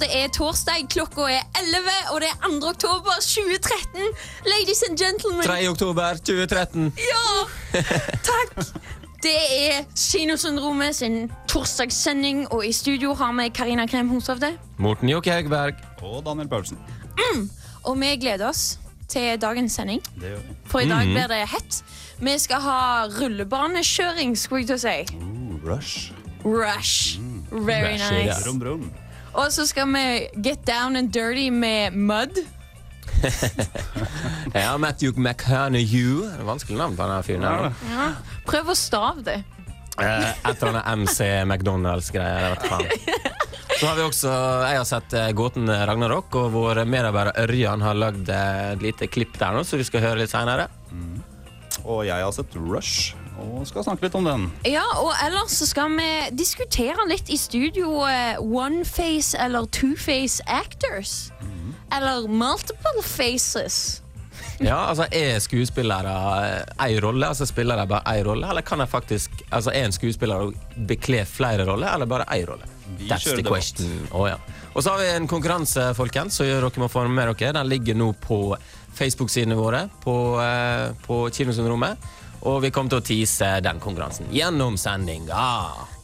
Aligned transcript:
det 0.00 0.08
er 0.16 0.28
torsdag, 0.32 0.86
klokka 0.90 1.26
er 1.30 1.42
11, 1.60 1.90
og 2.12 2.20
det 2.20 2.28
er 2.32 2.48
2. 2.48 2.68
oktober 2.68 3.16
2013. 3.20 4.00
Ladies 4.46 4.82
and 4.88 4.98
gentlemen. 4.98 5.44
3. 5.44 5.68
oktober 5.68 6.14
2013. 6.24 6.92
Ja! 6.96 7.80
Takk. 8.30 8.66
Det 9.20 9.36
er 9.60 9.84
Kinosyndromet 9.96 10.96
sin 10.96 11.30
torsdagssending, 11.48 12.46
og 12.52 12.64
i 12.66 12.72
studio 12.72 13.14
har 13.14 13.32
vi 13.36 13.48
Karina 13.48 13.86
Krem 13.86 14.08
Hoshovde. 14.08 14.54
Morten 14.78 15.08
Jokke 15.12 15.32
Haugberg. 15.32 15.74
Og 16.02 16.24
Daniel 16.24 16.48
Paulsen. 16.48 16.78
Og 17.84 17.96
vi 18.00 18.14
gleder 18.20 18.48
oss 18.48 18.78
til 19.08 19.36
dagens 19.40 19.72
sending, 19.72 20.00
Det 20.20 20.28
gjør 20.30 20.36
vi. 20.36 20.54
for 20.66 20.78
i 20.80 20.88
dag 20.88 21.06
blir 21.06 21.26
det 21.28 21.42
hett. 21.48 21.82
Vi 22.20 22.38
skal 22.38 22.60
ha 22.60 22.80
rullebanekjøring, 23.20 24.36
skulle 24.38 24.60
jeg 24.60 24.66
til 24.68 24.76
å 24.76 24.78
si. 24.78 25.16
Uh, 25.16 25.56
rush. 25.68 26.12
Rush. 26.44 27.18
Very 27.50 27.94
Rush, 27.96 28.12
ja. 28.12 28.24
nice. 28.24 28.44
Brum, 28.44 28.58
brum. 28.60 28.90
Og 29.40 29.48
så 29.54 29.64
skal 29.68 29.88
vi 29.94 30.04
get 30.44 30.64
down 30.68 30.96
and 31.00 31.12
dirty 31.14 31.48
med 31.54 31.96
mud. 31.96 32.42
Ja, 34.54 34.74
Matthew 34.80 35.12
McHernahue. 35.20 36.26
Er 36.38 36.44
Vanskelig 36.48 36.78
navn 36.80 36.96
på 36.98 37.04
denne 37.06 37.22
fyren. 37.26 37.44
her, 37.44 37.66
da. 37.68 38.06
Prøv 38.48 38.70
å 38.72 38.76
stave 38.78 39.22
det. 39.26 39.36
Eh, 40.00 40.30
Et 40.48 40.62
eller 40.62 40.78
annet 40.80 40.88
MC 41.04 41.26
McDonald's-greier. 41.44 42.40
jeg 42.40 42.54
vet 42.54 42.66
faen. 42.70 43.28
Så 43.80 43.86
har 43.86 43.94
vi 43.96 44.02
også, 44.04 44.32
Jeg 44.68 44.76
har 44.80 44.88
sett 44.88 45.14
eh, 45.16 45.28
Gåten 45.36 45.68
Ragnarok, 45.70 46.34
og 46.36 46.50
vår 46.52 46.82
medarbeider 46.88 47.38
Ørjan 47.44 47.84
har 47.84 47.94
lagd 47.96 48.28
eh, 48.32 48.72
et 48.74 48.82
lite 48.84 49.08
klipp 49.12 49.38
der 49.40 49.54
nå, 49.56 49.62
så 49.64 49.78
vi 49.80 49.86
skal 49.88 50.02
høre 50.04 50.20
litt 50.24 50.32
seinere. 50.32 50.66
Og 51.84 52.02
jeg 52.08 52.20
har 52.24 52.32
sett 52.36 52.56
Rush, 52.58 53.14
og 53.38 53.66
skal 53.68 53.84
snakke 53.86 54.06
litt 54.06 54.16
om 54.18 54.26
den. 54.26 54.46
Ja, 54.68 54.84
og 55.00 55.12
ellers 55.24 55.56
så 55.60 55.68
skal 55.68 55.94
vi 55.96 56.10
diskutere 56.36 57.06
litt 57.08 57.30
i 57.30 57.38
studio 57.40 58.02
eh, 58.08 58.36
one-face 58.40 59.38
eller 59.38 59.68
two-face 59.74 60.42
actors. 60.46 61.30
Eller 61.90 62.28
multiple 62.28 63.02
faces. 63.02 64.02
Ja, 64.60 64.76
altså 64.90 65.06
Er 65.10 65.38
skuespillere 65.40 66.12
én 66.84 67.00
rolle, 67.00 67.26
altså 67.26 67.46
spiller 67.48 67.80
de 67.80 67.86
bare 67.88 68.14
én 68.18 68.24
rolle, 68.26 68.48
eller 68.48 68.62
kan 68.62 68.80
jeg 68.80 68.88
faktisk 68.88 69.30
Altså 69.50 69.72
er 69.72 69.86
en 69.86 69.92
skuespiller 69.92 70.44
og 70.46 70.54
bekle 70.88 71.24
flere 71.26 71.64
roller, 71.66 71.88
eller 71.94 72.06
bare 72.06 72.28
én 72.36 72.46
rolle? 72.48 72.68
Vi 72.98 73.08
That's 73.08 73.24
the 73.24 73.42
question. 73.42 74.08
Oh, 74.12 74.28
ja. 74.28 74.36
Og 74.74 74.82
så 74.82 74.90
har 74.90 74.98
vi 74.98 75.08
en 75.16 75.28
konkurranse, 75.28 75.94
folkens, 75.94 76.34
så 76.34 76.44
dere 76.44 76.70
må 76.76 76.88
få 76.88 77.06
med 77.08 77.34
dere. 77.34 77.52
Den 77.54 77.68
ligger 77.68 77.94
nå 77.94 78.12
på 78.20 78.56
Facebook-sidene 78.94 79.54
våre 79.54 79.88
på, 80.02 80.14
eh, 80.42 80.90
på 81.06 81.28
Kinosyndromet. 81.30 81.96
Og 82.42 82.62
vi 82.64 82.70
kommer 82.72 82.92
til 82.94 83.00
å 83.02 83.04
tease 83.04 83.48
den 83.64 83.80
konkurransen 83.82 84.28
gjennom 84.32 84.78
sendinga. 84.80 85.46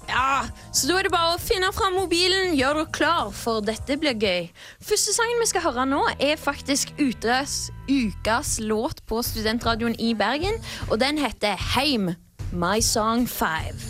Ja, 0.06 0.47
Så 0.70 0.87
da 0.87 0.98
er 1.01 1.09
det 1.09 1.11
bare 1.11 1.34
å 1.34 1.41
finne 1.42 1.73
fram 1.75 1.97
mobilen, 1.98 2.55
gjør 2.55 2.79
dere 2.83 2.92
klar, 2.95 3.33
for 3.34 3.65
dette 3.65 3.97
blir 3.98 4.15
gøy. 4.15 4.47
Første 4.79 5.14
sangen 5.17 5.41
vi 5.42 5.48
skal 5.51 5.64
høre 5.64 5.87
nå, 5.89 6.03
er 6.23 6.39
faktisk 6.39 6.92
utas, 7.01 7.73
ukas 7.91 8.61
låt 8.62 9.03
på 9.11 9.19
Studentradioen 9.27 9.98
i 9.98 10.12
Bergen, 10.14 10.61
og 10.91 11.01
den 11.03 11.19
heter 11.19 11.59
Heim. 11.75 12.12
My 12.52 12.79
Song 12.80 13.27
5. 13.27 13.83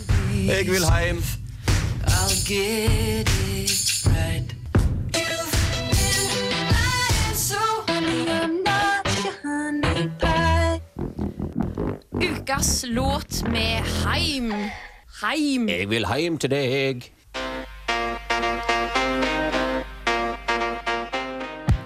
Jeg 0.47 0.65
vil 0.71 0.85
heim. 0.89 1.21
I'll 2.07 2.33
get 2.47 3.29
it 3.29 4.07
right. 4.07 4.56
Ukas 12.21 12.83
låt 12.87 13.43
med 13.43 13.83
Heim. 14.05 14.53
Heim. 15.21 15.69
Jeg 15.69 15.89
vil 15.89 16.05
heim 16.09 16.37
til 16.41 16.49
deg. 16.49 17.03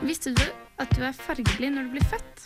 Visste 0.02 0.32
du 0.32 0.46
at 0.80 0.96
du 0.96 1.04
er 1.04 1.18
fargeblind 1.18 1.76
når 1.76 1.90
du 1.90 1.98
blir 1.98 2.08
født? 2.14 2.46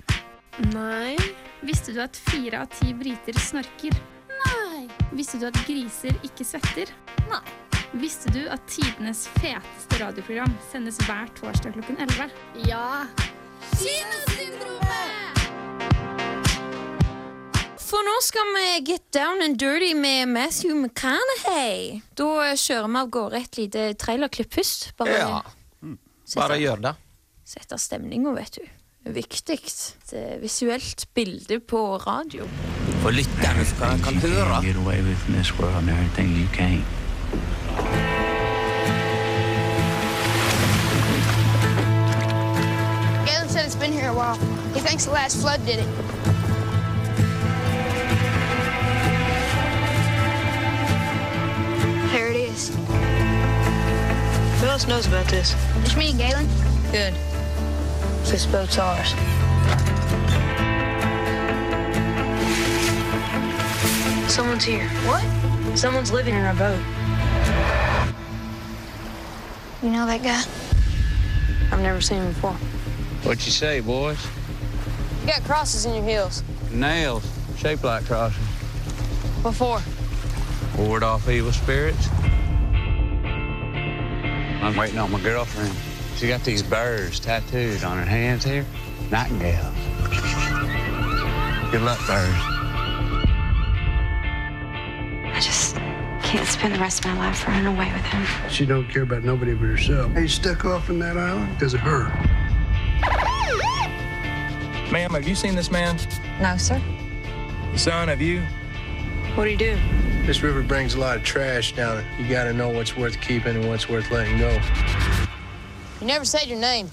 Nei. 0.73 1.13
Visste 1.61 1.93
du 1.93 2.01
at 2.01 2.17
fire 2.31 2.63
av 2.63 2.73
ti 2.73 2.89
briter 2.97 3.37
snorker? 3.37 3.93
Nei. 4.33 4.87
Visste 5.13 5.37
du 5.41 5.45
at 5.51 5.61
griser 5.69 6.17
ikke 6.25 6.47
svetter? 6.47 6.89
Nei. 7.29 7.43
Visste 8.01 8.33
du 8.33 8.41
at 8.49 8.65
tidenes 8.67 9.27
feteste 9.37 10.01
radioprogram 10.01 10.57
sendes 10.71 10.97
hver 11.05 11.29
torsdag 11.37 11.77
klokken 11.77 12.01
11? 12.09 12.33
Ja. 12.65 13.05
Kinosyndromet! 13.77 14.54
For 17.95 18.03
nå 18.03 18.13
skal 18.19 18.49
vi 18.51 18.63
get 18.91 19.03
down 19.15 19.39
and 19.41 19.55
dirty 19.55 19.93
med 19.95 20.27
Matthew 20.27 20.73
McConaughey. 20.75 22.01
Da 22.19 22.49
kjører 22.59 22.89
vi 22.91 22.97
av 22.99 23.11
gårde 23.15 23.39
et 23.39 23.55
lite 23.55 23.83
trailerklipp 24.01 24.51
først. 24.51 24.89
Bare 24.99 25.13
Ja, 25.15 25.37
bare 26.35 26.57
gjør 26.59 26.81
det. 26.83 26.91
Setter 27.47 27.79
stemninga, 27.79 28.33
vet 28.35 28.59
du. 28.59 28.65
Viktig. 29.15 29.55
Et 29.61 30.11
eh, 30.11 30.35
visuelt 30.41 31.05
bilde 31.15 31.61
på 31.63 31.85
radio. 32.03 32.49
For 32.99 33.15
lytterne 33.15 33.63
skal 33.71 33.95
kan, 34.03 34.19
kan 34.19 34.19
høre. 34.27 34.59
Galen 43.25 43.47
said 43.47 43.65
it's 43.65 43.79
been 43.79 43.93
here 43.93 44.09
a 44.09 44.13
while. 44.13 44.35
He 44.73 44.81
thinks 44.81 45.05
the 45.05 45.11
last 45.11 45.39
flood 45.39 45.65
did 45.65 45.79
it. 45.79 46.14
Else 54.75 54.87
knows 54.87 55.07
about 55.07 55.25
this? 55.27 55.55
It's 55.85 55.95
me 55.95 56.09
and 56.09 56.19
Galen. 56.19 56.47
Good. 56.91 57.13
This 58.25 58.45
boat's 58.45 58.77
ours. 58.77 59.11
Someone's 64.29 64.65
here. 64.65 64.89
What? 65.05 65.23
Someone's 65.77 66.11
living 66.11 66.35
in 66.35 66.41
our 66.41 66.53
boat. 66.55 66.77
You 69.81 69.91
know 69.91 70.05
that 70.07 70.21
guy? 70.21 70.43
I've 71.71 71.81
never 71.81 72.01
seen 72.01 72.17
him 72.17 72.33
before. 72.33 72.51
What 73.23 73.45
you 73.45 73.53
say, 73.53 73.79
boys? 73.79 74.27
You 75.21 75.27
got 75.27 75.41
crosses 75.45 75.85
in 75.85 75.93
your 75.93 76.03
heels. 76.03 76.43
Nails, 76.69 77.25
shaped 77.55 77.85
like 77.85 78.03
crosses. 78.07 78.37
What 79.41 79.55
for? 79.55 79.81
Ward 80.77 81.03
off 81.03 81.29
evil 81.29 81.53
spirits. 81.53 82.09
I'm 84.65 84.75
waiting 84.75 84.97
on 84.97 85.11
my 85.11 85.19
girlfriend. 85.21 85.71
She 86.15 86.27
got 86.27 86.43
these 86.43 86.63
birds 86.63 87.19
tattooed 87.19 87.83
on 87.83 87.99
her 87.99 88.03
hands 88.03 88.43
here. 88.43 88.65
Nightingale. 89.11 89.71
Good 91.69 91.83
luck, 91.83 91.99
birds. 92.07 92.33
I 95.27 95.39
just 95.39 95.75
can't 96.23 96.47
spend 96.47 96.73
the 96.73 96.79
rest 96.79 97.05
of 97.05 97.11
my 97.11 97.27
life 97.27 97.47
running 97.47 97.67
away 97.67 97.93
with 97.93 98.01
him. 98.05 98.25
She 98.49 98.65
don't 98.65 98.89
care 98.89 99.03
about 99.03 99.23
nobody 99.23 99.53
but 99.53 99.65
herself. 99.65 100.11
Hey, 100.13 100.25
stuck 100.25 100.65
off 100.65 100.89
in 100.89 100.97
that 100.97 101.15
island 101.15 101.53
because 101.53 101.75
of 101.75 101.81
her. 101.81 102.05
Ma'am, 104.91 105.11
have 105.11 105.27
you 105.27 105.35
seen 105.35 105.53
this 105.53 105.69
man? 105.69 105.99
No, 106.41 106.57
sir. 106.57 106.81
Son, 107.75 108.07
have 108.07 108.19
you? 108.19 108.41
What 109.35 109.43
do 109.43 109.51
you 109.51 109.57
do? 109.57 109.77
This 110.25 110.41
river 110.41 110.63
brings 110.63 110.95
a 110.95 110.99
lot 110.99 111.17
of 111.17 111.23
trash 111.23 111.75
down 111.75 111.99
it. 111.99 112.05
You 112.19 112.27
got 112.27 112.45
to 112.45 112.53
know 112.53 112.69
what's 112.69 112.97
worth 112.97 113.21
keeping 113.21 113.55
and 113.57 113.69
what's 113.69 113.87
worth 113.87 114.09
letting 114.09 114.39
go. 114.39 114.59
You 116.01 116.07
never 116.07 116.25
said 116.25 116.47
your 116.47 116.57
name. 116.57 116.89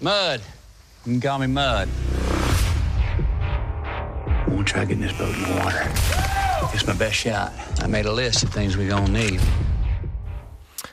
Mud. 0.00 0.40
You 1.04 1.12
can 1.12 1.20
call 1.20 1.38
me 1.40 1.48
Mud. 1.48 1.88
I'm 4.46 4.50
gonna 4.50 4.64
try 4.64 4.84
getting 4.84 5.00
this 5.00 5.12
boat 5.18 5.34
in 5.34 5.42
the 5.42 5.60
water. 5.60 5.90
It's 6.72 6.86
my 6.86 6.94
best 6.94 7.16
shot. 7.16 7.52
I 7.82 7.88
made 7.88 8.06
a 8.06 8.12
list 8.12 8.44
of 8.44 8.50
things 8.50 8.76
we're 8.76 8.88
gonna 8.88 9.08
need. 9.08 9.40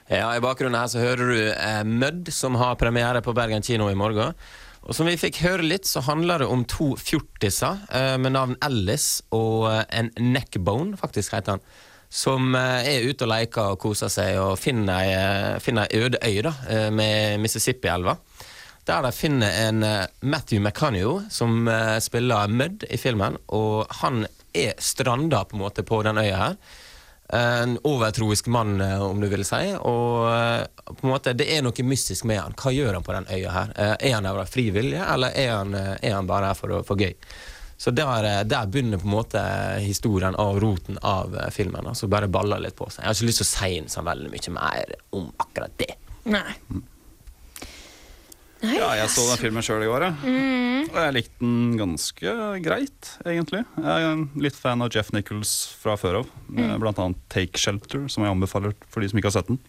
Ja, 0.09 0.35
I 0.35 0.39
bakgrunnen 0.39 0.79
her 0.79 0.87
så 0.87 0.99
hører 0.99 1.29
du 1.29 1.51
eh, 1.53 1.83
Mødd, 1.83 2.33
som 2.33 2.55
har 2.55 2.75
premiere 2.75 3.21
på 3.21 3.33
Bergen 3.33 3.61
kino 3.61 3.89
i 3.89 3.95
morgen. 3.95 4.33
Og 4.85 4.93
som 4.93 5.07
vi 5.09 5.17
fikk 5.17 5.41
høre 5.41 5.65
litt, 5.65 5.87
så 5.89 6.03
handler 6.05 6.43
det 6.43 6.47
om 6.51 6.61
to 6.69 6.91
fjortiser 7.01 7.81
eh, 7.89 8.15
med 8.21 8.35
navn 8.35 8.53
Alice 8.65 9.23
og 9.33 9.65
eh, 9.71 9.81
en 9.97 10.11
neckbone, 10.21 10.93
faktisk 10.99 11.33
heter 11.33 11.57
han. 11.57 11.63
Som 12.13 12.53
eh, 12.53 12.85
er 12.93 13.07
ute 13.09 13.25
og 13.25 13.31
leker 13.33 13.73
og 13.73 13.79
koser 13.81 14.13
seg 14.13 14.37
og 14.43 14.59
finner 14.61 15.01
ei, 15.01 15.15
eh, 15.17 15.57
finner 15.63 15.89
øde 15.89 16.21
øy 16.21 16.37
da, 16.45 16.53
eh, 16.69 16.89
med 16.93 17.41
Mississippi-elva. 17.41 18.13
Der 18.85 19.01
de 19.01 19.09
finner 19.17 19.55
en 19.65 19.81
Matthew 20.21 20.59
McCanio 20.61 21.23
som 21.33 21.65
spiller 22.05 22.51
Mudd 22.53 22.83
i 22.85 22.99
filmen, 23.01 23.39
og 23.49 23.87
han 24.03 24.27
er 24.53 24.77
stranda 24.77 25.39
på 25.49 25.57
en 25.57 25.63
måte 25.63 25.81
på 25.81 26.03
den 26.05 26.21
øya 26.21 26.35
her. 26.37 26.59
En 27.33 27.79
overtroisk 27.83 28.47
mann, 28.47 28.81
eh, 28.81 29.01
om 29.01 29.19
du 29.21 29.27
vil 29.27 29.45
si. 29.45 29.73
Og 29.81 30.27
eh, 30.29 30.67
på 30.91 31.07
en 31.07 31.09
måte, 31.09 31.33
det 31.33 31.47
er 31.55 31.63
noe 31.65 31.85
mystisk 31.87 32.27
med 32.29 32.37
han. 32.41 32.53
Hva 32.53 32.73
gjør 32.75 32.93
han 32.99 33.03
på 33.05 33.15
den 33.15 33.27
øya 33.33 33.51
her? 33.51 33.73
Eh, 33.75 33.95
Er 34.11 34.13
han 34.19 34.27
der 34.29 34.37
av 34.43 34.51
fri 34.51 34.69
vilje, 34.75 35.01
eller 35.13 35.33
er 35.33 35.51
han, 35.55 35.73
er 35.75 36.13
han 36.13 36.29
bare 36.29 36.51
her 36.53 36.59
for, 36.59 36.75
for 36.85 37.01
gøy? 37.01 37.15
Så 37.77 37.91
der, 37.91 38.43
der 38.47 38.69
begynner 38.71 39.01
på 39.01 39.09
en 39.09 39.15
måte 39.17 39.41
historien 39.83 40.35
av 40.39 40.59
roten 40.63 40.99
av 41.01 41.33
filmen. 41.33 41.51
filmen. 41.51 41.87
Altså 41.91 42.07
bare 42.07 42.29
baller 42.31 42.61
litt 42.63 42.77
på 42.77 42.87
seg. 42.87 43.01
Jeg 43.03 43.09
har 43.09 43.17
ikke 43.17 43.27
lyst 43.27 43.41
til 43.41 43.47
å 43.47 43.51
si 43.51 43.71
så 43.91 44.03
veldig 44.05 44.31
mye 44.31 44.53
mer 44.55 44.93
om 45.17 45.25
akkurat 45.43 45.73
det. 45.81 45.95
Nei. 46.23 46.55
Ja, 48.73 48.89
jeg 48.97 49.09
så 49.13 49.25
den 49.29 49.37
filmen 49.41 49.63
sjøl 49.65 49.83
i 49.85 49.89
går. 49.91 50.05
Mm. 50.23 50.89
og 50.89 50.99
jeg 51.01 51.13
likte 51.13 51.39
den 51.41 51.77
ganske 51.79 52.33
greit, 52.63 53.09
egentlig. 53.25 53.63
Jeg 53.77 54.03
er 54.05 54.11
en 54.13 54.29
litt 54.39 54.55
fan 54.55 54.81
av 54.85 54.89
Jeff 54.93 55.11
Nichols 55.13 55.51
fra 55.81 55.95
før 55.99 56.21
av. 56.23 56.29
med 56.47 56.69
Mm. 56.75 56.79
Blant 56.79 56.99
annet 56.99 57.17
Take 57.29 57.57
Shelter, 57.59 58.07
som 58.07 58.23
jeg 58.23 58.31
anbefaler 58.31 58.73
for 58.89 59.01
de 59.01 59.09
som 59.09 59.19
ikke 59.19 59.31
har 59.31 59.37
sett 59.41 59.47
den. 59.47 59.59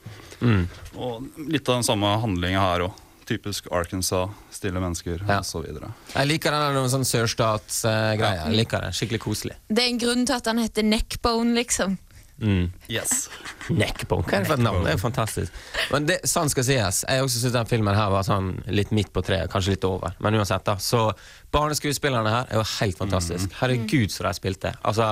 Mm. 0.40 0.68
Og 0.96 1.26
litt 1.48 1.68
av 1.68 1.76
den 1.80 1.82
samme 1.88 2.06
handlinga 2.22 2.60
her 2.60 2.80
òg. 2.88 3.02
Typisk 3.26 3.66
Arkansas, 3.74 4.30
stille 4.54 4.78
mennesker 4.78 5.18
Ja. 5.26 5.40
osv. 5.40 5.64
Jeg 5.66 6.26
liker 6.28 6.50
den 6.54 6.74
noen 6.76 6.88
sånn 6.92 7.02
sørstatsgreia. 7.04 8.48
Liker 8.54 8.80
det. 8.86 8.92
Skikkelig 8.94 9.18
koselig. 9.24 9.56
Det 9.68 9.82
er 9.82 9.88
en 9.88 9.98
grunn 9.98 10.26
til 10.26 10.36
at 10.36 10.46
han 10.46 10.58
heter 10.58 10.84
Neckbone, 10.86 11.54
liksom. 11.58 11.98
Mm. 12.36 12.66
Yes. 12.92 13.30
Neckbone, 13.72 14.26
hva 14.26 14.36
er 14.36 14.44
det 14.44 14.50
for 14.50 14.58
et 14.58 14.64
navn? 14.64 14.84
Det 14.84 14.92
er 14.92 15.00
fantastisk. 15.00 15.62
Men 15.92 16.08
det, 16.08 16.18
sånn 16.28 16.50
skal 16.52 16.66
sies. 16.68 17.00
Jeg 17.08 17.24
også 17.24 17.40
syns 17.40 17.56
den 17.56 17.70
filmen 17.70 17.96
her 17.96 18.12
var 18.12 18.26
sånn 18.28 18.52
litt 18.68 18.92
midt 18.96 19.12
på 19.14 19.24
treet, 19.24 19.48
kanskje 19.52 19.76
litt 19.76 19.86
over. 19.88 20.14
Men 20.24 20.36
uansett, 20.36 20.66
da. 20.68 20.76
Så 20.82 21.08
barneskuespillerne 21.54 22.34
her 22.34 22.52
er 22.52 22.60
jo 22.60 22.66
helt 22.76 23.00
fantastisk. 23.00 23.56
Herregud, 23.62 24.12
så 24.12 24.28
de 24.28 24.34
spilte. 24.36 24.74
Altså, 24.86 25.08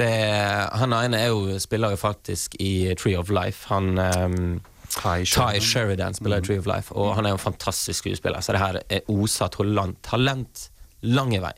det, 0.00 0.10
han 0.80 0.96
ene 0.96 1.20
er 1.20 1.34
jo, 1.34 1.58
spiller 1.60 1.92
jo 1.94 2.00
faktisk 2.00 2.56
i 2.62 2.94
Tree 2.98 3.18
of 3.20 3.32
Life. 3.34 3.68
Han 3.68 3.98
um, 4.00 4.60
Ty 4.90 5.26
Ty 5.28 5.60
Sheridan 5.62 6.16
spiller 6.16 6.40
i 6.40 6.46
Tree 6.46 6.58
of 6.58 6.66
Life, 6.66 6.94
og 6.96 7.14
han 7.18 7.26
er 7.26 7.34
jo 7.34 7.38
en 7.38 7.44
fantastisk 7.44 8.00
skuespiller. 8.06 8.40
Så 8.42 8.56
det 8.56 8.62
her 8.62 8.80
er 8.88 9.12
osa 9.12 9.50
talent, 9.52 10.00
talent 10.06 10.70
lange 11.04 11.42
vei. 11.44 11.52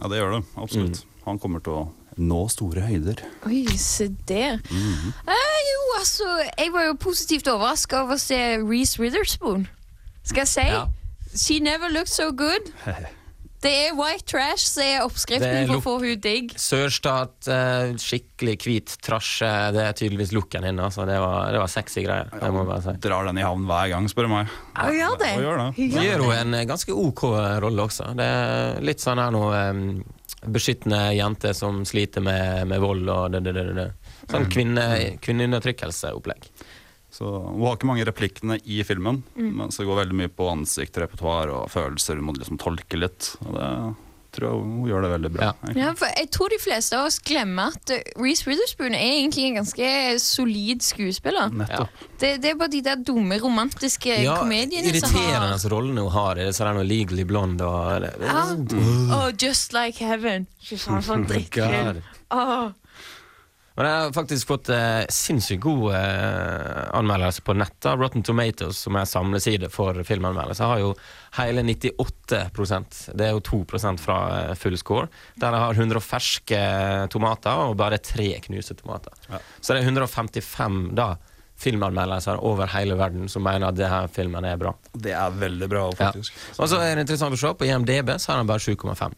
Ja, 0.00 0.10
det 0.10 0.20
gjør 0.20 0.36
det. 0.36 0.42
Absolutt. 0.60 1.00
Mm. 1.00 1.22
Han 1.24 1.40
kommer 1.40 1.62
til 1.64 1.78
å 1.78 1.86
nå 2.18 2.40
store 2.52 2.86
høyder. 2.88 3.22
Oi, 3.46 3.64
se 3.78 4.08
der. 4.28 4.58
eh, 4.70 5.60
jo, 5.70 5.84
altså, 5.98 6.30
jeg 6.56 6.72
var 6.74 6.88
jo 6.88 6.96
positivt 7.00 7.48
overraska 7.50 8.02
over 8.04 8.18
å 8.18 8.22
se 8.22 8.40
Reece 8.64 9.00
Witherspoon. 9.02 9.68
Skal 10.24 10.44
jeg 10.44 10.52
si? 10.56 10.66
Ja. 10.72 10.86
She 11.36 11.60
never 11.62 11.88
looked 11.92 12.12
so 12.12 12.32
good. 12.32 12.72
Det 13.60 13.70
er 13.76 13.90
white 13.92 14.24
trash 14.24 14.64
som 14.70 14.80
er 14.86 15.02
oppskriften 15.04 15.50
er 15.52 15.66
for 15.68 15.76
å 15.76 15.82
få 15.84 15.94
henne 16.00 16.20
digg. 16.24 16.54
Sørstat, 16.56 17.44
eh, 17.52 17.90
skikkelig 18.00 18.54
hvit 18.64 18.94
trasje. 19.04 19.50
Det 19.76 19.82
er 19.84 19.98
tydeligvis 19.98 20.32
looken 20.32 20.64
din. 20.64 20.80
Altså. 20.80 21.04
Det, 21.04 21.18
var, 21.20 21.50
det 21.52 21.60
var 21.60 21.68
sexy 21.68 22.06
greier. 22.06 22.30
Det 22.32 22.48
må 22.54 22.62
jeg 22.62 22.70
bare 22.70 22.84
si. 22.86 22.94
Drar 23.04 23.28
den 23.28 23.40
i 23.42 23.44
havn 23.44 23.66
hver 23.68 23.90
gang, 23.92 24.08
spør 24.08 24.30
du 24.30 24.32
meg. 24.32 24.54
Hun 24.78 24.96
gjør 24.96 25.18
det. 25.20 25.32
Hun 25.34 25.44
gjør 25.44 25.60
det. 25.60 25.66
Hun 25.76 25.92
gjør 25.92 26.08
gjør 26.08 26.24
hun 26.24 26.56
en 26.56 26.70
ganske 26.72 26.96
ok 27.04 27.22
rolle 27.66 27.84
også. 27.84 28.08
Det 28.16 28.30
er 28.38 28.80
litt 28.88 29.04
sånn 29.04 29.20
her 29.20 29.36
noe 29.36 29.60
um, 29.76 29.84
beskyttende 30.46 31.14
jente 31.14 31.54
som 31.54 31.82
sliter 31.84 32.24
med, 32.24 32.68
med 32.70 32.80
vold 32.80 33.08
og 33.08 33.32
det, 33.34 33.42
det, 33.44 33.52
det, 33.56 33.64
det. 33.76 33.88
Sånn 34.30 34.48
kvinne, 34.52 34.84
kvinneundertrykkelseopplegg. 35.20 36.46
Så 37.10 37.26
Hun 37.26 37.64
har 37.66 37.74
ikke 37.74 37.88
mange 37.90 38.06
replikkene 38.06 38.60
i 38.62 38.84
filmen, 38.86 39.24
men 39.34 39.72
så 39.74 39.84
går 39.84 40.04
veldig 40.04 40.18
mye 40.20 40.30
på 40.30 40.46
ansikt, 40.52 41.00
repertoar 41.02 41.50
og 41.50 41.66
følelser. 41.72 42.20
Hun 42.20 42.28
må 42.28 42.36
liksom 42.38 42.60
tolke 42.62 43.00
litt. 43.00 43.32
Og 43.42 43.56
det 43.56 43.70
tror 44.34 44.46
jeg 44.48 44.62
hun 44.64 44.88
gjør 44.88 45.04
det 45.06 45.10
veldig 45.14 45.30
bra. 45.34 45.48
Ja. 45.50 45.72
Ja, 45.80 45.92
for 45.98 46.10
jeg 46.16 46.30
tror 46.34 46.52
de 46.52 46.58
fleste 46.62 46.98
av 46.98 47.08
oss 47.08 47.18
glemmer 47.26 47.74
at 47.74 47.92
eh, 47.94 48.02
Reece 48.20 48.46
Witherspoon 48.48 48.96
er 48.96 49.16
egentlig 49.20 49.48
en 49.48 49.60
ganske 49.60 49.90
solid 50.22 50.84
skuespiller. 50.86 51.54
Ja. 51.70 51.86
Det, 52.20 52.34
det 52.42 52.52
er 52.52 52.58
bare 52.60 52.72
de 52.72 52.82
der 52.84 53.00
dumme, 53.00 53.38
romantiske 53.40 54.20
Ja, 54.22 54.36
komediene 54.42 54.92
som 55.00 55.16
har 55.16 55.24
irriterende 55.24 55.72
rollene 55.72 56.04
hun 56.04 56.12
har 56.14 56.36
Er 56.36 56.50
det. 56.50 56.56
Så 56.56 56.66
det 56.66 56.74
noe 56.76 56.86
Legally 56.86 57.24
Blonde 57.28 57.66
og 57.66 58.06
ja. 58.06 58.44
Mm. 58.54 59.10
Ja. 59.10 59.20
Oh, 59.20 59.28
just 59.34 59.74
like 59.76 60.04
heaven. 60.04 60.46
Fy 60.62 60.76
faen, 60.78 61.02
for 61.02 61.20
en 61.20 61.26
drittfilm. 61.30 62.02
Men 63.78 63.86
jeg 63.86 64.00
har 64.02 64.12
faktisk 64.12 64.48
fått 64.50 64.68
eh, 64.74 65.04
sinnssykt 65.14 65.62
god 65.62 65.94
eh, 65.94 66.88
anmeldelse 66.98 67.44
på 67.46 67.54
nett. 67.56 67.76
da. 67.80 67.94
Rotten 67.96 68.24
Tomatoes, 68.26 68.80
som 68.84 68.98
er 68.98 69.06
samleside 69.08 69.70
for 69.72 69.96
filmanmeldelser, 70.04 70.66
har 70.72 70.82
jo 70.82 70.90
hele 71.38 71.62
98% 71.64 73.00
Det 73.16 73.28
er 73.28 73.32
jo 73.36 73.40
2 73.46 73.60
fra 74.02 74.18
eh, 74.50 74.54
full 74.58 74.76
score. 74.78 75.08
Der 75.40 75.54
jeg 75.56 75.64
har 75.64 75.80
100 75.80 76.02
ferske 76.04 76.60
tomater 77.14 77.62
og 77.70 77.76
bare 77.80 77.98
tre 78.02 78.32
knuste 78.44 78.74
tomater. 78.74 79.12
Så 79.60 79.72
det 79.74 79.84
er 79.84 79.88
155 79.88 80.90
da 80.98 81.14
filmanmeldelser 81.60 82.40
over 82.46 82.70
hele 82.72 82.96
verden 82.96 83.28
som 83.28 83.44
mener 83.44 83.68
at 83.68 83.76
denne 83.78 84.06
filmen 84.12 84.46
er 84.48 84.56
bra. 84.60 84.74
Det 84.92 85.12
er 85.12 85.30
veldig 85.30 85.68
bra, 85.68 85.86
Ja. 85.90 86.10
faktisk. 86.10 86.32
Og 86.58 86.68
så 86.68 86.80
er 86.80 86.94
det 86.96 87.06
interessant 87.06 87.36
å 87.36 87.40
se, 87.40 87.54
på 87.54 87.68
IMDb 87.68 88.14
så 88.18 88.32
har 88.32 88.38
han 88.40 88.46
bare 88.48 88.58
7,5. 88.64 89.12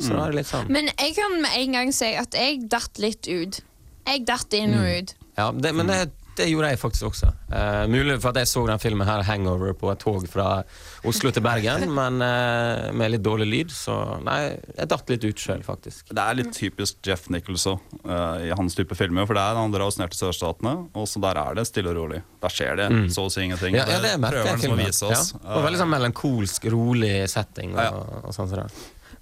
Så 0.00 0.12
da 0.12 0.26
er 0.26 0.32
det 0.32 0.36
litt 0.42 0.46
sånn 0.50 0.68
Men 0.68 0.90
jeg 0.92 1.14
kan 1.16 1.40
med 1.40 1.50
en 1.56 1.72
gang 1.72 1.92
si 1.96 2.10
at 2.14 2.34
jeg 2.36 2.68
datt 2.68 2.98
litt 3.00 3.26
ut. 3.28 3.62
Jeg 4.10 4.26
datt 4.28 4.58
inn 4.58 4.74
og 4.74 4.88
ut. 4.90 5.14
Ja, 5.38 5.50
det, 5.54 5.70
men 5.76 5.86
det, 5.88 5.98
det 6.36 6.46
gjorde 6.50 6.70
jeg 6.72 6.78
faktisk 6.80 7.06
også. 7.10 7.28
Uh, 7.52 7.84
mulig 7.90 8.16
for 8.20 8.32
at 8.32 8.40
jeg 8.40 8.48
så 8.50 8.62
den 8.66 8.80
filmen 8.82 9.06
her, 9.06 9.22
'Hangover', 9.24 9.72
på 9.78 9.90
et 9.92 10.00
tog 10.02 10.24
fra 10.28 10.62
Oslo 11.06 11.30
til 11.30 11.42
Bergen, 11.44 11.86
men 12.00 12.18
uh, 12.24 12.90
med 12.96 13.12
litt 13.14 13.22
dårlig 13.24 13.46
lyd, 13.48 13.70
så 13.74 13.96
nei, 14.24 14.56
jeg 14.76 14.90
datt 14.90 15.12
litt 15.12 15.24
ut 15.24 15.44
sjøl, 15.44 15.62
faktisk. 15.64 16.10
Det 16.10 16.24
er 16.24 16.38
litt 16.40 16.52
typisk 16.56 16.98
Jeff 17.06 17.28
Nichols 17.30 17.66
også, 17.70 17.76
eh, 18.02 18.48
i 18.48 18.52
hans 18.56 18.76
type 18.78 18.96
filmer. 18.98 19.26
For 19.28 19.38
det 19.38 19.46
er 19.46 19.60
Han 19.60 19.72
drar 19.74 19.86
oss 19.86 19.98
ned 20.00 20.12
til 20.12 20.26
sørstatene, 20.26 20.74
og 20.94 21.08
så 21.08 21.22
der 21.22 21.40
er 21.40 21.54
det 21.60 21.66
stille 21.70 21.92
og 21.94 21.98
rolig. 22.02 22.22
Der 22.42 22.48
skjer 22.52 22.76
det 22.80 22.88
så 23.14 23.26
å 23.28 23.32
si 23.32 23.46
ingenting. 23.46 23.74
Mm. 23.76 23.80
Ja, 23.80 23.86
ja, 23.94 23.98
det 24.04 24.12
merker 24.20 24.40
prøver 24.42 24.50
jeg 24.50 24.56
han 24.56 24.60
å 24.60 24.68
filmen. 24.68 24.86
vise 24.86 25.10
oss. 25.10 25.32
Ja. 25.38 25.56
Og 25.56 25.66
veldig 25.66 25.80
sånn 25.82 25.92
melankolsk, 25.94 26.70
rolig 26.74 27.16
setting 27.30 27.74
og, 27.76 27.82
Ja. 27.84 28.22
og 28.24 28.32
sånn 28.34 28.48
som 28.48 28.64
det. 28.64 28.70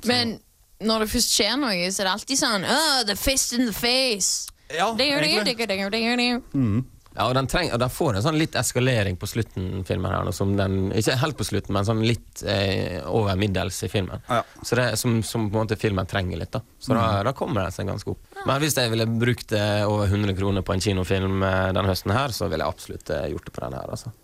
Men 0.09 0.39
når 0.81 1.05
det 1.05 1.11
først 1.11 1.35
skjer 1.35 1.57
noe, 1.59 1.91
så 1.91 2.05
er 2.05 2.07
det 2.09 2.15
alltid 2.15 2.39
sånn 2.39 2.65
oh, 2.65 3.03
The 3.09 3.17
fist 3.19 3.53
in 3.57 3.67
the 3.67 3.75
face. 3.75 4.47
Ja, 4.69 4.93
egentlig. 4.93 5.57
dinger. 5.91 6.85
Ja, 7.19 7.25
og 7.27 7.35
den, 7.35 7.49
treng, 7.51 7.73
og 7.75 7.81
den 7.83 7.91
får 7.91 8.15
en 8.15 8.23
sånn 8.23 8.37
litt 8.39 8.55
eskalering 8.59 9.17
på 9.19 9.27
slutten, 9.27 9.81
filmen 9.89 10.13
her, 10.13 10.29
som 10.37 10.53
den, 10.59 10.93
ikke 10.95 11.17
helt 11.19 11.39
på 11.41 11.47
slutten, 11.49 11.75
men 11.75 11.87
sånn 11.89 12.05
litt 12.07 12.45
eh, 12.47 13.01
over 13.11 13.35
middels 13.41 13.81
i 13.83 13.89
filmen. 13.91 14.23
Ja. 14.29 14.45
Så 14.63 14.79
det 14.79 14.85
er 14.93 15.01
som, 15.01 15.17
som 15.27 15.49
på 15.49 15.59
en 15.59 15.67
måte 15.67 15.79
filmen 15.81 16.07
trenger 16.07 16.39
litt, 16.39 16.53
da. 16.55 16.63
Så 16.79 16.95
da, 16.95 17.09
da 17.27 17.33
kommer 17.35 17.65
den 17.67 17.75
seg 17.75 17.91
ganske 17.91 18.15
opp. 18.15 18.39
Men 18.45 18.63
hvis 18.63 18.79
jeg 18.79 18.93
ville 18.95 19.09
brukt 19.11 19.57
eh, 19.57 19.83
over 19.89 20.07
100 20.07 20.37
kroner 20.39 20.63
på 20.63 20.77
en 20.77 20.85
kinofilm 20.85 21.43
eh, 21.43 21.65
denne 21.73 21.91
høsten 21.91 22.15
her, 22.15 22.37
så 22.37 22.47
ville 22.53 22.63
jeg 22.63 22.77
absolutt 22.77 23.11
eh, 23.17 23.27
gjort 23.33 23.51
det 23.51 23.57
på 23.57 23.67
den 23.67 23.79
her, 23.81 23.91
altså. 23.97 24.15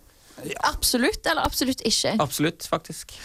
Absolutt 0.69 1.27
eller 1.31 1.47
absolutt 1.47 1.83
ikke? 1.87 2.15
Absolutt, 2.23 2.69
faktisk. 2.69 3.17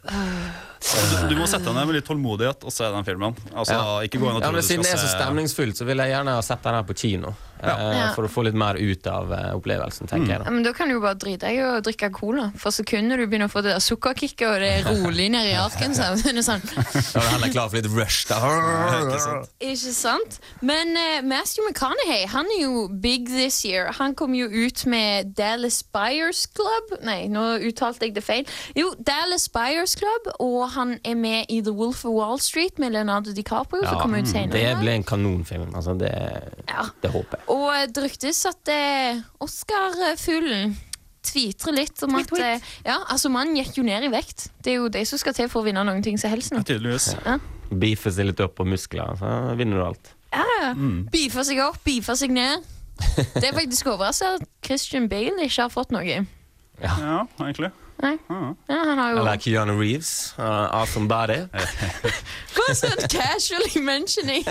Du, 0.00 1.28
du 1.28 1.34
må 1.36 1.44
sette 1.50 1.66
deg 1.66 1.76
ned 1.76 1.86
med 1.90 1.98
litt 1.98 2.06
tålmodighet 2.08 2.64
og 2.64 2.72
se 2.72 2.86
den 2.88 3.04
filmen. 3.04 3.36
Altså, 3.52 3.76
Ja. 3.76 3.98
Ikke 4.06 4.18
gå 4.18 4.30
inn 4.30 4.38
og 4.38 4.42
Ja, 4.46 4.50
men 4.54 4.64
Siden 4.64 4.82
det 4.86 4.94
er 4.94 5.02
så 5.02 5.10
stemningsfullt, 5.12 5.76
så 5.76 5.84
vil 5.84 6.00
jeg 6.00 6.14
gjerne 6.14 6.36
ha 6.38 6.42
sett 6.44 6.62
den 6.64 6.74
her 6.78 6.86
på 6.88 6.96
kino. 6.96 7.34
Eh, 7.62 7.98
Ja. 8.00 8.12
For 8.14 8.24
å 8.24 8.30
få 8.30 8.44
litt 8.46 8.54
mer 8.56 8.74
ut 8.80 9.06
av 9.06 9.32
eh, 9.32 9.50
opplevelsen, 9.56 10.08
tenker 10.08 10.32
jeg. 10.34 10.44
Da 10.44 10.50
men 10.50 10.62
Da 10.64 10.72
kan 10.72 10.88
du 10.88 10.94
jo 10.94 11.00
bare 11.02 11.14
drite 11.20 11.50
i 11.52 11.58
å 11.62 11.80
drikke 11.84 12.10
cola. 12.12 12.50
For 12.56 12.70
sekundet 12.72 13.18
du 13.20 13.26
begynner 13.26 13.48
å 13.50 13.52
få 13.52 13.62
det 13.62 13.74
der 13.74 13.80
sukkerkicket, 13.84 14.46
og 14.48 14.60
det 14.60 14.70
er 14.80 14.88
rolig 14.88 15.28
nede 15.30 15.50
i 15.52 15.56
Arkansas 15.60 16.22
så 16.22 16.30
er 16.30 16.38
det 16.38 16.44
sånn, 16.46 16.62
Da 17.14 17.20
er 17.20 17.26
du 17.26 17.30
heller 17.36 17.52
klar 17.52 17.68
for 17.68 17.76
litt 17.80 17.90
rush, 17.92 18.24
da. 18.30 18.38
Ikke 19.04 19.20
sant? 19.20 19.50
Ikke 19.60 19.92
sant? 19.96 20.38
Men 20.62 20.94
uh, 20.96 21.20
Matthew 21.26 21.64
McConaughey 21.68 22.26
han 22.32 22.46
er 22.56 22.62
jo 22.64 22.88
big 22.88 23.28
this 23.28 23.60
year. 23.64 23.90
Han 24.00 24.14
kom 24.14 24.34
jo 24.34 24.46
ut 24.48 24.84
med 24.86 25.34
Dallas 25.36 25.82
Buyers 25.82 26.46
Club. 26.46 26.96
Nei, 27.06 27.26
nå 27.32 27.44
uttalte 27.68 28.06
jeg 28.08 28.14
det 28.16 28.24
feil. 28.24 28.46
Jo, 28.78 28.92
Dallas 28.98 29.48
Buyers 29.52 29.94
Club, 30.00 30.30
og 30.40 30.70
han 30.76 30.96
er 31.04 31.14
med 31.18 31.46
i 31.52 31.60
The 31.60 31.72
Wolf 31.76 32.04
of 32.04 32.14
Wall 32.16 32.38
Street 32.40 32.78
med 32.78 32.92
Leonardo 32.96 33.32
DiCaprio, 33.36 33.84
som 33.86 34.00
kommer 34.00 34.22
ut 34.24 34.28
senere. 34.30 34.52
det 34.56 34.76
ble 34.80 34.96
en 35.00 35.04
kanonfilm. 35.06 35.74
Altså, 35.74 35.94
det, 35.98 36.10
Ja. 36.68 36.86
det 37.02 37.10
håper 37.12 37.38
jeg. 37.38 37.46
Og 37.50 37.90
det 37.90 38.04
ryktes 38.04 38.44
at 38.48 38.70
eh, 38.70 39.20
Oscar-fuglen 39.42 40.76
tvitrer 41.26 41.76
litt 41.76 42.02
om 42.06 42.14
at 42.20 42.30
eh, 42.38 42.68
Ja, 42.86 43.00
altså 43.12 43.30
Mannen 43.32 43.58
gikk 43.58 43.80
jo 43.80 43.84
ned 43.86 44.06
i 44.06 44.12
vekt. 44.12 44.48
Det 44.64 44.74
er 44.74 44.80
jo 44.80 44.90
det 44.92 45.04
som 45.10 45.20
skal 45.20 45.36
til 45.36 45.50
for 45.52 45.62
å 45.62 45.66
vinne 45.66 45.82
noen 45.86 46.04
ting 46.04 46.18
som 46.20 46.32
helst 46.32 46.54
nå. 46.54 46.62
Tydeligvis. 46.66 47.12
Beefe 47.70 48.12
seg 48.14 48.30
litt 48.30 48.40
opp 48.42 48.56
på 48.58 48.66
muskler, 48.66 49.14
så 49.20 49.34
vinner 49.58 49.80
du 49.80 49.84
alt. 49.84 50.14
Ja, 50.30 50.46
ja. 50.62 50.70
Beefer 51.10 51.46
seg 51.46 51.60
opp, 51.64 51.80
beefer 51.86 52.18
seg 52.18 52.34
ned. 52.34 52.66
Det 53.40 53.46
er 53.48 53.54
faktisk 53.56 53.88
overraskende 53.94 54.42
at 54.44 54.50
Christian 54.66 55.08
Bale 55.10 55.46
ikke 55.46 55.64
har 55.64 55.72
fått 55.72 55.94
noe. 55.94 56.20
Ja, 56.80 57.22
egentlig. 57.40 57.70
Nei. 58.00 58.14
Ja, 58.28 58.78
han 58.88 58.98
har 58.98 59.12
jo 59.12 59.18
Eller 59.20 59.40
Keanu 59.42 59.74
Reeves. 59.76 60.34
Uh, 60.38 60.44
awesome 60.72 61.08
body. 61.10 61.42
er 62.70 62.76
sånn 62.78 63.02
casually 63.10 63.82
mentioning. 63.84 64.46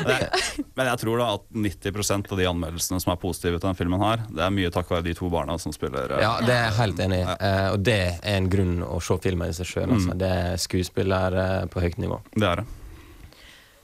Men 0.76 0.90
jeg 0.90 1.00
tror 1.02 1.20
da 1.20 1.28
at 1.38 1.46
90% 1.54 2.32
av 2.32 2.40
de 2.40 2.48
anmeldelsene 2.50 3.00
som 3.02 3.14
er 3.14 3.20
positive 3.22 3.60
til 3.60 3.68
den 3.68 3.78
filmen, 3.78 4.02
her 4.02 4.24
Det 4.28 4.44
er 4.46 4.54
mye 4.54 4.72
takk 4.74 4.90
være 4.92 5.06
de 5.08 5.14
to 5.18 5.30
barna 5.32 5.56
som 5.62 5.74
spiller. 5.76 6.16
uh, 6.16 6.22
Ja, 6.22 6.34
det 6.44 6.56
er 6.56 6.66
jeg 6.68 6.76
helt 6.80 7.04
enig 7.06 7.22
i. 7.22 7.30
Eh, 7.38 7.70
og 7.74 7.86
det 7.86 7.98
er 8.00 8.36
en 8.36 8.50
grunn 8.52 8.76
å 8.86 9.00
se 9.04 9.16
filmen 9.22 9.50
i 9.50 9.56
seg 9.56 9.70
sjøl. 9.70 9.88
Altså. 9.96 10.18
Det 10.20 10.34
er 10.42 10.60
skuespiller 10.60 11.40
eh, 11.44 11.64
på 11.70 11.82
høyt 11.84 11.98
nivå. 12.02 12.20
Det 12.36 12.46
er 12.46 12.62
det. 12.62 12.68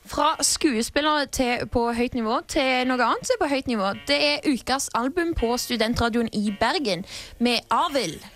Fra 0.06 0.36
skuespillere 0.44 1.26
til, 1.34 1.64
på 1.72 1.88
høyt 1.96 2.14
nivå 2.14 2.38
til 2.50 2.86
noe 2.86 3.02
annet 3.08 3.26
som 3.26 3.34
er 3.34 3.42
på 3.42 3.50
høyt 3.50 3.70
nivå. 3.70 3.90
Det 4.06 4.18
er 4.28 4.46
ukas 4.46 4.86
album 4.94 5.32
på 5.34 5.50
Studentradioen 5.58 6.30
i 6.30 6.52
Bergen 6.60 7.02
med 7.42 7.66
Avild. 7.74 8.22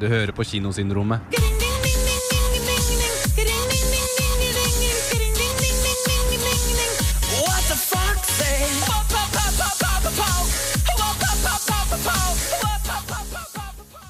du 0.00 0.06
hører 0.08 0.32
på 0.32 0.44
Kinosyndromet. 0.44 1.20
What 7.42 7.62
the 7.68 7.76
fuck, 7.76 8.24
say? 8.24 8.62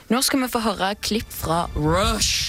Nå 0.09 0.23
skal 0.23 0.45
vi 0.45 0.49
få 0.49 0.61
høre 0.63 0.95
klipp 1.03 1.33
fra 1.35 1.67
Rush. 1.75 2.46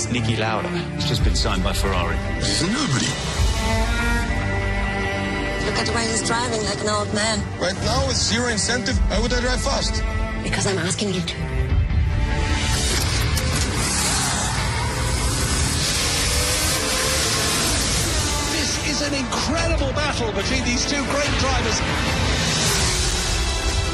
It's 0.00 0.10
Nicky 0.10 0.34
Lauda. 0.34 0.66
He's 0.96 1.04
just 1.04 1.22
been 1.22 1.36
signed 1.36 1.62
by 1.62 1.74
Ferrari. 1.74 2.16
He's 2.36 2.62
a 2.62 2.66
nobody. 2.72 3.04
Look 5.66 5.76
at 5.76 5.84
the 5.84 5.92
way 5.94 6.08
he's 6.08 6.26
driving 6.26 6.64
like 6.64 6.80
an 6.80 6.88
old 6.88 7.12
man. 7.12 7.38
Right 7.60 7.76
now, 7.84 8.06
with 8.06 8.16
zero 8.16 8.48
incentive, 8.48 8.96
why 9.10 9.20
would 9.20 9.30
I 9.30 9.40
drive 9.40 9.60
fast? 9.60 10.02
Because 10.42 10.66
I'm 10.66 10.78
asking 10.78 11.12
you 11.12 11.20
to. 11.20 11.36
This 18.56 18.72
is 18.88 19.02
an 19.04 19.12
incredible 19.12 19.92
battle 19.92 20.32
between 20.32 20.64
these 20.64 20.88
two 20.88 21.04
great 21.12 21.34
drivers. 21.44 21.76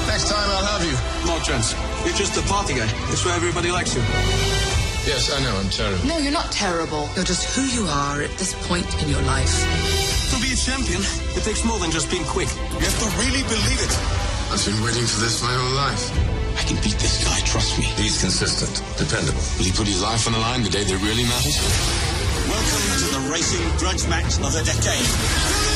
Next 0.06 0.30
time, 0.30 0.48
I'll 0.54 0.70
have 0.70 0.86
you. 0.86 0.94
No 1.26 1.40
chance. 1.42 1.74
You're 2.06 2.14
just 2.14 2.38
a 2.38 2.42
party 2.46 2.74
guy. 2.74 2.86
That's 3.10 3.26
why 3.26 3.34
everybody 3.34 3.72
likes 3.72 3.96
you. 3.96 4.75
Yes, 5.06 5.30
I 5.30 5.38
know, 5.38 5.54
I'm 5.54 5.70
terrible. 5.70 6.02
No, 6.04 6.18
you're 6.18 6.34
not 6.34 6.50
terrible. 6.50 7.08
You're 7.14 7.24
just 7.24 7.54
who 7.54 7.62
you 7.62 7.86
are 7.86 8.22
at 8.22 8.30
this 8.42 8.58
point 8.66 8.90
in 9.00 9.08
your 9.08 9.22
life. 9.22 9.54
To 10.34 10.42
be 10.42 10.50
a 10.50 10.58
champion, 10.58 10.98
it 11.38 11.46
takes 11.46 11.62
more 11.64 11.78
than 11.78 11.94
just 11.94 12.10
being 12.10 12.24
quick. 12.26 12.50
You 12.74 12.82
have 12.82 12.98
to 12.98 13.08
really 13.22 13.46
believe 13.46 13.78
it. 13.78 13.92
I've 14.50 14.58
been 14.66 14.82
waiting 14.82 15.06
for 15.06 15.22
this 15.22 15.46
my 15.46 15.54
whole 15.54 15.78
life. 15.78 16.10
I 16.58 16.62
can 16.66 16.74
beat 16.82 16.98
this 16.98 17.22
guy, 17.22 17.38
trust 17.46 17.78
me. 17.78 17.86
He's 17.94 18.18
consistent, 18.18 18.82
dependable. 18.98 19.38
Will 19.54 19.70
he 19.70 19.72
put 19.72 19.86
his 19.86 20.02
life 20.02 20.26
on 20.26 20.34
the 20.34 20.42
line 20.42 20.66
the 20.66 20.74
day 20.74 20.82
that 20.82 20.98
really 20.98 21.22
matters? 21.22 21.54
Welcome 22.50 22.82
to 22.98 23.06
the 23.14 23.22
racing 23.30 23.62
grudge 23.78 24.02
match 24.10 24.42
of 24.42 24.50
the 24.58 24.66
decade. 24.66 25.75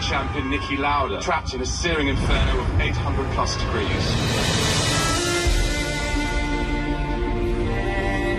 World 0.00 0.10
champion 0.10 0.50
Nicky 0.50 0.76
Lauda 0.78 1.20
trapped 1.20 1.52
in 1.52 1.60
a 1.60 1.66
searing 1.66 2.08
inferno 2.08 2.60
of 2.60 2.80
800 2.80 3.30
plus 3.32 3.56
degrees. 3.56 4.06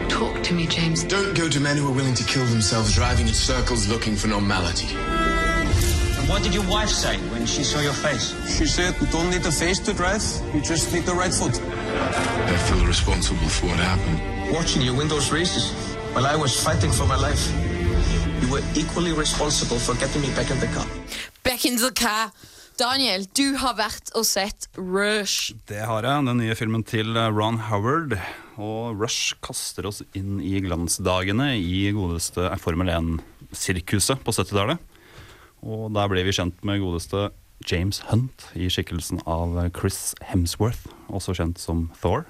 Talk 0.09 0.41
to 0.43 0.53
me, 0.53 0.65
James. 0.65 1.03
Don't 1.03 1.35
go 1.37 1.47
to 1.49 1.59
men 1.59 1.77
who 1.77 1.87
are 1.87 1.93
willing 1.93 2.15
to 2.15 2.23
kill 2.23 2.45
themselves 2.45 2.95
driving 2.95 3.27
in 3.27 3.33
circles 3.33 3.87
looking 3.87 4.15
for 4.15 4.27
normality. 4.27 4.87
And 4.95 6.27
what 6.27 6.41
did 6.41 6.53
your 6.55 6.67
wife 6.67 6.89
say 6.89 7.17
when 7.29 7.45
she 7.45 7.63
saw 7.63 7.79
your 7.79 7.93
face? 7.93 8.33
She 8.57 8.65
said, 8.65 8.95
you 8.99 9.07
don't 9.07 9.29
need 9.29 9.45
a 9.45 9.51
face 9.51 9.77
to 9.79 9.93
drive, 9.93 10.23
you 10.55 10.61
just 10.61 10.91
need 10.93 11.03
the 11.03 11.13
right 11.13 11.33
foot. 11.33 11.61
I 11.61 12.57
feel 12.69 12.85
responsible 12.87 13.49
for 13.49 13.67
what 13.67 13.77
happened. 13.77 14.51
Watching 14.51 14.81
you 14.81 14.95
win 14.95 15.07
those 15.07 15.31
races 15.31 15.71
while 16.13 16.25
I 16.25 16.35
was 16.35 16.59
fighting 16.63 16.91
for 16.91 17.05
my 17.05 17.17
life. 17.17 17.51
You 18.41 18.49
were 18.49 18.63
equally 18.75 19.13
responsible 19.13 19.77
for 19.77 19.93
getting 19.95 20.21
me 20.23 20.29
back 20.33 20.49
in 20.49 20.59
the 20.59 20.67
car. 20.67 20.87
Back 21.51 21.65
in 21.65 21.75
the 21.75 21.91
car. 21.91 22.29
Daniel, 22.79 23.25
du 23.35 23.57
har 23.59 23.73
vært 23.75 24.07
og 24.15 24.23
sett 24.23 24.69
Rush. 24.77 25.51
Det 25.67 25.81
har 25.83 26.05
jeg. 26.07 26.23
Den 26.23 26.39
nye 26.39 26.55
filmen 26.55 26.85
til 26.87 27.11
eh, 27.19 27.27
Ron 27.27 27.57
Howard. 27.67 28.15
Og 28.55 28.95
Rush 28.95 29.35
kaster 29.43 29.89
oss 29.89 29.99
inn 30.15 30.39
i 30.39 30.61
glansdagene 30.63 31.49
i 31.59 31.89
godeste 31.91 32.47
Formel 32.63 32.93
1-sirkuset 32.93 34.23
på 34.23 34.31
70-tallet. 34.31 34.79
Og 35.67 35.91
der 35.91 36.07
ble 36.13 36.23
vi 36.23 36.37
kjent 36.39 36.63
med 36.63 36.79
godeste 36.85 37.27
James 37.67 37.99
Hunt 38.13 38.47
i 38.55 38.71
skikkelsen 38.71 39.19
av 39.27 39.59
Chris 39.75 40.13
Hemsworth, 40.31 40.87
også 41.11 41.35
kjent 41.35 41.59
som 41.59 41.89
Thor. 41.99 42.23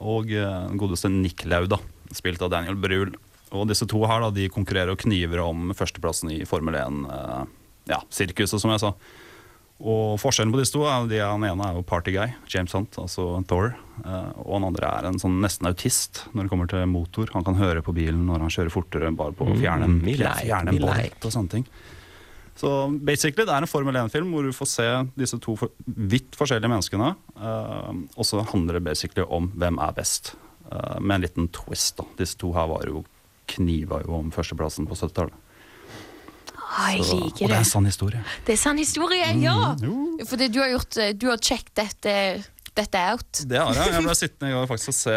Og 0.00 0.32
eh, 0.32 0.76
godeste 0.80 1.12
Nick 1.12 1.44
Lauda, 1.44 1.82
spilt 2.16 2.40
av 2.40 2.56
Daniel 2.56 2.80
Brühl. 2.80 3.12
Og 3.52 3.68
disse 3.68 3.84
to 3.84 4.00
her 4.08 4.24
da, 4.24 4.32
de 4.32 4.48
konkurrerer 4.48 4.96
og 4.96 5.04
kniver 5.04 5.44
om 5.44 5.74
førsteplassen 5.76 6.32
i 6.40 6.44
Formel 6.48 6.80
1, 6.80 7.02
eh, 7.12 7.48
ja, 7.88 8.00
sirkuset, 8.10 8.60
som 8.60 8.70
jeg 8.74 8.80
sa. 8.82 8.92
Og 9.80 10.18
forskjellen 10.20 10.52
på 10.52 10.58
disse 10.60 10.74
to 10.74 10.82
er, 10.84 11.06
at 11.06 11.30
Han 11.32 11.44
ene 11.48 11.64
er 11.70 11.74
jo 11.78 11.82
partyguy, 11.88 12.34
James 12.52 12.72
Hunt, 12.76 12.98
altså 13.00 13.42
Thor. 13.48 13.74
eh, 14.04 14.32
og 14.44 14.58
han 14.58 14.66
andre 14.68 14.90
er 14.98 15.06
en 15.08 15.18
sånn 15.18 15.38
nesten 15.40 15.66
autist 15.70 16.26
når 16.34 16.42
det 16.44 16.50
kommer 16.52 16.68
til 16.68 16.84
motor. 16.86 17.30
Han 17.32 17.44
kan 17.44 17.54
høre 17.56 17.80
på 17.82 17.94
bilen 17.96 18.26
når 18.28 18.40
han 18.44 18.50
kjører 18.52 18.70
fortere 18.74 19.08
bare 19.16 19.32
på 19.32 19.46
å 19.48 19.56
fjerne 19.56 19.84
en, 19.88 19.96
Mm, 20.04 20.04
fjerne 20.44 20.68
en 20.68 20.76
bolt 20.84 21.24
og 21.24 21.32
sånne 21.32 21.48
ting. 21.50 21.64
Så 22.60 22.68
basically, 23.00 23.46
det 23.46 23.54
er 23.54 23.62
en 23.64 23.70
Formel 23.70 23.94
1-film 23.96 24.30
hvor 24.34 24.44
du 24.44 24.52
får 24.52 24.68
se 24.68 24.88
disse 25.16 25.38
to 25.40 25.54
for, 25.56 25.70
vidt 25.86 26.36
forskjellige 26.36 26.68
menneskene. 26.68 27.14
eh, 27.40 27.92
og 28.20 28.24
så 28.28 28.44
handler 28.52 28.74
det 28.76 28.84
basically 28.84 29.24
om 29.24 29.48
hvem 29.56 29.78
er 29.80 29.92
best, 29.96 30.34
eh, 30.70 30.98
med 31.00 31.14
en 31.14 31.22
liten 31.22 31.48
twist. 31.48 31.96
da. 31.96 32.04
Disse 32.18 32.36
to 32.36 32.52
her 32.52 32.66
var 32.68 32.84
jo 32.84 33.04
kniva 33.48 34.04
jo 34.04 34.12
om 34.18 34.30
førsteplassen 34.30 34.86
på 34.86 34.92
70-tallet. 34.94 35.32
Ah, 36.70 36.92
jeg 36.94 37.02
liker 37.02 37.34
det. 37.34 37.42
Og 37.42 37.48
det 37.50 37.56
er 37.56 37.64
en 37.64 37.72
sann 37.74 37.88
historie. 37.90 38.22
Det 38.46 38.54
er 38.54 38.60
sann 38.62 38.78
historie, 38.78 39.26
ja! 39.42 39.74
Fordi 40.30 40.48
du 40.54 40.60
har 40.62 40.70
gjort 40.76 40.96
eh, 41.02 41.12
Du 41.18 41.26
har 41.32 41.40
sjekket 41.42 41.74
dette, 41.80 42.14
dette 42.78 43.00
out. 43.10 43.40
Det 43.50 43.58
har 43.58 43.74
jeg. 43.74 43.90
Jeg 43.96 44.04
ble 44.06 44.14
sittende 44.14 44.50
i 44.52 44.54
går 44.54 44.68
faktisk 44.70 44.92
og 44.92 44.96
se 45.00 45.14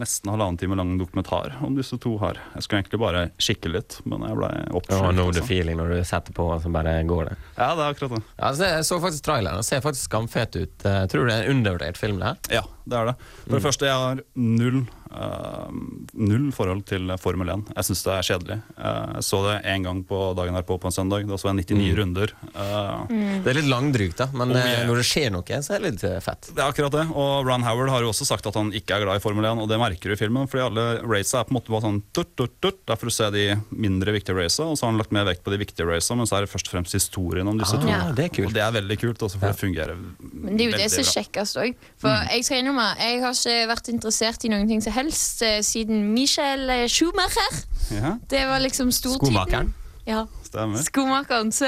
nesten 0.00 0.32
halvannen 0.32 0.58
time 0.58 0.74
lang 0.80 0.96
dokumentar 0.98 1.54
om 1.64 1.76
disse 1.78 1.94
to 2.02 2.16
her. 2.18 2.40
Jeg 2.56 2.66
skulle 2.66 2.80
egentlig 2.82 3.00
bare 3.04 3.22
kikke 3.38 3.70
litt, 3.70 4.00
men 4.10 4.26
jeg 4.26 4.40
ble 4.40 4.50
Ja, 4.50 4.82
Oh, 4.98 5.12
no 5.14 5.28
the 5.30 5.38
altså. 5.38 5.46
feeling 5.46 5.78
når 5.78 5.94
du 5.94 5.98
setter 6.08 6.34
på, 6.34 6.48
og 6.56 6.62
så 6.66 6.72
bare 6.74 6.96
går 7.06 7.30
det. 7.30 7.36
Ja, 7.54 7.70
det 7.78 7.84
er 7.86 7.94
akkurat 7.94 8.16
det. 8.16 8.22
Ja, 8.34 8.42
altså, 8.50 8.64
jeg 8.74 8.88
så 8.90 8.98
faktisk 9.06 9.24
traileren. 9.30 9.62
og 9.62 9.64
ser 9.70 9.84
faktisk 9.86 10.10
skamfet 10.10 10.58
ut. 10.58 10.84
Eh, 10.84 11.06
Tror 11.12 11.24
du 11.24 11.30
det 11.30 11.38
er 11.38 11.46
en 11.46 11.56
undervurdert 11.60 11.96
film, 12.02 12.18
det 12.18 12.32
her? 12.32 12.42
Ja, 12.58 12.64
det 12.88 12.98
er 12.98 13.12
det. 13.12 13.16
For 13.46 13.54
det 13.60 13.62
første, 13.68 13.86
jeg 13.86 13.94
har 14.02 14.24
null, 14.34 14.82
null 15.10 16.48
forhold 16.54 16.84
til 16.88 17.08
Formel 17.20 17.48
1. 17.54 17.62
Jeg 17.76 17.86
syns 17.88 18.02
det 18.06 18.12
er 18.14 18.26
kjedelig. 18.28 18.56
Eh, 18.78 19.12
jeg 19.18 19.24
så 19.28 19.40
det 19.46 19.54
én 19.70 19.84
gang 19.86 20.02
på 20.08 20.18
dagen 20.38 20.56
herpå 20.58 20.78
på 20.80 20.90
en 20.90 20.94
søndag. 20.94 21.26
Da 21.28 21.38
så 21.40 21.50
jeg 21.52 21.64
99 21.64 21.88
Mm. 21.88 21.96
runder. 21.98 22.32
Eh, 22.54 23.42
Det 23.44 23.46
er 23.52 23.54
litt 23.60 23.70
langdrygt, 23.70 24.16
da, 24.16 24.26
men 24.34 24.50
jeg, 24.50 24.80
eh, 24.82 24.86
når 24.86 24.96
det 24.96 25.06
skjer 25.06 25.30
noe, 25.32 25.42
så 25.62 25.74
er 25.74 25.78
det 25.80 25.92
litt 25.92 26.04
eh, 26.04 26.20
fett. 26.20 26.50
Det 26.54 26.58
er 26.62 26.70
akkurat 26.72 26.92
det. 26.92 27.06
Og 27.14 27.46
Ron 27.46 27.62
Howard 27.62 27.88
har 27.90 28.00
jo 28.02 28.10
også 28.12 28.26
sagt 28.26 28.46
at 28.46 28.54
han 28.54 28.70
ikke 28.72 28.96
er 28.96 29.04
glad 29.04 29.16
i 29.16 29.22
Formel 29.24 29.44
1, 29.44 29.58
og 29.62 29.68
det 29.68 29.78
merker 29.78 30.08
du 30.10 30.12
i 30.12 30.16
filmen. 30.20 30.48
Fordi 30.48 30.64
alle 30.66 31.00
raca 31.02 31.40
er 31.40 31.44
på 31.44 31.52
en 31.54 31.58
måte 31.60 31.70
bare 31.72 31.82
sånn 31.86 32.02
tut, 32.12 32.34
tut, 32.36 32.52
tut. 32.60 32.78
Det 32.86 32.92
er 32.92 32.96
for 33.00 33.06
å 33.08 33.12
se 33.14 33.30
de 33.30 33.44
mindre 33.70 34.12
viktige 34.12 34.36
raca, 34.36 34.64
og 34.68 34.76
så 34.76 34.84
har 34.86 34.92
han 34.92 34.98
lagt 35.00 35.12
mer 35.12 35.24
vekt 35.24 35.44
på 35.44 35.50
de 35.54 35.58
viktige 35.64 35.86
raca, 35.88 36.14
men 36.16 36.26
så 36.26 36.36
er 36.38 36.40
det 36.46 36.50
først 36.52 36.68
og 36.68 36.74
fremst 36.76 36.92
historien 36.92 37.48
om 37.48 37.58
disse 37.58 37.74
Ah, 37.78 37.80
to. 37.80 37.88
ja, 37.88 38.12
det 38.12 38.24
er 38.26 38.28
kult. 38.34 38.46
Og 38.48 38.54
det 38.54 38.62
er 38.62 38.72
veldig 38.72 38.98
kult, 38.98 39.18
også 39.22 39.38
for 39.38 39.48
det 39.52 39.56
fungerer 39.60 39.96
Men 40.20 40.56
det 40.56 40.66
er 40.66 40.70
jo 40.70 40.76
det 40.78 40.90
som 40.90 41.00
er 41.00 41.04
veldig 41.04 41.14
kjekkest 41.16 41.56
òg. 41.62 41.74
For 41.98 42.08
jeg 42.08 42.44
skal 42.44 42.58
innrømme, 42.62 42.86
jeg 42.98 43.20
har 43.22 43.32
ikke 43.32 43.68
vært 43.68 43.88
interessert 43.92 44.44
i 44.44 44.48
noen 44.48 44.68
ting 44.68 44.80
som 44.82 44.92
helst 44.98 45.42
eh, 45.46 45.60
siden 45.64 46.04
Michael 46.14 46.68
eh, 46.74 46.86
Schumacher. 46.90 47.58
Ja, 47.94 48.16
Det 48.30 48.44
var 48.50 48.60
liksom 48.60 48.90
stortiden. 48.92 49.32
Skomakeren. 49.32 49.74
Ja, 50.08 50.26
stemmer. 50.44 50.82
skomakeren. 50.84 51.52
Så 51.52 51.66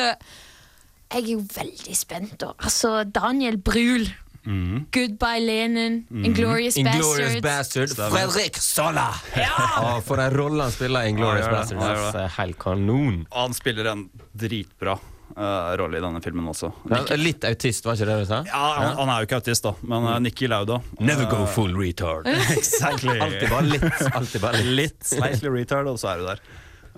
jeg 1.10 1.22
er 1.24 1.30
jo 1.32 1.40
veldig 1.54 1.96
spent, 1.96 2.36
da. 2.40 2.52
Altså, 2.58 3.04
Daniel 3.04 3.56
Brühl. 3.58 4.08
Mm. 4.44 4.86
Goodbye 4.92 5.40
Lenin. 5.44 5.98
mm. 6.08 6.24
Inglorious 6.24 6.74
Bastards. 6.80 7.42
Bastard. 7.44 7.90
Fredrik 8.14 8.56
Sola! 8.56 9.10
Ja! 9.36 9.98
for 10.00 10.16
en 10.22 10.32
rolle 10.32 10.62
han 10.64 10.72
spiller 10.72 11.04
i 11.04 11.10
Inglorious 11.12 11.44
Bastards. 11.50 11.76
Bastard. 11.82 12.22
Er 12.22 12.32
helt 12.38 12.58
kanon. 12.62 13.26
Han 13.36 13.52
spiller 13.54 13.90
en 13.92 14.06
dritbra 14.32 14.96
eh, 15.36 15.70
rolle 15.80 15.98
i 15.98 16.02
denne 16.02 16.20
filmen 16.24 16.48
også. 16.52 16.70
Nicky. 16.90 17.18
litt 17.20 17.44
autist, 17.48 17.86
var 17.86 17.98
ikke 17.98 18.08
det 18.08 18.16
du 18.22 18.28
sa? 18.30 18.40
Ja, 18.48 18.62
han, 18.78 18.96
han 18.98 19.12
er 19.12 19.22
jo 19.22 19.28
ikke 19.28 19.40
autist, 19.42 19.66
da, 19.66 19.74
men 19.92 20.08
uh, 20.08 20.16
Nikki 20.22 20.50
Lauda 20.50 20.80
Never 20.98 21.28
go 21.30 21.42
eh, 21.44 21.52
full 21.54 21.76
retard. 21.78 22.28
Exactly. 22.56 23.16
Alltid 23.18 23.48
bare 23.52 23.68
litt. 23.68 24.04
Alltid 24.10 24.44
bare 24.44 24.64
litt. 24.66 25.00
Slightly 25.12 25.52
retard, 25.54 25.90
og 25.90 26.00
så 26.02 26.14
er 26.14 26.20
du 26.20 26.28
der. 26.30 26.44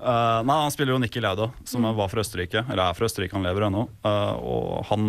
Uh, 0.03 0.43
nei, 0.49 0.59
Han 0.65 0.75
spiller 0.75 0.97
jo 0.97 1.01
Nikki 1.03 1.23
Lauda, 1.23 1.53
som 1.69 1.87
var 1.87 2.13
fra 2.13 2.25
Østerrike. 2.25 2.65
Eller 2.69 2.85
er 2.89 2.99
fra 2.99 3.09
Østerrike, 3.09 3.37
han 3.39 3.47
lever 3.47 3.69
ennå. 3.69 3.87
Og 4.43 4.85
han 4.91 5.09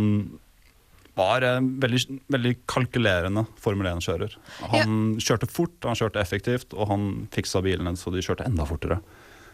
var 1.18 1.46
en 1.46 1.68
veldig, 1.82 2.20
veldig 2.34 2.54
kalkulerende 2.70 3.46
Formel 3.62 3.90
1-kjører. 3.92 4.34
Han 4.72 4.96
kjørte 5.22 5.50
fort, 5.50 5.76
han 5.86 5.98
kjørte 5.98 6.22
effektivt, 6.22 6.74
og 6.74 6.90
han 6.90 7.04
fiksa 7.34 7.62
bilene 7.66 7.94
så 8.00 8.14
de 8.14 8.24
kjørte 8.26 8.48
enda 8.50 8.66
fortere. 8.70 9.00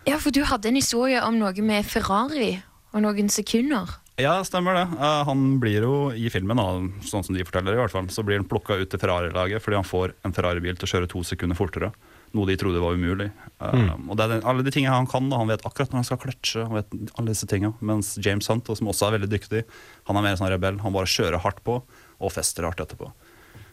Ja, 0.08 0.18
for 0.22 0.34
du 0.34 0.42
hadde 0.48 0.72
en 0.72 0.80
historie 0.80 1.20
om 1.26 1.38
noe 1.40 1.66
med 1.66 1.88
Ferrari 1.88 2.54
og 2.94 3.02
noen 3.06 3.30
sekunder. 3.30 3.90
Ja, 4.20 4.34
stemmer 4.44 4.76
det. 4.76 4.86
Uh, 5.00 5.24
han 5.24 5.44
blir 5.64 5.86
jo 5.86 5.94
i 6.12 6.28
filmen, 6.34 6.60
da, 6.60 6.66
sånn 7.08 7.24
som 7.24 7.36
de 7.38 7.46
forteller, 7.48 7.78
i 7.78 7.80
hvert 7.80 7.94
fall, 7.94 8.10
så 8.12 8.24
blir 8.28 8.42
han 8.42 8.48
plukka 8.50 8.76
ut 8.82 8.90
til 8.92 9.00
Ferrari-laget 9.00 9.64
fordi 9.64 9.78
han 9.80 9.88
får 9.88 10.12
en 10.28 10.34
Ferrari-bil 10.36 10.76
til 10.76 10.90
å 10.90 10.92
kjøre 10.92 11.08
to 11.14 11.22
sekunder 11.24 11.56
fortere. 11.56 11.94
Noe 12.36 12.46
de 12.46 12.58
trodde 12.60 12.82
var 12.84 12.94
umulig. 13.00 13.30
Eh, 13.62 13.72
Mm. 13.80 14.10
og 14.12 14.18
det 14.20 14.26
er 14.26 14.34
den, 14.36 14.44
alle 14.46 14.62
de 14.68 14.72
tingene 14.76 14.94
han 14.94 15.08
kan. 15.08 15.30
Da. 15.32 15.38
Han 15.40 15.48
vet 15.48 15.64
akkurat 15.66 15.90
når 15.90 16.02
han 16.04 16.04
skal 16.10 16.20
kløtsje. 16.26 16.66
Han 16.68 16.76
vet 16.76 16.92
alle 17.18 17.32
disse 17.32 17.48
tingene. 17.48 17.74
Mens 17.82 18.18
James 18.22 18.46
Hunt, 18.52 18.68
som 18.78 18.88
også 18.92 19.08
er 19.08 19.16
veldig 19.18 19.32
dyktig, 19.32 19.64
han 20.06 20.18
er 20.20 20.22
mer 20.28 20.36
sånn 20.36 20.52
rebell. 20.52 20.78
Han 20.84 20.94
bare 20.94 21.10
kjører 21.10 21.40
hardt 21.42 21.64
på 21.64 21.80
og 22.20 22.32
fester 22.36 22.68
hardt 22.68 22.84
etterpå. 22.84 23.10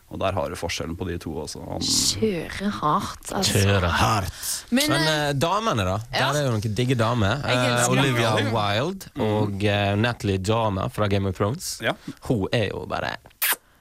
Og 0.07 0.21
der 0.23 0.37
har 0.37 0.51
du 0.53 0.55
forskjellen 0.59 0.95
på 0.99 1.07
de 1.09 1.17
to. 1.19 1.33
Også. 1.43 1.61
Han, 1.67 1.83
Kjøre 1.83 2.71
hardt, 2.79 3.33
altså. 3.35 3.63
Kjøre 3.65 3.89
hardt. 3.91 4.37
Men, 4.71 4.93
Men, 4.93 5.03
eh, 5.03 5.23
eh, 5.31 5.33
damene, 5.35 5.87
da? 5.89 5.97
ja. 6.13 6.29
Der 6.31 6.39
er 6.41 6.47
jo 6.47 6.53
noen 6.55 6.77
digge 6.79 6.95
damer. 6.99 7.43
Eh, 7.43 7.89
Olivia. 7.91 8.37
Wilde 8.55 9.11
og 9.27 9.67
eh, 9.67 9.97
Natalie 9.99 10.39
Dormer 10.39 10.93
fra 10.95 11.09
Game 11.11 11.29
of 11.29 11.37
Thrones. 11.39 11.81
Hun 12.29 12.47
er 12.55 12.71
jo 12.71 12.87
bare 12.91 13.17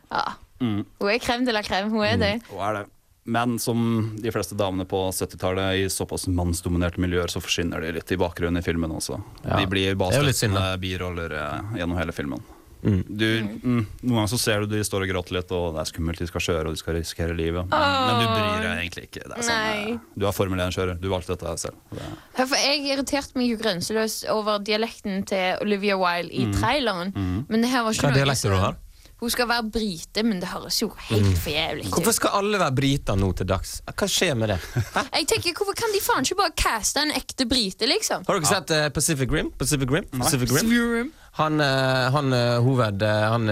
Ja. 0.10 0.26
mm. 0.62 0.82
Hun 1.00 1.14
er 1.14 1.22
krem 1.22 1.46
de 1.46 1.54
la 1.54 1.62
krem. 1.62 1.94
Hun 1.94 2.04
er 2.08 2.18
det. 2.18 2.34
Hun 2.50 2.66
er 2.72 2.82
det. 2.82 2.86
Men 3.26 3.56
som 3.60 3.80
de 4.22 4.30
fleste 4.32 4.54
damene 4.58 4.86
på 4.86 5.00
70-tallet 5.10 5.80
i 5.82 5.86
såpass 5.90 6.28
mannsdominerte 6.30 7.02
miljøer, 7.02 7.30
så 7.34 7.42
forsvinner 7.42 7.82
de 7.82 7.96
litt 7.98 8.12
i 8.14 8.18
bakgrunnen 8.22 8.62
i 8.62 8.66
filmen 8.66 8.92
også. 8.94 9.18
Ja. 9.42 9.58
De 9.58 9.66
blir 9.70 9.98
bare 9.98 10.22
er 10.22 10.78
biroller 10.82 11.34
eh, 11.34 11.80
gjennom 11.80 11.98
hele 11.98 12.14
filmen. 12.14 12.44
Mm. 12.86 13.02
Du, 13.10 13.26
mm, 13.66 13.80
noen 14.06 14.16
ganger 14.20 14.30
så 14.30 14.40
ser 14.40 14.62
du 14.66 14.76
de 14.76 14.84
står 14.86 15.06
og 15.08 15.12
gråter 15.12 15.38
litt, 15.40 15.52
og 15.58 15.74
det 15.76 15.82
er 15.82 15.90
skummelt, 15.90 16.22
de 16.22 16.28
skal 16.30 16.46
kjøre 16.48 16.70
og 16.70 16.78
de 16.78 16.82
skal 16.82 16.98
risikere 17.00 17.36
livet. 17.38 17.66
Men, 17.72 17.98
men 18.06 18.22
du 18.22 18.26
bryr 18.30 18.62
deg 18.62 18.72
egentlig 18.84 19.08
ikke. 19.10 19.26
Det 19.26 19.40
er 19.40 19.48
sånn, 19.50 19.68
eh, 19.74 20.00
du 20.16 20.28
er 20.30 20.38
Formel 20.38 20.64
1-kjører, 20.68 21.02
du 21.02 21.10
valgte 21.12 21.34
dette 21.36 21.58
selv. 21.66 21.82
Det 21.92 22.04
er, 22.06 22.16
Ja, 22.38 22.46
For 22.46 22.56
Jeg 22.62 22.86
irriterte 22.94 23.40
meg 23.40 23.50
jo 23.50 23.60
grenseløst 23.62 24.30
over 24.34 24.62
dialekten 24.64 25.26
til 25.30 25.62
Olivia 25.66 25.98
Wilde 26.00 26.34
i 26.34 26.48
mm. 26.50 26.58
traileren. 26.62 27.14
Mhm. 27.16 27.46
Men 27.50 27.66
det 27.66 27.74
her 27.74 27.86
var 27.86 27.96
ikke 27.96 28.12
Hva 28.12 28.26
er 28.26 28.34
det 28.36 28.42
du 28.46 28.60
har? 28.62 28.82
Hun 29.16 29.32
skal 29.32 29.48
være 29.48 29.64
brite, 29.72 30.24
men 30.28 30.42
det 30.44 30.50
høres 30.52 30.76
jo 30.82 30.90
helt 31.08 31.24
Mm. 31.26 31.36
for 31.40 31.50
jævlig 31.50 31.86
Hvorfor 31.90 32.14
skal 32.14 32.34
alle 32.36 32.60
være 32.60 32.76
briter 32.76 33.16
nå 33.16 33.30
til 33.38 33.48
dags? 33.48 33.82
Hva 33.88 34.08
skjer 34.12 34.36
med 34.36 34.50
det? 34.52 34.58
Jeg 35.16 35.28
tenker, 35.32 35.54
Hvorfor 35.56 35.74
kan 35.74 35.94
de 35.96 36.02
faen 36.04 36.28
ikke 36.28 36.36
bare 36.42 36.52
caste 36.60 37.00
en 37.00 37.14
ekte 37.16 37.48
brite, 37.48 37.88
liksom? 37.88 38.26
Har 38.28 38.40
dere 38.40 38.50
sett 38.50 38.74
eh, 38.76 38.90
Pacific 38.90 39.32
Rim? 39.32 39.52
Pacific 39.58 39.90
Rim? 39.90 40.04
Pacific 40.20 40.52
Rim? 40.52 41.14
Han, 41.36 41.60
eh, 41.62 42.10
han 42.16 42.34
eh, 42.34 42.58
hoved... 42.64 43.02
eh, 43.04 43.30
Han 43.32 43.50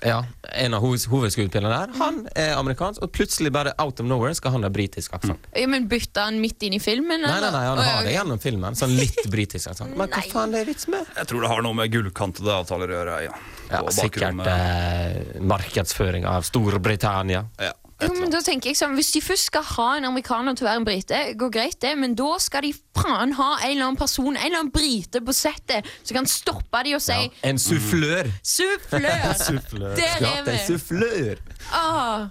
ja, 0.00 0.24
en 0.56 0.74
av 0.74 0.80
hoved, 0.80 1.02
hovedskuespillerne 1.12 1.68
der. 1.74 1.90
Han 2.00 2.22
er 2.32 2.54
amerikansk, 2.56 3.02
og 3.04 3.10
plutselig 3.12 3.50
bare 3.52 3.74
out 3.82 4.00
of 4.00 4.06
nowhere 4.08 4.32
skal 4.38 4.54
han 4.54 4.64
ha 4.64 4.70
britisk 4.72 5.12
aksent. 5.18 5.44
Ja, 5.52 5.66
men 5.68 5.88
Bytta 5.90 6.24
han 6.30 6.38
midt 6.40 6.64
inn 6.64 6.78
i 6.78 6.80
filmen? 6.80 7.20
Nei, 7.20 7.34
nei, 7.42 7.50
nei, 7.52 7.64
han 7.68 7.82
har 7.84 8.06
det 8.06 8.14
gjennom 8.14 8.40
filmen. 8.40 8.78
Sånn 8.78 8.94
litt 8.96 9.20
britisk 9.28 9.74
aksent. 9.74 9.92
Men 10.00 10.08
hva 10.08 10.22
faen 10.30 10.54
det 10.56 10.62
er 10.64 10.70
vits 10.70 10.88
med? 10.88 11.04
jeg 11.18 11.28
tror 11.28 11.44
det 11.44 11.52
har 11.52 11.60
noe 11.66 11.76
med 11.76 11.92
gullkantede 11.92 12.56
avtaler 12.62 12.94
å 12.94 12.98
gjøre. 13.00 13.18
Ja, 13.26 13.36
Ja, 13.70 13.82
sikkert 13.94 14.40
eh, 14.50 15.36
markedsføring 15.52 16.24
av 16.26 16.48
Storbritannia. 16.48 17.44
Ja. 17.60 17.74
Jo, 18.00 18.14
men 18.16 18.32
da 18.32 18.40
tenker 18.44 18.70
jeg 18.70 18.78
sånn, 18.80 18.94
Hvis 18.96 19.12
de 19.12 19.20
først 19.24 19.50
skal 19.50 19.64
ha 19.76 19.88
en 19.98 20.06
amerikaner 20.08 20.56
til 20.56 20.64
å 20.66 20.70
være 20.70 20.80
en 20.80 20.86
brite, 20.88 21.20
går 21.40 21.52
greit 21.52 21.78
det, 21.84 21.92
men 22.00 22.14
da 22.18 22.30
skal 22.42 22.64
de 22.64 22.72
faen 22.96 23.34
ha 23.36 23.50
en 23.58 23.70
eller 23.70 23.86
annen 23.90 24.00
person, 24.00 24.32
en 24.34 24.40
eller 24.40 24.62
annen 24.62 24.72
brite 24.74 25.20
på 25.24 25.34
settet, 25.36 25.88
som 26.02 26.16
kan 26.20 26.28
stoppe 26.30 26.84
de 26.86 26.94
og 26.96 27.04
si 27.04 27.18
En 27.46 27.60
sufflør. 27.60 28.30
Sufflør! 28.42 29.30
Sufflør. 29.46 29.96
Der 29.98 30.16
er 30.16 30.20
er 30.20 30.36
hatt 30.40 30.48
en 30.48 30.54
vi! 30.54 30.66
sufflør. 30.68 31.42
Ah, 31.76 32.28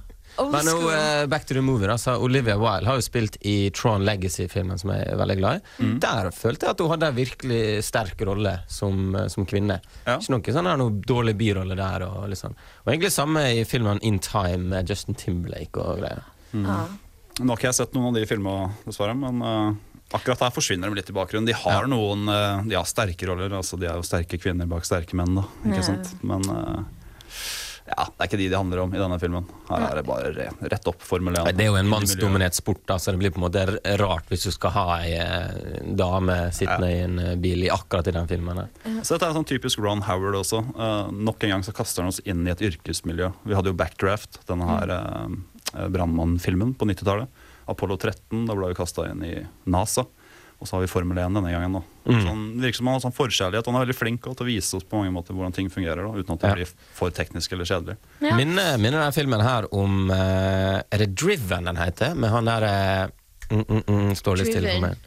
Men 0.52 0.66
nå, 0.66 0.74
school. 0.78 0.92
eh, 0.94 1.26
back 1.28 1.46
to 1.50 1.54
the 1.58 1.62
movie 1.62 1.88
altså, 1.92 2.16
Olivia 2.24 2.56
Wilde 2.58 2.88
har 2.88 2.96
jo 3.00 3.06
spilt 3.06 3.36
i 3.44 3.70
Tron 3.76 4.06
Legacy-filmen, 4.08 4.80
som 4.80 4.92
jeg 4.94 5.08
er 5.12 5.20
veldig 5.20 5.38
glad 5.42 5.60
i. 5.60 5.84
Mm. 5.84 6.00
Der 6.06 6.30
følte 6.32 6.66
jeg 6.68 6.76
at 6.78 6.84
hun 6.86 6.90
hadde 6.94 7.10
en 7.12 7.18
virkelig 7.20 7.62
sterk 7.84 8.22
rolle 8.30 8.56
som, 8.68 9.16
eh, 9.16 9.28
som 9.28 9.46
kvinne. 9.50 9.80
Ikke 10.08 10.32
noe 10.36 10.56
sånn 10.56 10.72
noe 10.80 10.96
dårlig 11.06 11.36
birolle 11.40 11.76
der. 11.80 12.08
Og, 12.08 12.30
liksom. 12.32 12.56
og 12.86 12.94
egentlig 12.94 13.12
samme 13.12 13.44
i 13.60 13.66
filmen 13.68 14.00
In 14.02 14.20
Time 14.24 14.70
med 14.76 14.90
Justin 14.90 15.16
Timberlake 15.20 15.78
og 15.84 16.00
greier. 16.00 16.24
Nå 16.54 17.48
har 17.54 17.56
ikke 17.60 17.70
jeg 17.70 17.78
sett 17.78 17.94
noen 17.96 18.10
av 18.12 18.18
de 18.20 18.26
filmene, 18.28 18.72
dessverre, 18.88 19.16
men 19.16 19.42
Uh 19.46 19.74
akkurat 20.10 20.40
her 20.42 20.50
forsvinner 20.50 20.90
de 20.90 20.98
litt 20.98 21.10
i 21.12 21.14
bakgrunnen. 21.14 21.46
De 21.46 21.54
har 21.54 21.86
noen 21.86 22.24
eh, 22.34 22.64
de 22.72 22.74
har 22.74 22.88
sterke 22.90 23.28
roller, 23.30 23.52
altså 23.54 23.78
de 23.78 23.86
er 23.86 23.94
jo 24.00 24.06
sterke 24.08 24.40
kvinner 24.42 24.66
bak 24.66 24.82
sterke 24.88 25.14
menn, 25.14 25.36
da. 25.38 25.44
Ikke 25.68 25.84
Ja. 25.84 25.86
sant? 25.86 26.16
Men 26.26 26.42
eh, 26.50 26.80
ja, 27.90 28.06
det 28.06 28.24
er 28.24 28.30
ikke 28.30 28.40
de 28.40 28.48
det 28.52 28.58
handler 28.58 28.82
om 28.84 28.94
i 28.94 29.00
denne 29.02 29.18
filmen. 29.22 29.46
Her 29.70 29.86
er 29.88 30.00
det 30.00 30.04
bare 30.08 30.48
rett 30.74 30.90
opp 30.92 31.04
Formel 31.06 31.36
1. 31.36 31.48
Nei, 31.48 31.54
Det 31.58 31.66
er 31.66 31.70
jo 31.72 31.78
en 31.80 31.90
mannsdominert 31.90 32.58
sport, 32.58 32.82
da, 32.90 33.00
så 33.02 33.14
det 33.14 33.22
blir 33.22 33.34
på 33.34 33.42
en 33.42 33.46
måte 33.48 33.66
rart 34.02 34.30
hvis 34.32 34.46
du 34.48 34.52
skal 34.54 34.74
ha 34.76 34.86
ei 35.00 35.16
eh, 35.18 35.82
dame 36.00 36.38
sittende 36.56 36.92
i 36.94 37.02
en 37.06 37.18
eh, 37.24 37.36
bil 37.42 37.66
i 37.66 37.72
akkurat 37.74 38.08
i 38.12 38.16
den 38.16 38.30
filmen. 38.30 38.62
her. 38.64 39.02
Så 39.02 39.16
dette 39.16 39.30
er 39.30 39.38
sånn 39.38 39.50
typisk 39.50 39.82
Ron 39.84 40.06
Howard 40.08 40.40
også. 40.42 40.62
Uh, 40.76 41.10
nok 41.12 41.44
en 41.48 41.56
gang 41.56 41.66
så 41.66 41.74
kaster 41.76 42.06
han 42.06 42.14
oss 42.14 42.22
inn 42.26 42.46
i 42.48 42.54
et 42.54 42.64
yrkesmiljø. 42.70 43.32
Vi 43.50 43.58
hadde 43.58 43.74
jo 43.74 43.80
Backdraft, 43.80 44.42
denne 44.50 44.70
her 44.70 44.94
uh, 44.94 45.90
brannmannfilmen 45.90 46.76
på 46.78 46.90
90-tallet. 46.90 47.46
Apollo 47.70 48.00
13, 48.02 48.48
da 48.50 48.56
ble 48.58 48.72
vi 48.72 48.80
kasta 48.80 49.10
inn 49.12 49.26
i 49.26 49.36
NASA. 49.70 50.06
Og 50.60 50.68
så 50.68 50.76
har 50.76 50.82
vi 50.84 50.88
Formel 50.92 51.18
1 51.18 51.34
denne 51.38 51.52
gangen. 51.54 51.74
da. 51.78 51.82
Mm. 52.12 52.24
Sånn, 52.26 52.42
virker 52.60 52.76
som 52.82 52.88
han 52.90 52.98
har 52.98 53.04
sånn 53.06 53.16
forkjærlighet. 53.16 53.66
Han 53.70 53.76
er 53.80 53.86
veldig 53.86 53.96
flink 53.96 54.22
til 54.26 54.44
å 54.44 54.48
vise 54.48 54.76
oss 54.76 54.84
på 54.84 54.98
mange 55.00 55.14
måter 55.16 55.32
hvordan 55.34 55.54
ting 55.56 55.70
fungerer. 55.72 56.04
da, 56.04 56.20
Uten 56.20 56.34
at 56.36 56.40
det 56.42 56.50
Ja. 56.50 56.56
blir 56.56 56.68
for 56.94 57.10
teknisk 57.12 57.54
eller 57.54 57.64
kjedelig. 57.64 57.96
Minner, 58.20 58.78
minner 58.78 59.00
denne 59.00 59.14
filmen 59.16 59.40
her 59.42 59.68
om 59.72 60.12
eh, 60.12 60.82
Er 60.92 60.98
det 60.98 61.16
Driven 61.16 61.64
den 61.64 61.78
heter? 61.78 62.14
Med 62.16 62.30
han 62.30 62.44
der 62.46 62.64
eh, 62.64 63.08
mm, 63.56 63.66
mm, 63.70 63.84
mm, 63.88 64.16
Står 64.20 64.38
litt 64.42 64.52
stille 64.52 64.74
for 64.76 64.82
meg. 64.90 64.98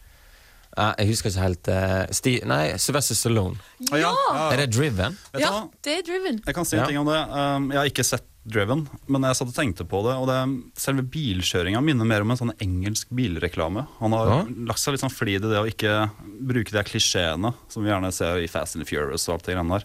Uh, 0.72 0.94
jeg 0.96 1.08
husker 1.10 1.28
ikke 1.28 1.42
helt 1.44 1.68
uh, 1.68 2.06
Sti, 2.16 2.30
Nei, 2.48 2.62
Sylvester 2.80 3.14
Stallone. 3.14 3.58
Ja! 3.92 4.14
Er 4.48 4.56
det 4.56 4.70
Driven? 4.72 5.18
Ja, 5.36 5.66
det 5.84 5.98
er 5.98 6.02
driven. 6.06 6.40
Jeg 6.46 6.54
kan 6.56 6.64
si 6.64 6.76
en 6.78 6.80
Ja. 6.80 6.86
ting 6.88 6.96
om 6.96 7.04
det. 7.12 7.20
Um, 7.28 7.66
jeg 7.70 7.76
har 7.76 7.90
ikke 7.92 8.04
sett 8.08 8.24
Driven, 8.44 8.88
men 9.06 9.22
jeg 9.22 9.36
satt 9.38 9.52
og 9.52 9.54
tenkte 9.54 9.84
på 9.86 10.00
det. 10.02 10.16
Og 10.18 10.26
det, 10.26 10.38
selve 10.82 11.04
bilkjøringa 11.06 11.78
minner 11.84 12.08
mer 12.08 12.24
om 12.24 12.32
en 12.34 12.40
sånn 12.40 12.54
engelsk 12.64 13.12
bilreklame. 13.14 13.84
Han 14.00 14.12
har 14.16 14.26
Ja. 14.32 14.38
lagt 14.66 14.80
seg 14.82 14.94
litt 14.96 15.04
sånn 15.04 15.14
flid 15.14 15.44
i 15.44 15.48
det 15.52 15.60
å 15.62 15.68
ikke 15.70 16.10
bruke 16.42 16.72
de 16.74 16.82
klisjeene 16.82 17.54
som 17.70 17.84
vi 17.84 17.90
gjerne 17.90 18.10
ser 18.12 18.42
i 18.42 18.48
Fast 18.50 18.74
and 18.76 18.86
Furious 18.88 19.28
og 19.28 19.34
alt 19.38 19.44
det 19.46 19.54
greiene 19.54 19.78
der. 19.78 19.84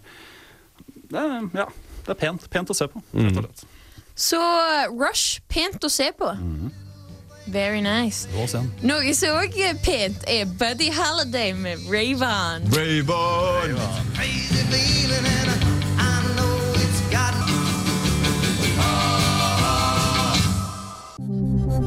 Det 1.12 1.54
ja, 1.62 1.68
det 2.06 2.10
er 2.10 2.20
pent, 2.20 2.50
pent 2.50 2.70
å 2.70 2.76
se 2.76 2.88
på, 2.88 3.04
rett 3.14 3.38
og 3.38 3.46
slett. 3.46 3.64
Så 4.18 4.42
uh, 4.42 4.90
Rush, 4.98 5.40
pent 5.48 5.78
å 5.86 5.90
se 5.94 6.10
på. 6.18 6.34
Very 7.48 7.80
nice. 7.82 8.26
Noe 8.82 9.14
som 9.14 9.38
òg 9.38 9.54
er 9.56 9.78
pent, 9.86 10.26
er 10.28 10.46
Buddy 10.60 10.90
Holiday 10.92 11.54
med 11.54 11.78
Rayvon. 11.88 12.66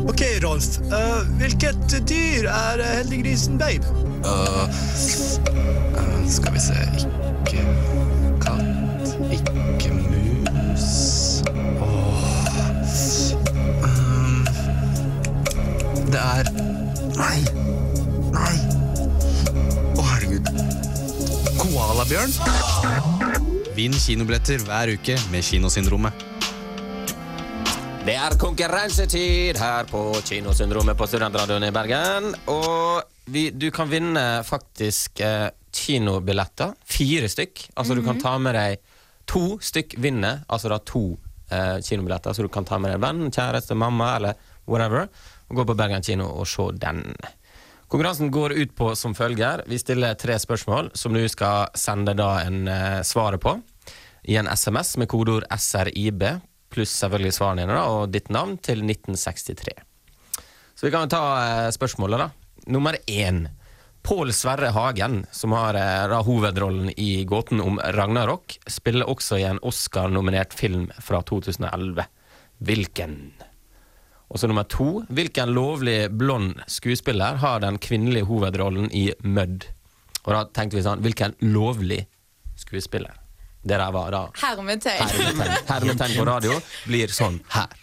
Ok, 0.09 0.23
Rolf. 0.43 0.79
Uh, 0.89 1.27
hvilket 1.41 1.77
dyr 2.09 2.49
er 2.49 2.81
eh, 2.81 2.97
heldiggrisen 3.01 3.59
Babe? 3.59 3.85
Øh, 4.25 4.69
skal 6.29 6.53
vi 6.55 6.61
se 6.61 6.75
Ikke 7.01 7.65
katt, 8.41 9.15
ikke 9.33 9.93
mus 9.95 11.43
Åh 11.81 12.25
um, 13.85 14.47
Det 16.07 16.21
er 16.21 16.51
Nei. 17.21 17.41
Nei. 18.33 18.55
Å, 19.99 20.05
herregud. 20.07 20.47
Koalabjørn. 21.61 22.33
Vinn 23.77 23.97
kinobilletter 23.99 24.63
hver 24.65 24.95
uke 24.95 25.19
med 25.35 25.45
Kinosyndromet. 25.45 26.30
Det 28.01 28.15
er 28.17 28.33
konkurransetid 28.41 29.59
her 29.61 29.85
på 29.91 30.01
Kinosyndromet 30.25 30.97
på 30.97 31.05
Studentradioen 31.05 31.67
i 31.67 31.73
Bergen. 31.75 32.31
Og 32.49 33.03
vi, 33.29 33.51
du 33.53 33.67
kan 33.75 33.91
vinne 33.91 34.23
faktisk 34.47 35.21
eh, 35.21 35.51
kinobilletter. 35.69 36.73
Fire 36.89 37.29
stykk. 37.29 37.67
Altså 37.77 37.99
du 37.99 38.01
kan 38.07 38.17
ta 38.23 38.39
med 38.41 38.57
deg 38.57 38.81
to 39.29 39.59
stykk 39.61 39.99
vinner. 40.01 40.41
Altså 40.49 40.73
da 40.73 40.81
to 40.81 41.05
eh, 41.53 41.77
kinobilletter, 41.85 42.33
så 42.33 42.49
du 42.49 42.49
kan 42.49 42.65
ta 42.65 42.81
med 42.81 42.95
deg 42.95 43.05
venn, 43.05 43.29
kjæreste, 43.29 43.77
mamma 43.77 44.15
eller 44.17 44.41
whatever. 44.65 45.11
Og 45.51 45.61
gå 45.61 45.69
på 45.69 45.77
Bergen 45.77 46.07
kino 46.07 46.33
og 46.41 46.49
se 46.49 46.71
den. 46.81 47.05
Konkurransen 47.93 48.33
går 48.33 48.57
ut 48.57 48.77
på 48.81 48.95
som 48.97 49.13
følger. 49.19 49.67
Vi 49.69 49.77
stiller 49.77 50.17
tre 50.17 50.41
spørsmål 50.41 50.95
som 50.97 51.13
du 51.13 51.27
skal 51.29 51.69
sende 51.77 52.17
da 52.17 52.39
en 52.47 52.65
eh, 52.65 53.03
svaret 53.05 53.45
på. 53.45 53.59
I 54.25 54.41
en 54.41 54.49
SMS 54.49 54.97
med 54.97 55.09
kodeord 55.13 55.45
SRIB, 55.53 56.25
pluss 56.71 56.93
selvfølgelig 57.03 57.37
svarene 57.37 57.67
dine 57.67 57.79
og 57.91 58.11
ditt 58.15 58.31
navn, 58.33 58.57
til 58.63 58.85
1963. 58.85 59.75
Så 60.75 60.87
vi 60.87 60.93
kan 60.95 61.11
ta 61.13 61.25
eh, 61.45 61.71
spørsmålet, 61.75 62.23
da. 62.23 62.31
Nummer 62.73 62.97
én. 63.07 63.49
Pål 64.03 64.33
Sverre 64.33 64.71
Hagen, 64.73 65.27
som 65.33 65.53
har 65.53 65.77
eh, 65.77 66.07
da, 66.09 66.23
hovedrollen 66.25 66.89
i 66.97 67.25
Gåten 67.29 67.61
om 67.61 67.77
Ragnarok, 67.97 68.57
spiller 68.65 69.11
også 69.11 69.43
i 69.43 69.45
en 69.51 69.61
Oscar-nominert 69.67 70.57
film 70.57 70.89
fra 71.05 71.21
2011. 71.29 72.07
Hvilken? 72.65 73.19
Og 74.31 74.41
så 74.41 74.49
nummer 74.49 74.65
to. 74.65 75.03
Hvilken 75.13 75.53
lovlig 75.53 76.07
blond 76.17 76.63
skuespiller 76.71 77.43
har 77.43 77.61
den 77.61 77.77
kvinnelige 77.83 78.31
hovedrollen 78.31 78.89
i 78.95 79.11
Mødd? 79.21 79.69
Og 80.25 80.33
da 80.33 80.45
tenkte 80.49 80.79
vi 80.79 80.87
sånn, 80.87 81.05
hvilken 81.05 81.37
lovlig 81.45 82.07
skuespiller. 82.61 83.20
Det 83.63 83.77
der 83.77 83.93
var 83.93 84.11
da 84.15 84.23
Hermetegn. 84.41 85.03
hermetegn. 85.05 85.67
Hermetegn 85.69 86.17
på 86.17 86.25
radio 86.29 86.57
blir 86.87 87.13
sånn 87.13 87.41
her. 87.53 87.75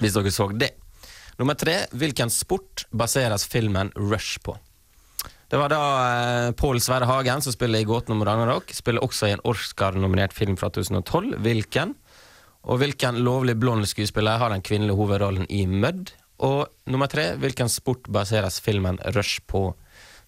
Hvis 0.00 0.16
dere 0.16 0.32
så 0.32 0.48
det. 0.56 0.72
Nummer 1.40 1.56
tre. 1.56 1.86
Hvilken 1.92 2.32
sport 2.32 2.86
baseres 2.92 3.46
filmen 3.48 3.92
Rush 3.96 4.40
på? 4.44 4.56
Det 5.50 5.58
var 5.58 5.72
da 5.72 5.82
eh, 6.06 6.50
Pål 6.54 6.78
Sverre 6.80 7.08
Hagen 7.10 7.42
som 7.42 7.52
spiller 7.52 7.82
i 7.82 7.88
Gåten 7.88 8.14
om 8.14 8.24
Ragnarok. 8.24 8.70
Spiller 8.76 9.02
også 9.04 9.28
i 9.28 9.34
en 9.34 9.44
Oscar-nominert 9.48 10.32
film 10.36 10.56
fra 10.60 10.70
2012. 10.70 11.34
Hvilken? 11.42 11.94
Og 12.68 12.80
hvilken 12.82 13.18
lovlig 13.24 13.56
blond 13.58 13.88
skuespiller 13.88 14.38
har 14.40 14.52
den 14.52 14.62
kvinnelige 14.64 14.96
hovedrollen 15.00 15.48
i 15.50 15.64
Mudd? 15.66 16.12
Og 16.44 16.68
nummer 16.88 17.10
tre. 17.10 17.32
Hvilken 17.40 17.68
sport 17.72 18.08
baseres 18.12 18.60
filmen 18.62 19.00
Rush 19.16 19.40
på? 19.50 19.72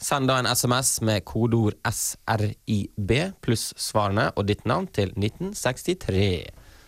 Send 0.03 0.27
da 0.27 0.41
en 0.41 0.49
SMS 0.51 0.97
med 1.07 1.23
kodeord 1.29 1.79
SRIB 1.87 3.13
pluss 3.45 3.71
svarene 3.79 4.31
og 4.35 4.49
ditt 4.49 4.65
navn 4.67 4.89
til 4.91 5.13
1963. 5.15 6.25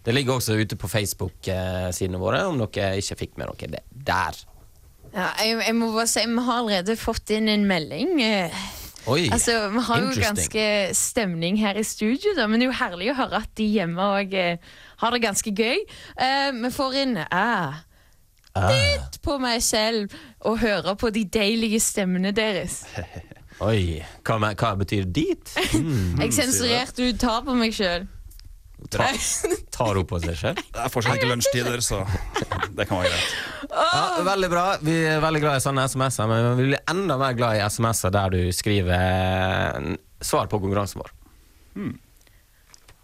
Det 0.05 0.14
ligger 0.14 0.37
også 0.37 0.57
ute 0.59 0.77
på 0.77 0.90
Facebook-sidene 0.90 2.18
våre 2.20 2.42
om 2.48 2.59
dere 2.61 2.98
ikke 3.00 3.20
fikk 3.22 3.38
med 3.38 3.55
dere 3.55 3.77
det 3.77 3.85
der. 4.09 4.40
Ja, 5.14 5.29
jeg, 5.38 5.61
jeg 5.62 5.77
må 5.79 5.92
bare 5.94 6.09
si, 6.11 6.24
Vi 6.27 6.42
har 6.42 6.64
allerede 6.64 6.96
fått 6.98 7.31
inn 7.31 7.48
en 7.48 7.68
melding. 7.70 8.18
eh, 8.20 8.64
Oi, 9.07 9.29
altså, 9.31 9.68
Vi 9.70 9.87
har 9.87 10.03
jo 10.03 10.12
ganske 10.18 10.66
stemning 10.98 11.61
her 11.61 11.79
i 11.79 11.87
studio, 11.87 12.35
da, 12.35 12.48
men 12.50 12.59
det 12.59 12.66
er 12.66 12.72
jo 12.72 12.79
herlig 12.83 13.11
å 13.12 13.18
høre 13.22 13.44
at 13.44 13.55
de 13.55 13.68
hjemme 13.77 14.11
òg 14.18 14.35
har 15.05 15.14
det 15.14 15.22
ganske 15.22 15.55
gøy. 15.55 15.85
Uh, 16.18 16.50
vi 16.57 16.70
får 16.72 16.96
inn 17.05 17.18
ah, 17.29 17.85
litt 18.55 19.17
på 19.25 19.38
meg 19.43 19.62
selv 19.64 20.12
og 20.47 20.59
høre 20.62 20.95
på 21.01 21.11
de 21.14 21.25
deilige 21.27 21.81
stemmene 21.83 22.31
deres. 22.37 22.83
Oi, 23.64 24.01
hva, 24.27 24.37
me- 24.43 24.55
hva 24.59 24.73
betyr 24.81 25.05
dit? 25.14 25.53
Mm, 25.75 26.21
Jeg 26.23 26.33
sensurerte 26.35 27.09
ut 27.11 27.19
tar 27.23 27.43
på 27.47 27.55
meg 27.59 27.75
sjøl. 27.75 28.07
Ta, 28.93 29.07
tar 29.75 29.97
hun 29.97 30.07
på 30.11 30.19
seg 30.23 30.35
selv? 30.37 30.59
Det 30.75 30.83
er 30.85 30.90
fortsatt 30.93 31.17
ikke 31.17 31.31
lunsjtider, 31.31 31.81
så 31.83 32.03
det 32.77 32.85
kan 32.90 32.99
være 33.01 33.11
greit. 33.14 33.35
Ja, 33.71 34.03
veldig 34.27 34.51
bra. 34.53 34.64
Vi 34.85 34.97
er 35.09 35.23
veldig 35.25 35.40
glad 35.43 35.57
i 35.59 35.64
sånne 35.64 35.87
SMS-er, 35.88 36.29
men 36.31 36.49
vi 36.59 36.67
blir 36.73 36.83
enda 36.93 37.17
mer 37.19 37.35
glad 37.38 37.57
i 37.59 37.62
SMS-er 37.64 38.12
der 38.14 38.35
du 38.35 38.40
skriver 38.55 38.93
eh, 38.99 39.95
svar 40.23 40.51
på 40.53 40.61
konkurransen 40.62 41.01
vår. 41.01 41.14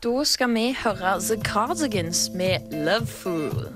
Da 0.04 0.12
skal 0.28 0.52
vi 0.54 0.66
høre 0.82 1.16
The 1.26 1.38
Cardigans 1.46 2.26
med 2.36 2.70
Love 2.86 3.06
Fool. 3.10 3.66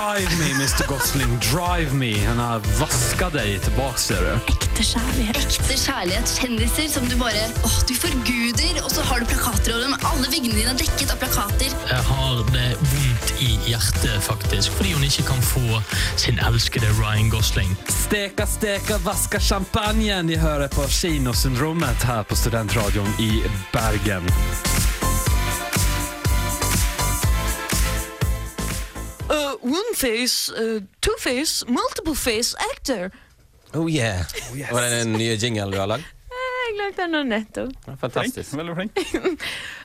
Drive 0.00 0.38
me, 0.38 0.64
Mr. 0.64 0.86
Gosling, 0.88 1.38
drive 1.40 1.94
me. 1.94 2.24
Han 2.24 2.38
har 2.38 2.62
vasket 2.78 3.34
deg 3.36 3.58
tilbake, 3.66 4.00
ser 4.00 4.22
du. 4.24 4.30
Ekte 4.48 4.86
kjærlighet. 4.86 5.36
Ekte 5.42 5.76
kjærlighet. 5.76 6.32
Kjendiser 6.40 6.88
som 6.88 7.04
du 7.10 7.18
bare 7.20 7.42
åh, 7.68 7.76
du 7.84 7.92
forguder, 8.00 8.80
og 8.80 8.88
så 8.94 9.04
har 9.04 9.20
du 9.20 9.28
plakater 9.28 9.74
over 9.74 9.84
dem. 9.84 9.98
Alle 10.08 10.32
veggene 10.32 10.56
dine 10.56 10.72
er 10.72 10.80
dekket 10.80 11.12
av 11.12 11.20
plakater. 11.20 11.76
Jeg 11.92 12.08
har 12.08 12.40
det 12.54 12.66
vondt 12.94 13.34
i 13.44 13.50
hjertet, 13.68 14.16
faktisk, 14.24 14.72
fordi 14.80 14.96
hun 14.96 15.04
ikke 15.04 15.26
kan 15.34 15.44
få 15.50 15.82
sin 16.16 16.40
elskede 16.48 16.88
Ryan 16.96 17.28
Gosling. 17.36 17.76
Steka, 17.92 18.48
steka, 18.48 19.02
vaska 19.04 19.42
champagne. 19.52 20.22
De 20.32 20.40
hører 20.40 20.72
på 20.72 20.88
Kinosyndromet 20.88 22.08
her 22.08 22.24
på 22.24 22.40
Studentradioen 22.40 23.12
i 23.20 23.34
Bergen. 23.76 24.32
Face, 30.00 30.52
uh, 30.56 30.78
two 31.04 31.16
face, 31.22 31.64
multiple 31.68 32.14
face 32.16 32.54
actor. 32.72 33.10
Oh 33.74 33.86
yeah. 33.90 34.24
Var 34.72 34.80
det 34.82 34.90
den 35.04 35.12
nye 35.14 35.36
jingle 35.38 35.68
du 35.70 35.78
har 35.78 35.90
lagd? 35.92 36.08
Jeg 36.70 36.76
lagde 36.78 36.96
den 37.02 37.12
nå 37.16 37.20
nettopp. 37.26 37.70
Ja, 37.86 37.94
Fantastisk. 37.98 38.52
Veldig 38.58 38.74
flink. 38.78 38.98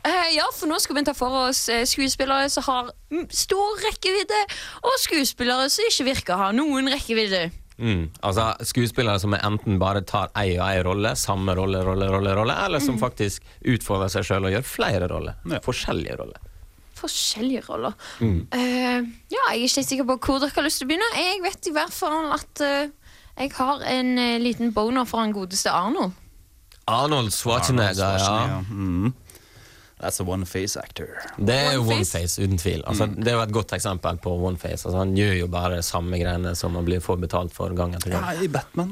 uh, 0.06 0.28
ja, 0.38 0.46
for 0.54 0.70
nå 0.70 0.78
skal 0.84 1.00
vi 1.00 1.04
ta 1.08 1.14
for 1.18 1.34
oss 1.48 1.64
eh, 1.74 1.84
skuespillere 1.90 2.50
som 2.54 2.66
har 2.68 2.92
stor 3.34 3.80
rekkevidde, 3.88 4.42
og 4.86 4.98
skuespillere 5.02 5.66
som 5.74 5.88
ikke 5.90 6.06
virker 6.12 6.36
å 6.36 6.42
ha 6.44 6.50
noen 6.54 6.90
rekkevidde. 6.94 7.48
Mm. 7.76 8.06
Altså 8.24 8.54
Skuespillere 8.70 9.20
som 9.20 9.34
enten 9.36 9.80
bare 9.82 10.00
tar 10.08 10.30
ei 10.40 10.54
og 10.56 10.62
ei 10.70 10.78
rolle, 10.86 11.10
samme 11.20 11.52
rolle, 11.58 11.82
rolle, 11.84 12.08
rolle, 12.14 12.32
rolle 12.38 12.54
eller 12.68 12.80
som 12.80 12.96
Mm. 12.96 13.02
faktisk 13.02 13.44
utfordrer 13.68 14.14
seg 14.14 14.24
sjøl 14.30 14.46
og 14.48 14.54
gjør 14.54 14.64
flere 14.70 15.10
roller. 15.12 15.36
Forskjellige 15.66 16.16
roller. 16.22 16.40
Forskjellige 16.96 17.64
roller. 17.70 17.96
Mm. 18.20 18.46
Uh, 18.54 19.10
ja, 19.32 19.42
jeg 19.52 19.66
er 19.66 19.68
ikke 19.68 19.88
sikker 19.90 20.08
på 20.12 20.20
hvor 20.28 20.44
dere 20.44 20.56
har 20.56 20.68
lyst 20.68 20.82
til 20.82 20.88
å 20.88 20.92
begynne. 20.94 21.10
Jeg 21.20 21.42
vet 21.44 21.72
i 21.72 21.76
hvert 21.76 21.96
fall 21.96 22.32
at 22.36 22.64
uh, 22.64 23.12
jeg 23.36 23.52
har 23.58 23.84
en 23.92 24.14
uh, 24.22 24.38
liten 24.40 24.72
boner 24.76 25.08
for 25.10 25.24
han 25.24 25.36
godeste 25.36 25.74
Arnold. 25.74 26.16
Arnold 26.88 27.34
Schwarzenegger, 27.34 28.20
ja. 28.22 28.62
Mm. 28.70 29.14
That's 30.00 30.20
a 30.20 30.26
one-face 30.28 30.78
actor. 30.78 31.08
Det 31.40 31.56
er 31.56 31.74
jo 31.78 31.86
One 31.88 32.06
face, 32.06 32.42
uten 32.42 32.60
tvil. 32.60 32.84
Altså, 32.86 33.08
Det 33.08 33.32
er 33.32 33.38
jo 33.40 33.42
et 33.46 33.54
godt 33.56 33.74
eksempel 33.74 34.20
på 34.22 34.34
oneface. 34.36 34.86
Altså, 34.86 34.98
han 34.98 35.16
gjør 35.16 35.34
jo 35.40 35.48
bare 35.48 35.82
samme 35.84 36.20
greiene 36.20 36.52
som 36.56 36.76
han 36.76 36.86
blir 36.86 37.00
får 37.02 37.22
betalt 37.24 37.56
for 37.56 37.74
gang 37.74 37.96
etter 37.96 38.12
gang. 38.12 38.28
Ja, 38.28 38.44
i 38.44 38.52
Batman. 38.52 38.92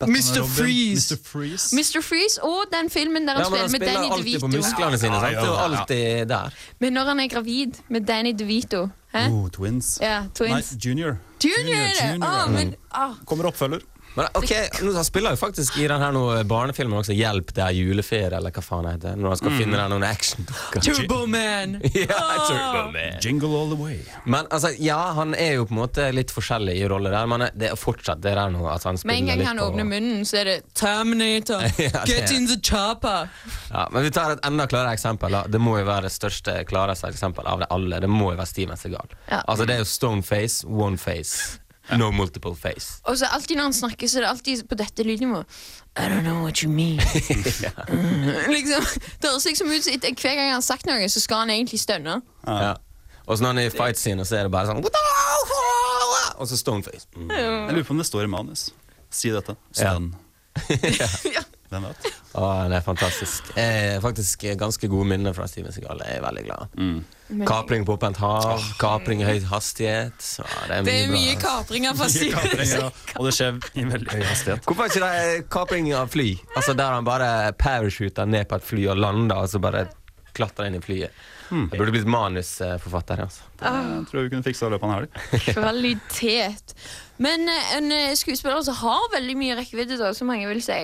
Mr. 0.00 0.42
Freeze. 0.44 1.14
Mr. 1.14 1.18
Freeze. 1.24 1.76
Mr. 1.76 2.02
Freeze 2.02 2.42
og 2.44 2.64
den 2.72 2.90
filmen 2.90 3.26
der 3.28 3.32
han 3.34 3.42
Ja, 3.44 3.48
men 3.50 3.60
han 3.60 3.68
spiller 3.70 3.88
Han 3.88 4.04
spiller 4.04 4.12
alltid 4.14 4.40
på 4.40 4.46
DeVito. 4.46 4.56
musklene 4.56 4.98
sine. 4.98 5.14
Sant? 5.20 5.26
Det 5.26 5.38
er 5.38 5.46
jo 5.46 5.54
alltid 5.54 6.26
der. 6.28 6.50
Men 6.80 6.92
når 6.92 7.04
han 7.04 7.20
er 7.20 7.28
gravid 7.28 7.72
med 7.88 8.00
Danny 8.06 8.32
DeVito 8.38 8.88
Hæ? 9.14 9.28
Oh, 9.30 9.48
twins. 9.50 9.98
Ja, 10.02 10.24
twins. 10.34 10.72
Nei, 10.72 10.80
junior. 10.90 11.16
Junior, 11.44 11.56
junior, 11.64 12.12
junior, 12.12 12.44
Oh, 12.46 12.52
men, 12.52 12.74
oh. 12.94 13.14
Kommer 13.26 13.44
oppfølger. 13.46 13.78
Men 14.16 14.26
ok, 14.38 14.50
han 14.94 15.04
spiller 15.04 15.30
jo 15.34 15.36
faktisk 15.40 15.78
i 15.82 15.88
den 15.90 16.00
her 16.00 16.12
noe 16.14 16.44
barnefilmen 16.46 17.00
også 17.00 17.14
'Hjelp, 17.16 17.48
det 17.54 17.64
er 17.64 17.72
juleferie', 17.74 18.36
eller 18.36 18.50
hva 18.54 18.62
faen 18.62 18.84
det 18.86 18.92
heter. 18.94 19.16
Når 19.18 19.28
han 19.28 19.36
skal 19.40 19.50
Mm. 19.50 19.58
finne 19.58 19.76
deg 19.80 19.90
noen 19.90 20.04
actiondukker. 20.06 20.80
Turboman! 20.86 21.80
Ja, 21.94 22.20
Ah. 22.20 22.46
Turbo 22.48 22.92
Man. 22.92 23.18
Jingle 23.20 23.48
all 23.60 23.70
the 23.74 23.80
way. 23.82 23.98
Men 24.24 24.46
altså, 24.50 24.70
ja, 24.78 25.12
han 25.14 25.34
er 25.34 25.54
jo 25.54 25.64
på 25.66 25.72
en 25.74 25.78
måte 25.82 26.12
litt 26.14 26.30
forskjellig 26.30 26.76
i 26.78 26.86
roller 26.88 27.10
der, 27.10 27.26
men 27.26 27.48
det 27.56 27.70
er 27.72 27.76
fortsatt 27.76 28.20
det 28.22 28.34
der 28.34 28.50
nå 28.50 28.66
at 28.70 28.84
han 28.84 28.96
spiller 28.96 29.14
litt 29.14 29.24
Med 29.24 29.32
spiller 29.32 29.32
en 29.32 29.38
gang 29.38 29.46
han 29.46 29.58
åpner 29.66 29.84
munnen, 29.84 30.20
så 30.24 30.38
er 30.40 30.44
det 30.44 30.62
Terminator. 30.74 31.60
Ja, 31.78 32.04
det 32.04 32.08
Get 32.14 32.30
in 32.30 32.46
the 32.46 32.56
chopper. 32.62 33.28
Ja, 33.70 33.88
men 33.90 34.02
vi 34.04 34.10
tar 34.10 34.32
et 34.32 34.40
enda 34.46 34.66
klarere 34.66 34.92
eksempel. 34.94 35.30
Da. 35.30 35.42
Det 35.48 35.60
må 35.60 35.78
jo 35.78 35.84
være 35.84 36.02
det 36.02 36.12
største, 36.12 36.64
klareste 36.64 37.08
eksempel 37.10 37.46
av 37.46 37.58
det 37.60 37.66
alle. 37.70 38.00
Det 38.00 38.08
må 38.10 38.30
jo 38.32 38.36
være 38.38 38.46
Steven 38.46 38.76
Segal. 38.76 39.08
Ja. 39.30 39.42
Altså, 39.48 39.66
det 39.66 39.74
er 39.74 39.78
jo 39.78 39.84
stone 39.90 40.22
face, 40.22 40.64
one 40.66 40.96
face. 40.98 41.58
No 41.92 42.10
multiple 42.10 42.54
face. 42.56 43.00
Og 43.04 43.18
så 43.20 43.28
alltid 43.28 43.56
når 43.56 43.68
han 43.68 43.76
snakker, 43.76 44.08
så 44.08 44.18
er 44.18 44.24
det 44.24 44.28
alltid 44.30 44.62
på 44.68 44.76
dette 44.80 45.04
lydnivået. 45.04 45.44
I 45.96 46.08
don't 46.08 46.24
know 46.24 46.42
what 46.42 46.62
you 46.64 46.70
mean. 46.72 47.00
Mm, 47.94 48.30
liksom, 48.50 48.84
det 49.22 49.30
høres 49.30 49.44
liksom 49.44 49.68
ut 49.68 49.84
som 49.84 49.92
hver 50.00 50.34
gang 50.34 50.48
han 50.48 50.56
har 50.56 50.64
sagt 50.64 50.86
noe, 50.88 51.08
så 51.08 51.20
skal 51.20 51.44
han 51.44 51.50
egentlig 51.50 51.80
stønne. 51.80 52.20
Ja. 52.46 52.74
Og 53.26 53.38
så 53.38 53.44
når 53.44 53.52
han 53.54 53.58
er 53.58 53.68
i 53.68 53.72
fight 53.72 53.98
scene, 54.00 54.24
så 54.24 54.36
er 54.38 54.48
det 54.48 54.52
bare 54.52 54.68
sånn 54.68 54.82
Og 56.38 56.48
så 56.48 56.56
stoneface. 56.58 57.06
Mm. 57.16 57.30
Jeg 57.68 57.76
lurer 57.76 57.86
på 57.86 57.94
om 57.96 58.00
det 58.02 58.08
står 58.08 58.26
i 58.26 58.32
manus. 58.32 58.68
Si 59.10 59.30
dette. 59.32 59.56
Stønn. 59.72 60.14
Hvem 61.72 61.86
vet? 61.88 62.06
Å, 62.34 62.44
det 62.70 62.76
er 62.76 62.84
fantastisk. 62.84 63.48
Jeg 63.56 63.82
er 63.94 64.00
faktisk 64.02 64.44
ganske 64.60 64.88
gode 64.90 65.06
minner 65.10 65.34
fra 65.36 65.46
Steven 65.50 65.72
Segal. 65.74 66.02
Jeg 66.04 66.18
er 66.18 66.24
veldig 66.24 66.44
glad. 66.46 66.74
Mm. 66.78 67.44
Kapring 67.48 67.86
på 67.88 67.96
åpent 67.96 68.18
hav, 68.20 68.62
kapring 68.78 69.22
i 69.22 69.26
høy 69.28 69.40
hastighet. 69.48 70.26
Ja, 70.42 70.48
det 70.68 70.76
er 70.76 70.82
mye, 70.82 70.86
Det 70.86 70.96
er 70.98 71.12
mye 71.14 71.34
bra. 71.38 71.42
kapringer 71.48 71.96
fra 71.98 72.08
Steven 72.14 72.64
Segal. 72.66 72.90
Og 73.16 73.28
det 73.28 73.34
skjer 73.38 73.60
i 73.80 73.86
veldig 73.94 74.12
høy 74.12 74.24
hastighet. 74.28 74.66
Hvorfor 74.68 74.90
ikke 74.92 75.04
det 75.08 75.44
kapring 75.54 75.90
av 75.96 76.12
fly? 76.14 76.28
Altså 76.54 76.76
Der 76.78 76.98
han 76.98 77.06
bare 77.08 77.30
parachuter 77.58 78.28
ned 78.28 78.48
på 78.50 78.60
et 78.60 78.66
fly 78.72 78.88
og 78.92 79.00
lander, 79.00 79.40
og 79.46 79.50
så 79.54 79.62
bare 79.62 79.86
klatrer 80.34 80.66
inn 80.68 80.76
i 80.80 80.82
flyet. 80.82 81.14
Hmm. 81.48 81.68
Jeg 81.70 81.78
burde 81.78 81.92
blitt 81.94 82.08
manusforfatter. 82.10 83.20
Altså. 83.26 83.44
Det 83.60 83.72
tror 84.10 84.20
jeg 84.20 84.28
vi 84.28 84.32
kunne 84.34 84.46
fiksa 84.46 84.66
det 84.66 84.72
i 84.72 84.74
løpet 84.74 84.86
av 84.86 84.92
en 84.92 84.96
helg. 84.98 85.48
Kvalitet. 85.54 86.74
Men 87.24 87.48
eh, 87.48 87.74
en 87.78 87.92
eh, 87.94 88.14
skuespiller 88.18 88.62
som 88.66 88.78
har 88.80 89.10
veldig 89.14 89.36
mye 89.38 89.58
rekkevidde, 89.60 89.98
som 90.18 90.30
mange 90.32 90.48
vil 90.50 90.62
si. 90.64 90.80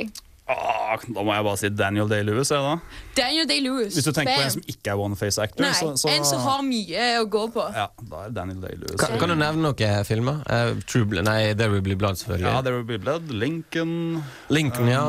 Ah, 0.51 0.97
da 1.07 1.23
må 1.23 1.35
jeg 1.37 1.45
bare 1.47 1.59
si 1.61 1.69
Daniel 1.79 2.09
Day-Lewis. 2.11 2.51
Ja, 2.51 2.61
da. 2.65 3.03
Daniel 3.15 3.47
Day-Lewis. 3.47 3.95
Hvis 3.95 4.09
du 4.09 4.13
tenker 4.17 4.35
på 4.35 4.47
en 4.49 4.55
som 4.57 4.65
ikke 4.73 4.91
er 4.95 5.03
one-face 5.05 5.39
actor, 5.45 5.63
Nei, 5.63 5.73
så, 5.79 5.93
så 6.01 6.11
en 6.11 6.27
som 6.27 6.43
har 6.43 6.65
mye 6.67 7.07
å 7.21 7.27
gå 7.31 7.45
på. 7.55 7.67
Ja, 7.77 7.87
da 8.11 8.25
er 8.27 8.35
Daniel 8.35 8.65
Day-Lewis. 8.65 8.97
Kan, 9.01 9.15
kan 9.21 9.31
du 9.31 9.37
nevne 9.39 9.69
noen 9.69 10.07
filmer? 10.09 10.41
Uh, 10.51 10.81
True 10.91 11.23
nei, 11.27 11.39
There 11.55 11.71
Will 11.71 11.85
Be 11.87 11.95
Blood, 12.01 12.19
selvfølgelig. 12.23 12.51
Ja, 12.51 12.63
There 12.67 12.81
Will 12.81 12.89
Be 12.89 12.99
Blood, 13.03 13.31
Lincoln 13.31 14.23
Lincoln, 14.51 14.89
ja. 14.91 15.05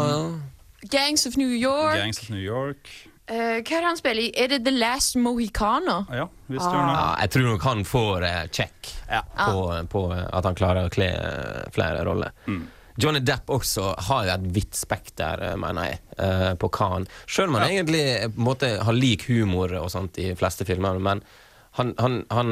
Gangs 0.93 1.25
of 1.25 1.37
New 1.37 1.49
York. 1.53 1.95
Gangs 1.97 2.21
of 2.21 2.29
New 2.33 2.41
York. 2.41 2.89
Uh, 3.31 3.61
hva 3.61 3.61
er 3.61 3.63
det 3.63 3.87
han 3.87 3.97
spiller 3.99 4.25
i? 4.25 4.31
Er 4.35 4.49
det 4.51 4.61
The 4.65 4.73
Last 4.75 5.15
Mohicana? 5.15 6.01
Ja, 6.11 6.25
visst 6.51 6.65
Ah. 6.67 6.73
gjør 6.73 6.81
han. 6.81 6.93
Ja, 6.97 7.15
jeg 7.21 7.31
tror 7.35 7.45
nok 7.47 7.65
han 7.69 7.83
får 7.87 8.25
uh, 8.27 8.43
check 8.51 8.91
på, 9.07 9.85
på 9.93 10.01
at 10.17 10.45
han 10.49 10.57
klarer 10.57 10.89
å 10.89 10.93
kle 10.93 11.07
flere 11.71 12.03
roller. 12.07 12.33
Mm. 12.49 12.65
Johnny 13.01 13.19
Depp 13.25 13.49
også 13.53 13.91
har 14.07 14.29
et 14.35 14.43
vidt 14.55 14.77
spekter, 14.77 15.41
eh, 15.49 15.55
mener 15.59 15.89
jeg, 15.89 16.01
eh, 16.17 16.51
på 16.61 16.69
hva 16.69 16.89
han 16.95 17.07
Selv 17.27 17.49
om 17.49 17.59
han 17.59 17.69
egentlig 17.69 18.03
eh, 18.15 18.27
på 18.29 18.37
en 18.43 18.47
måte 18.51 18.69
har 18.85 18.93
lik 18.97 19.25
humor 19.29 19.73
og 19.81 19.89
sånt 19.93 20.19
i 20.21 20.31
fleste 20.37 20.67
filmer, 20.69 20.99
men 21.01 21.23
han, 21.79 21.93
han, 22.03 22.17
han, 22.35 22.49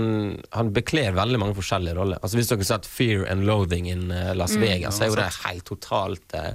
han 0.55 0.69
bekler 0.71 1.11
veldig 1.11 1.39
mange 1.41 1.55
forskjellige 1.57 1.97
roller. 1.97 2.21
Altså 2.23 2.37
Hvis 2.39 2.47
dere 2.53 2.61
har 2.63 2.69
sett 2.69 2.85
Fear 2.87 3.25
and 3.27 3.43
Loathing 3.43 3.89
in 3.91 4.05
Las 4.39 4.53
Mm. 4.55 4.61
Vegas, 4.63 4.95
så 4.95 5.03
er 5.03 5.09
jo 5.11 5.17
det 5.19 5.25
helt 5.43 5.65
totalt 5.67 6.35
eh, 6.39 6.53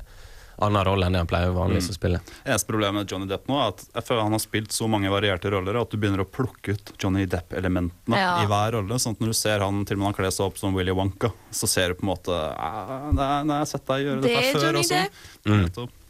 annen 0.59 0.85
rolle 0.87 1.07
enn 1.09 1.13
det 1.17 1.23
han 1.25 1.31
pleier 1.31 1.51
vanligvis 1.57 1.91
å 1.91 1.97
spille. 1.97 2.21
Eneste 2.45 2.69
problemet 2.71 2.95
med 3.01 3.11
Johnny 3.11 3.27
Depp 3.31 3.49
nå 3.51 3.57
er 3.59 3.73
at 3.73 3.83
jeg 3.95 4.07
føler 4.07 4.23
han 4.29 4.37
har 4.37 4.43
spilt 4.45 4.73
så 4.77 4.89
mange 4.91 5.11
varierte 5.13 5.51
roller 5.55 5.81
at 5.81 5.91
du 5.91 5.97
begynner 5.99 6.23
å 6.23 6.29
plukke 6.29 6.77
ut 6.77 6.93
Johnny 7.01 7.27
Depp-elementene 7.27 8.19
Ja. 8.21 8.43
i 8.43 8.47
hver 8.51 8.73
rolle. 8.79 8.99
Sånn 9.03 9.17
at 9.17 9.21
når 9.25 9.35
du 9.35 9.39
ser 9.39 9.61
han 9.65 9.83
til 9.85 9.97
og 9.97 10.05
med 10.05 10.11
han 10.13 10.19
kler 10.21 10.31
seg 10.31 10.47
opp 10.47 10.59
som 10.61 10.75
Willy 10.77 10.95
Wonka, 10.95 11.33
så 11.51 11.67
ser 11.71 11.89
du 11.95 11.95
på 12.01 12.07
en 12.07 12.13
måte 12.15 12.31
ah, 12.35 13.11
Nei, 13.13 13.29
jeg 13.43 13.59
har 13.59 13.69
sett 13.75 13.87
deg 13.91 14.07
gjøre 14.07 14.23
Det 14.23 14.31
dette 14.35 14.55
før 14.55 14.67
Johnny 14.69 14.85
også. 14.85 15.03
Depp. 15.03 15.13
Mm. 15.49 15.61
Nettopp. 15.65 16.01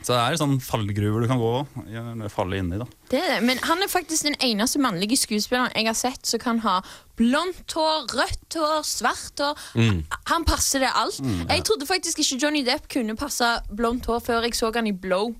Så 0.00 0.14
det 0.14 0.20
er 0.20 0.38
sånn 0.40 0.56
fallgruver 0.64 1.24
du 1.24 1.28
kan 1.28 1.40
gå 1.40 1.50
eller 1.84 2.32
falle 2.32 2.56
inn 2.60 2.70
i. 2.72 2.78
da 2.80 2.86
Det 3.12 3.20
er 3.20 3.34
det. 3.34 3.40
Men 3.44 3.60
han 3.68 3.84
er 3.84 3.90
faktisk 3.92 4.24
den 4.30 4.38
eneste 4.40 4.80
mannlige 4.80 5.18
skuespilleren 5.20 5.74
jeg 5.76 5.90
har 5.90 5.98
sett 5.98 6.24
som 6.26 6.40
kan 6.40 6.62
ha 6.64 6.78
blondt 7.20 7.76
hår, 7.76 8.08
rødt 8.16 8.56
hår, 8.56 8.80
svart 8.88 9.44
hår. 9.44 9.60
Mm. 9.76 10.00
Han 10.32 10.48
passer 10.48 10.86
det 10.86 10.90
alt. 10.96 11.20
Mm, 11.20 11.44
ja. 11.44 11.58
Jeg 11.58 11.66
trodde 11.68 11.88
faktisk 11.90 12.22
ikke 12.24 12.40
Johnny 12.40 12.64
Depp 12.64 12.88
kunne 12.92 13.16
passe 13.20 13.52
blondt 13.76 14.08
hår 14.08 14.24
før 14.24 14.48
jeg 14.48 14.56
så 14.56 14.72
han 14.74 14.88
i 14.88 14.96
Blow 14.96 15.34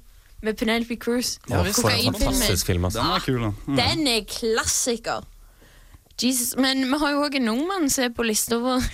med 0.45 0.57
Penelope 0.61 0.97
Cruz. 1.01 1.39
Ja, 1.49 1.63
for 1.63 1.91
en 1.93 2.15
fantastisk 2.15 2.67
film, 2.67 2.85
altså. 2.85 3.01
Den 3.01 3.17
er 3.17 3.25
kul, 3.25 3.41
da. 3.43 3.53
Mm. 3.67 3.77
Den 3.77 4.07
er 4.09 4.25
klassiker. 4.29 5.25
Jesus. 6.21 6.57
Men 6.57 6.85
vi 6.85 6.99
har 7.01 7.15
jo 7.15 7.25
òg 7.25 7.37
en 7.41 7.49
ung 7.55 7.63
mann 7.69 7.89
som 7.93 8.05
er 8.05 8.13
på 8.17 8.25
lista 8.29 8.61
vår. 8.61 8.85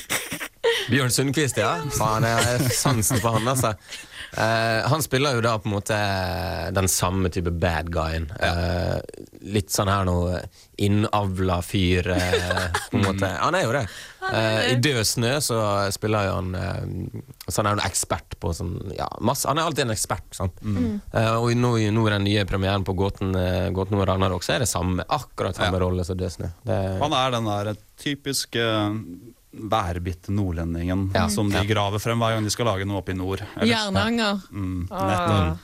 Bjørn 0.90 1.10
Sundquist, 1.10 1.56
ja. 1.60 1.78
Faen, 1.96 2.26
jeg 2.28 2.44
har 2.44 2.68
sansen 2.76 3.20
for 3.22 3.38
han, 3.38 3.48
altså. 3.48 3.72
Eh, 4.36 4.88
han 4.88 5.02
spiller 5.02 5.36
jo 5.38 5.44
da 5.44 5.54
på 5.58 5.68
en 5.70 5.74
måte 5.76 5.96
den 6.76 6.88
samme 6.92 7.30
type 7.32 7.50
bad 7.50 7.88
guyen. 7.92 8.28
Eh, 8.36 8.98
litt 9.48 9.72
sånn 9.72 9.88
her 9.88 10.04
noe 10.08 10.42
innavla 10.82 11.62
fyr, 11.64 12.10
eh, 12.12 12.66
på 12.90 12.98
en 12.98 13.04
måte. 13.08 13.30
Han 13.40 13.56
er 13.56 13.64
jo 13.64 13.72
det. 13.78 13.86
Eh, 14.26 14.60
I 14.72 14.76
Død 14.82 15.06
snø 15.06 15.32
så 15.44 15.58
spiller 15.94 16.26
jo 16.26 16.32
han 16.34 16.54
eh, 16.58 16.86
Så 17.46 17.60
han 17.60 17.68
er 17.70 17.76
jo 17.78 17.84
ekspert 17.86 18.34
på 18.42 18.50
sånn 18.58 18.72
ja, 18.96 19.06
masse, 19.22 19.46
Han 19.46 19.60
er 19.60 19.68
alltid 19.68 19.84
en 19.84 19.94
ekspert, 19.94 20.26
sant. 20.34 20.56
Mm. 20.66 20.96
Eh, 21.14 21.32
og 21.38 21.52
nå, 21.54 21.76
nå 21.94 22.06
i 22.08 22.12
den 22.16 22.26
nye 22.26 22.44
premieren 22.48 22.84
på 22.84 22.96
Gåten, 22.98 23.32
eh, 23.38 23.68
Gåten 23.76 24.00
og 24.00 24.04
Ragnarok, 24.10 24.44
så 24.44 24.56
er 24.56 24.64
det 24.64 24.70
samme, 24.72 25.06
akkurat 25.06 25.56
samme 25.56 25.80
rolle 25.80 26.04
som 26.04 26.18
Død 26.18 26.34
snø. 26.40 26.50
Det, 26.66 26.80
Han 27.04 27.14
er 27.16 27.36
den 27.38 27.48
der 27.52 27.72
typiske 28.02 28.66
værbitte 29.56 30.32
nordlendingen 30.34 31.10
Ja. 31.14 31.28
som 31.32 31.48
de 31.50 31.62
graver 31.66 31.98
frem 32.02 32.18
hver 32.20 32.34
gang 32.36 32.44
de 32.44 32.50
skal 32.50 32.66
lage 32.66 32.84
noe 32.86 32.98
oppe 33.00 33.12
i 33.12 33.18
nord. 33.18 33.40
Jernanger. 33.62 34.40
Mm, 34.52 34.88
Ah. 34.90 35.56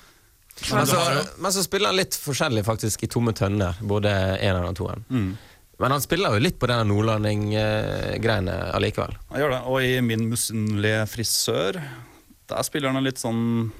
Men 0.70 0.86
så, 0.86 0.98
men 1.40 1.52
så 1.52 1.62
spiller 1.64 1.88
han 1.88 1.96
litt 1.96 2.14
forskjellig 2.14 2.62
faktisk 2.64 3.02
i 3.04 3.08
Tomme 3.08 3.32
tønner, 3.32 3.74
både 3.80 4.10
eneren 4.38 4.68
og 4.68 4.76
toeren. 4.76 5.04
Mm. 5.08 5.30
Men 5.80 5.90
han 5.96 6.00
spiller 6.04 6.34
jo 6.36 6.42
litt 6.44 6.58
på 6.60 6.68
denne 6.68 6.84
nordlanding-greiene 6.86 8.56
allikevel. 8.76 9.16
Han 9.32 9.40
gjør 9.40 9.54
det. 9.56 9.60
Og 9.66 9.82
i 9.82 10.00
Min 10.04 10.28
misunnelige 10.30 11.06
frisør, 11.10 11.80
der 12.52 12.62
spiller 12.68 12.92
han 12.92 13.00
en 13.00 13.06
litt 13.08 13.18
sånn 13.22 13.70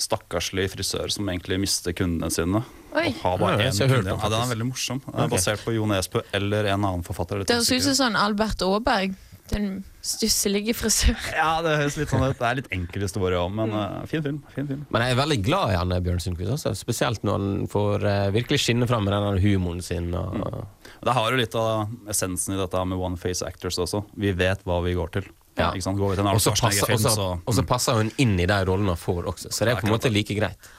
stakkarslig 0.00 0.70
frisør 0.72 1.12
som 1.12 1.28
egentlig 1.28 1.60
mister 1.60 1.92
kundene 1.94 2.30
sine. 2.32 2.62
Oi. 2.96 3.10
Og 3.12 3.20
har 3.22 3.38
bare 3.38 3.58
Ja, 3.66 3.70
én 3.70 3.92
kunde. 3.92 4.16
Ja, 4.16 4.28
den 4.32 4.40
er 4.40 4.54
veldig 4.54 4.68
morsom. 4.72 5.02
Den 5.04 5.14
er 5.20 5.24
Ok. 5.28 5.30
Basert 5.36 5.62
på 5.64 5.74
Jo 5.74 5.84
Nesbø 5.86 6.22
eller 6.32 6.64
en 6.72 6.82
annen 6.84 7.04
forfatter. 7.04 7.44
Det 7.44 7.54
høres 7.54 7.70
ut 7.70 7.82
som 7.82 7.94
sånn 8.08 8.16
Albert 8.16 8.62
Aaberg. 8.62 9.14
Den 9.52 9.66
stusselige 10.02 10.74
frisøren. 10.74 11.18
Ja, 11.36 11.60
det 11.64 11.76
høres 11.78 11.98
litt 12.00 12.10
sånn 12.12 12.24
ut. 12.24 12.38
Det 12.38 12.48
er 12.48 12.58
litt 12.58 12.70
enkel 12.74 13.04
historie 13.06 13.38
òg, 13.38 13.52
men 13.54 13.74
uh, 13.76 14.00
fin 14.10 14.24
film. 14.24 14.40
Fin 14.54 14.68
film. 14.70 14.86
Men 14.92 15.04
jeg 15.04 15.14
er 15.14 15.20
veldig 15.20 15.38
glad 15.46 15.74
i 15.74 15.76
han 15.78 15.94
Bjørn 16.06 16.22
Sundquist, 16.24 16.54
altså. 16.56 16.74
spesielt 16.78 17.26
når 17.26 17.38
han 17.38 17.68
får 17.72 18.06
uh, 18.08 18.30
virkelig 18.34 18.62
skinne 18.64 18.88
fram 18.90 19.06
med 19.06 19.14
den 19.14 19.42
humoren 19.44 19.84
sin. 19.84 20.10
Og, 20.16 20.64
Det 21.02 21.16
har 21.18 21.30
jo 21.30 21.40
litt 21.40 21.54
av 21.58 22.10
essensen 22.10 22.56
i 22.56 22.60
dette 22.60 22.84
med 22.88 22.98
one 22.98 23.20
face 23.20 23.46
actors 23.46 23.78
også. 23.82 24.04
Vi 24.18 24.34
vet 24.36 24.66
hva 24.68 24.82
vi 24.86 24.96
går 24.98 25.16
til. 25.20 25.30
Ja. 25.58 25.70
Ikke 25.70 25.84
sant? 25.84 26.00
Går 26.00 26.14
vi 26.14 26.18
til 26.18 26.24
en 26.24 26.32
og 26.32 26.40
så 26.40 26.54
passer, 26.56 26.96
så 26.96 27.64
passer 27.68 27.98
hun 27.98 28.12
inn 28.22 28.38
i 28.40 28.48
de 28.48 28.62
rollene 28.64 28.94
hun 28.94 29.00
får 29.00 29.28
også, 29.34 29.52
så 29.52 29.66
det 29.66 29.74
er 29.74 29.82
på 29.82 29.90
en 29.90 29.92
måte 29.92 30.12
like 30.12 30.36
greit. 30.38 30.70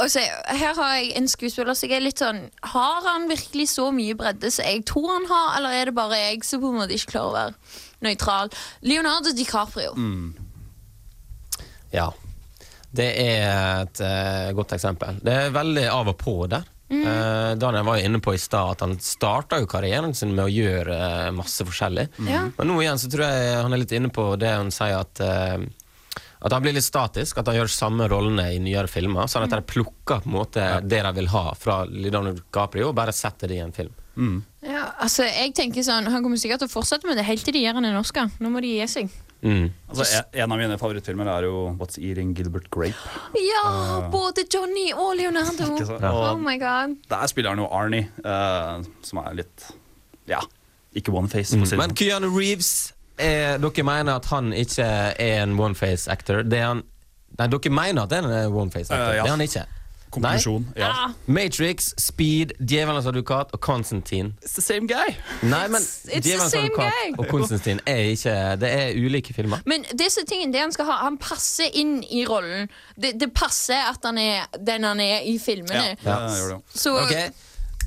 Altså, 0.00 0.20
så, 0.22 0.56
her 0.56 0.74
har 0.78 0.94
jeg 0.96 1.10
en 1.18 1.28
skuespiller 1.28 1.76
som 1.76 1.90
jeg 1.90 1.98
er 1.98 2.04
litt 2.06 2.20
sånn 2.22 2.38
Har 2.72 3.02
han 3.04 3.26
virkelig 3.28 3.66
så 3.74 3.90
mye 3.92 4.14
bredde 4.16 4.48
som 4.54 4.64
jeg 4.64 4.84
tror 4.88 5.10
han 5.12 5.26
har, 5.28 5.50
eller 5.58 5.76
er 5.76 5.90
det 5.90 5.96
bare 5.98 6.20
jeg 6.22 6.44
som 6.46 6.62
på 6.62 6.70
en 6.70 6.78
måte 6.80 6.96
ikke 6.96 7.18
klarer 7.18 7.28
å 7.28 7.34
være 7.36 7.89
nøytral? 8.04 8.52
Leonardo 8.86 9.32
DiCaprio. 9.36 9.94
Mm. 9.96 10.34
Ja. 11.94 12.10
Det 12.90 13.06
er 13.22 13.84
et 13.84 14.02
uh, 14.02 14.50
godt 14.58 14.74
eksempel. 14.74 15.20
Det 15.22 15.34
er 15.46 15.54
veldig 15.54 15.86
av 15.92 16.10
og 16.10 16.16
på 16.18 16.36
der. 16.50 16.66
Mm. 16.90 17.02
Uh, 17.06 17.50
Daniel 17.60 17.86
var 17.86 18.00
jo 18.00 18.08
inne 18.08 18.20
på 18.22 18.34
i 18.34 18.40
stad 18.42 18.72
at 18.74 18.80
han 18.82 18.96
starta 18.98 19.60
jo 19.62 19.68
karrieren 19.70 20.14
sin 20.16 20.32
med 20.34 20.48
å 20.48 20.50
gjøre 20.50 20.96
uh, 20.96 21.28
masse 21.34 21.66
forskjellig. 21.66 22.08
Ja. 22.26 22.48
Men 22.56 22.72
nå 22.72 22.80
igjen 22.82 22.98
så 22.98 23.10
tror 23.12 23.28
jeg 23.28 23.60
han 23.60 23.76
er 23.76 23.82
litt 23.84 23.94
inne 23.94 24.10
på 24.14 24.32
det 24.40 24.50
han 24.56 24.74
sier 24.74 24.98
at 25.04 25.22
at 26.40 26.54
han 26.56 26.62
blir 26.64 26.72
litt 26.72 26.86
statisk, 26.86 27.36
at 27.36 27.50
han 27.50 27.58
gjør 27.58 27.68
samme 27.68 28.06
rollene 28.08 28.46
i 28.54 28.60
nyere 28.64 28.88
filmer. 28.88 29.28
Sånn 29.28 29.44
at 29.44 29.52
de 29.52 29.60
plukker 29.60 30.22
på 30.22 30.30
en 30.30 30.36
måte 30.38 30.68
det 30.88 31.02
de 31.04 31.10
vil 31.18 31.28
ha 31.34 31.42
fra 31.52 31.82
Leonardo 31.84 32.32
DiCaprio, 32.38 32.88
og 32.88 32.96
bare 32.96 33.12
setter 33.12 33.50
det 33.50 33.58
i 33.58 33.60
en 33.60 33.74
film. 33.76 33.92
Ja, 34.60 34.90
altså 35.00 35.24
jeg 35.24 35.54
tenker 35.56 35.80
sånn 35.80 36.04
Han 36.12 36.20
kommer 36.20 36.36
sikkert 36.36 36.60
til 36.60 36.68
å 36.68 36.72
fortsette 36.74 37.08
med 37.08 37.16
det 37.16 37.24
helt 37.24 37.44
til 37.46 37.54
de 37.56 37.62
gjør 37.64 37.78
han 37.78 37.86
en 37.88 37.96
Oscar. 38.00 38.28
Nå 38.44 38.50
må 38.52 38.60
de 38.60 38.74
gi 38.76 38.86
seg. 38.92 39.08
Altså, 39.40 40.04
en, 40.04 40.26
en 40.42 40.52
av 40.52 40.58
mine 40.60 40.76
favorittfilmer 40.76 41.28
er 41.32 41.46
jo 41.46 41.62
What's 41.80 41.96
Eating 41.96 42.34
Gilbert 42.36 42.68
Grape. 42.74 42.98
Ja, 43.40 43.62
Uh, 43.70 44.10
både 44.12 44.44
Johnny 44.52 44.90
og 44.92 45.14
Leonardo. 45.16 45.70
Ja. 45.80 46.10
Og, 46.10 46.34
Oh 46.34 46.38
my 46.40 46.58
god. 46.60 46.96
Der 47.08 47.26
spiller 47.30 47.54
han 47.54 47.62
jo 47.62 47.68
Arnie, 47.72 48.08
uh, 48.24 48.84
som 49.04 49.22
er 49.24 49.40
litt 49.40 49.64
Ja, 50.28 50.40
ikke 50.96 51.12
one 51.16 51.28
face. 51.32 51.56
Mm. 51.56 51.64
Men 51.64 51.72
sånn. 51.72 51.96
Keanu 51.96 52.28
Reeves, 52.36 52.92
er, 53.16 53.56
dere 53.62 53.84
mener 53.84 54.20
at 54.20 54.28
han 54.32 54.52
ikke 54.52 54.84
er 54.84 55.42
en 55.42 55.56
oneface 55.60 56.10
actor? 56.12 56.42
Det 56.44 56.60
er 56.60 56.66
han 56.74 56.84
Nei, 57.38 57.46
dere 57.48 57.72
mener 57.72 58.02
at 58.04 58.10
det 58.12 58.18
er 58.20 58.26
en 58.44 58.56
oneface 58.60 58.90
actor. 58.92 59.08
Uh, 59.08 59.16
ja. 59.16 59.24
Det 59.24 59.30
er 59.30 59.36
han 59.38 59.44
ikke. 59.46 59.66
Konklusjon, 60.10 60.66
Nei? 60.74 60.82
ja. 60.82 61.10
Matrix, 61.26 61.92
Speed, 61.98 62.54
Djevelens 62.58 63.06
advokat 63.06 63.52
og 63.52 63.60
Constantine. 63.60 64.32
It's 64.44 64.56
the 64.58 64.62
same 64.62 64.88
guy. 64.90 65.14
Nei, 65.42 65.66
men 65.70 65.82
Djevelens 66.10 66.54
advokat 66.54 66.92
guy. 66.92 67.12
og 67.18 67.26
Constantine 67.30 67.80
er 67.86 68.10
ikke 68.14 68.34
Det 68.60 68.70
er 68.70 68.96
ulike 68.98 69.34
filmer. 69.34 69.62
Men 69.70 69.84
disse 69.98 70.24
tingene, 70.26 70.52
det 70.52 70.64
han 70.64 70.72
skal 70.74 70.90
ha, 70.90 70.98
han 71.04 71.18
passer 71.20 71.70
inn 71.78 72.00
i 72.10 72.24
rollen. 72.28 72.68
Det, 72.96 73.14
det 73.20 73.30
passer 73.34 73.86
at 73.90 74.02
han 74.04 74.18
er 74.18 74.50
den 74.58 74.88
han 74.88 75.00
er 75.00 75.22
i 75.28 75.38
filmene. 75.38 75.94
Ja. 76.04 76.18
Så 76.74 76.96
okay. 77.04 77.30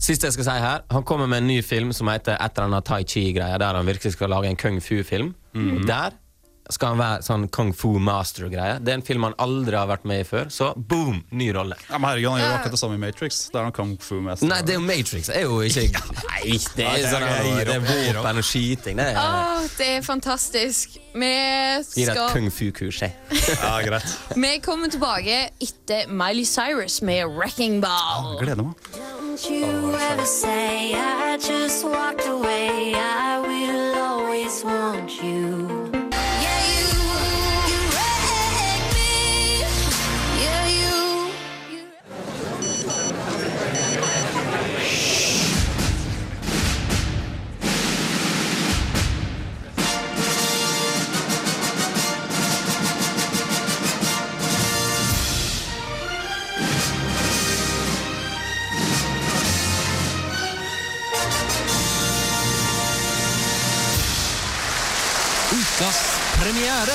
Siste 0.03 0.27
jeg 0.27 0.35
skal 0.35 0.47
si 0.47 0.55
her 0.59 0.81
Han 0.91 1.05
kommer 1.07 1.29
med 1.31 1.43
en 1.43 1.47
ny 1.47 1.61
film 1.63 1.93
som 1.95 2.09
heter 2.11 2.35
et 2.35 2.57
eller 2.57 2.71
annet 2.71 2.87
Tai 2.87 3.03
Chi-greie, 3.07 3.59
der 3.59 3.77
han 3.77 3.87
virkelig 3.87 4.17
skal 4.17 4.31
lage 4.33 4.49
en 4.51 4.59
kung 4.59 4.81
fu-film. 4.83 5.33
Mm. 5.53 5.85
Der 5.87 6.15
skal 6.71 6.93
han 6.93 6.99
være 7.01 7.23
sånn 7.25 7.47
kung 7.51 7.73
fu 7.75 7.97
master-greie. 7.99 8.77
Det 8.79 8.93
er 8.93 8.99
en 9.01 9.03
film 9.05 9.25
han 9.27 9.33
aldri 9.43 9.75
har 9.75 9.87
vært 9.89 10.05
med 10.07 10.21
i 10.23 10.27
før, 10.27 10.47
så 10.53 10.69
boom! 10.77 11.19
Ny 11.35 11.49
rolle. 11.55 11.75
Ja, 11.89 11.97
men 11.99 12.07
herregud, 12.09 12.29
Han 12.31 12.39
gjør 12.39 12.53
akkurat 12.55 12.75
det 12.77 12.79
samme 12.79 12.95
i 12.95 13.01
Matrix. 13.03 13.39
Det 13.51 13.59
er 13.59 13.67
han 13.67 13.75
kung 13.75 13.91
fu 13.99 14.21
master. 14.23 14.47
Nei, 14.47 14.61
det 14.63 14.75
er 14.75 14.79
jo 14.79 14.85
Matrix. 14.85 15.27
Det 15.27 15.35
er 15.35 15.43
jo 15.43 15.59
ikke 15.67 15.83
Nei, 16.31 16.55
det 16.77 16.87
er 16.87 17.07
sånn 17.11 17.25
Det 17.27 17.33
er 17.33 17.73
jeg 17.73 17.83
opp. 17.83 18.17
våpen 18.23 18.41
og 18.41 18.47
skyting. 18.47 19.01
Det 19.01 19.09
er 19.11 19.19
Åh, 19.19 19.67
det 19.77 19.89
er 19.97 20.01
fantastisk. 20.07 20.97
Vi 21.13 21.33
skal 21.83 21.99
Gir 21.99 22.13
et 22.15 22.33
kung 22.33 22.49
fu-kurs, 22.51 23.01
jeg. 23.03 23.13
Ja, 23.63 23.75
greit. 23.85 24.15
Vi 24.39 24.53
kommer 24.63 24.89
tilbake 24.89 25.49
etter 25.61 26.07
Miley 26.09 26.45
Cyrus 26.47 27.01
med 27.01 27.27
'Wrecking 27.27 27.81
Ball'. 27.83 28.37
Gleder 28.39 28.63
meg. 28.63 28.75
Don't 28.95 29.49
you 29.49 29.93
ever 30.11 30.25
say 30.25 30.93
I 30.95 31.37
just 31.37 31.83
walked 31.83 32.25
away. 32.27 32.95
I 32.95 33.39
will 33.43 33.95
always 33.99 34.63
want 34.63 35.11
you. 35.21 35.82
Ukas 65.83 65.99
premiere. 66.39 66.93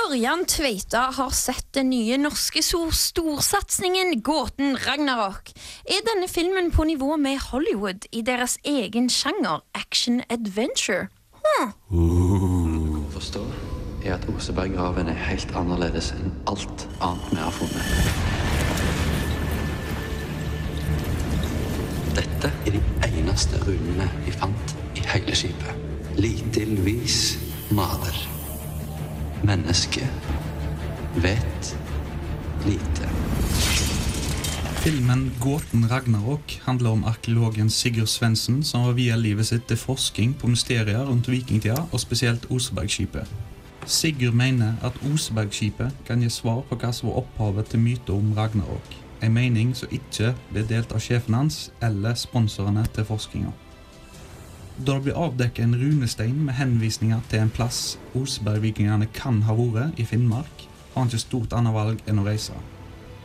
Ørjan 0.00 0.42
Tveita 0.50 1.02
har 1.14 1.30
sett 1.30 1.68
den 1.76 1.92
nye 1.92 2.16
norske 2.18 2.64
storsatsingen 2.66 4.18
Gåten 4.26 4.74
Ragnarok. 4.74 5.52
Er 5.86 6.02
denne 6.08 6.26
filmen 6.26 6.72
på 6.74 6.88
nivå 6.88 7.14
med 7.16 7.38
Hollywood 7.52 8.08
i 8.10 8.24
deres 8.26 8.56
egen 8.66 9.06
sjanger 9.06 9.62
action-adventure? 9.78 11.06
Huh. 11.46 11.70
Å 11.94 13.06
forstå 13.14 13.44
er 14.02 14.16
at 14.16 14.26
Oseberggraven 14.34 15.14
er 15.14 15.26
helt 15.28 15.54
annerledes 15.54 16.10
enn 16.16 16.34
alt 16.50 16.88
annet 16.98 17.30
vi 17.30 17.38
har 17.44 17.54
funnet. 17.60 17.86
Dette 22.18 22.50
er 22.66 22.80
de 22.80 23.01
eneste 23.18 23.60
runene 23.66 24.08
vi 24.26 24.34
fant 24.34 24.76
i 24.96 25.04
hele 25.12 25.36
skipet. 25.36 25.74
Litilvis 26.18 27.38
maler. 27.72 28.18
Mennesket 29.42 30.08
vet 31.22 31.76
lite. 32.66 33.08
Filmen 34.82 35.30
Gåten 35.40 35.86
Ragnarok 35.90 36.60
handler 36.64 36.90
om 36.90 37.04
arkeologen 37.04 37.70
Sigurd 37.70 38.08
Svendsen 38.08 38.64
som 38.66 38.82
har 38.82 38.96
via 38.98 39.16
livet 39.16 39.46
sitt 39.46 39.68
til 39.70 39.78
forskning 39.78 40.34
på 40.40 40.50
mysterier 40.50 41.04
rundt 41.06 41.30
vikingtida, 41.30 41.84
og 41.92 42.02
spesielt 42.02 42.48
Osebergskipet. 42.50 43.30
Sigurd 43.86 44.34
mener 44.34 44.74
at 44.82 44.98
Osebergskipet 45.12 46.02
kan 46.06 46.22
gi 46.22 46.30
svar 46.30 46.64
på 46.66 46.78
hva 46.78 46.90
som 46.94 47.12
var 47.12 47.22
opphavet 47.22 47.70
til 47.70 47.82
myter 47.82 48.18
om 48.18 48.34
Ragnarok. 48.36 49.01
En 49.22 49.34
mening 49.34 49.70
som 49.78 49.92
ikke 49.94 50.32
ble 50.50 50.64
delt 50.66 50.92
av 50.92 51.02
sjefen 51.02 51.36
hans 51.38 51.68
eller 51.84 52.16
sponsorene 52.18 52.82
til 52.94 53.06
forskninga. 53.06 53.52
Da 54.82 54.96
det 54.96 55.04
blir 55.04 55.18
avdekket 55.20 55.66
en 55.66 55.78
runestein 55.78 56.38
med 56.46 56.56
henvisninger 56.58 57.20
til 57.30 57.44
en 57.44 57.52
plass 57.52 57.98
Osebergvikingene 58.18 59.06
kan 59.14 59.42
ha 59.46 59.54
vært, 59.54 60.00
i 60.00 60.04
Finnmark, 60.08 60.66
har 60.94 61.04
han 61.04 61.12
ikke 61.12 61.22
stort 61.22 61.54
annet 61.56 61.76
valg 61.76 62.02
enn 62.08 62.18
å 62.18 62.26
reise. 62.26 62.56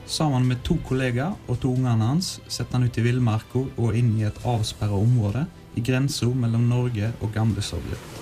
Sammen 0.08 0.46
med 0.48 0.62
to 0.64 0.78
kollegaer 0.88 1.34
og 1.48 1.58
to 1.64 1.74
ungene 1.74 2.12
hans 2.12 2.38
setter 2.48 2.78
han 2.78 2.86
ut 2.88 3.00
i 3.00 3.04
villmarka 3.04 3.66
og 3.66 3.98
inn 3.98 4.14
i 4.20 4.28
et 4.28 4.38
avsperra 4.48 4.96
område 4.96 5.48
i 5.76 5.84
grensa 5.84 6.30
mellom 6.30 6.70
Norge 6.70 7.12
og 7.20 7.34
gamle 7.34 7.64
Sovjet. 7.66 8.14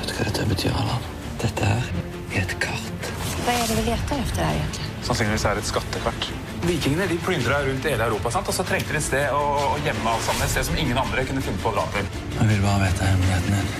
Vet 0.00 0.08
du 0.08 0.16
hva 0.16 0.26
dette 0.30 0.48
betyr, 0.50 0.74
Allan? 0.80 1.06
Dette 1.44 1.70
her 1.70 1.94
er 2.32 2.42
et 2.42 2.58
kart. 2.62 3.14
Hva 3.44 3.54
er 3.54 3.70
det 3.70 3.78
vi 3.78 3.88
leter 3.92 4.24
efter 4.24 4.42
her 4.48 4.58
egentlig? 4.58 4.93
Sannsynligvis 5.04 5.44
er 5.44 5.58
det 5.58 5.64
et 5.64 5.68
skattekart. 5.68 6.28
Vikingene 6.64 7.06
de 7.10 7.18
plyndra 7.20 7.58
rundt 7.66 7.84
hele 7.84 8.06
Europa, 8.08 8.30
sant? 8.32 8.48
og 8.48 8.56
så 8.56 8.64
trengte 8.64 8.94
de 8.94 9.00
et 9.02 9.04
sted 9.04 9.26
å, 9.36 9.42
å 9.74 9.80
gjemme 9.84 10.14
alt 10.14 10.24
sammen. 10.24 10.46
Et 10.46 10.52
sted 10.54 10.68
som 10.70 10.78
ingen 10.80 11.00
andre 11.00 11.26
kunne 11.28 11.42
finne 11.44 11.60
på 11.60 11.72
å 11.72 11.76
dra 11.76 11.84
til. 11.96 12.08
Jeg 12.38 12.48
vil 12.52 12.62
bare 12.64 12.86
vite 12.86 13.10
hemmeligheten 13.10 13.58
din. 13.58 13.74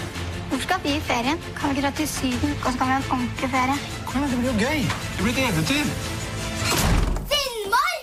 Hvor 0.50 0.60
skal 0.66 0.82
vi 0.84 0.92
i 0.98 1.00
ferien? 1.06 1.40
Kan 1.56 1.72
vi 1.72 1.78
ikke 1.78 1.86
dra 1.86 1.94
til 1.96 2.10
Syden, 2.12 2.52
og 2.60 2.68
så 2.68 2.76
kan 2.76 2.90
vi 2.90 2.92
ha 2.92 2.98
en 3.00 3.08
ordentlig 3.16 3.48
ferie? 3.54 3.78
Kom 4.10 4.20
igjen, 4.20 4.34
det 4.34 4.42
blir 4.42 4.52
jo 4.52 4.58
gøy! 4.68 4.84
Det 5.16 5.24
blir 5.24 5.34
et 5.34 5.48
eventyr! 5.48 6.12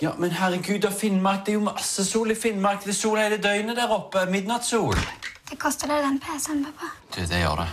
Ja, 0.02 0.10
men 0.18 0.32
herregud, 0.34 0.80
da 0.82 0.90
Finnmark, 0.90 1.44
det 1.46 1.52
er 1.52 1.60
jo 1.60 1.62
masse 1.68 2.02
sol 2.04 2.34
i 2.34 2.34
Finnmark. 2.34 2.82
Det 2.82 2.90
er 2.90 2.96
sol 2.98 3.20
hele 3.22 3.38
døgnet 3.38 3.78
der 3.78 3.92
oppe. 3.94 4.24
Midnattssol. 4.34 4.98
Det 5.46 5.60
koster 5.62 5.86
deg 5.92 6.02
den 6.02 6.18
PC-en, 6.18 6.64
pappa. 6.66 6.90
Du, 7.14 7.20
det 7.22 7.38
gjør 7.44 7.62
det. 7.62 7.68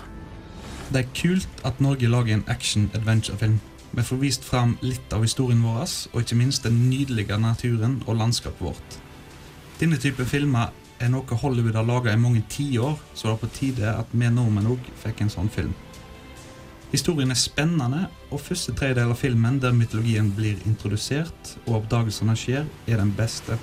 Det 0.94 1.02
er 1.02 1.10
kult 1.18 1.66
at 1.66 1.82
Norge 1.82 2.12
lager 2.14 2.38
en 2.38 2.46
action-adventure-film. 2.54 3.58
Vi 3.92 4.04
får 4.04 4.18
vist 4.22 4.46
fram 4.46 4.78
litt 4.82 5.14
av 5.14 5.24
historien 5.26 5.62
vår, 5.66 5.90
og 6.14 6.22
ikke 6.22 6.38
minst 6.38 6.64
den 6.64 6.78
nydelige 6.90 7.38
naturen 7.42 8.00
og 8.06 8.20
landskapet 8.20 8.62
vårt. 8.62 8.98
Denne 9.80 9.98
type 9.98 10.26
filmer 10.30 10.70
er 11.00 11.10
noe 11.10 11.38
Hollywood 11.42 11.78
har 11.80 11.88
laga 11.88 12.14
i 12.14 12.20
mange 12.20 12.44
tiår, 12.52 13.00
så 13.16 13.30
det 13.30 13.34
er 13.34 13.42
på 13.42 13.52
tide 13.56 13.94
at 13.96 14.12
vi 14.12 14.30
nordmenn 14.30 14.70
òg 14.76 14.92
fikk 15.04 15.24
en 15.24 15.34
sånn 15.34 15.50
film. 15.50 15.74
Historien 16.92 17.32
er 17.32 17.38
spennende, 17.38 18.08
og 18.34 18.42
første 18.42 18.74
tredjedel 18.74 19.14
av 19.14 19.20
filmen 19.22 19.60
der 19.62 19.76
mytologien 19.78 20.32
blir 20.38 20.58
introdusert 20.70 21.54
og 21.68 21.84
oppdagelsene 21.84 22.36
skjer, 22.38 22.66
er 22.90 23.02
den 23.02 23.14
beste. 23.18 23.58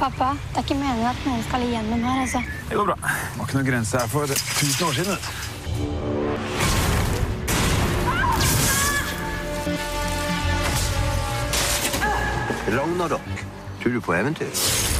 Pappa, 0.00 0.32
det 0.54 0.62
er 0.62 0.64
ikke 0.64 0.78
meningen 0.78 1.10
at 1.10 1.26
noen 1.26 1.44
skal 1.44 1.66
igjennom 1.66 2.06
her, 2.06 2.22
altså. 2.24 2.42
Det 2.70 2.78
går 2.78 2.90
bra. 2.92 2.98
Det 3.02 3.36
var 3.36 3.50
ikke 3.50 3.60
noen 3.60 3.70
grense 3.72 4.00
her 4.00 4.10
for 4.14 4.38
1000 4.38 4.88
år 4.88 4.98
siden. 5.02 6.19
Ragnarok. 12.70 13.46
Tror 13.82 13.92
du 13.92 14.00
på 14.00 14.14
eventyr? 14.14 14.99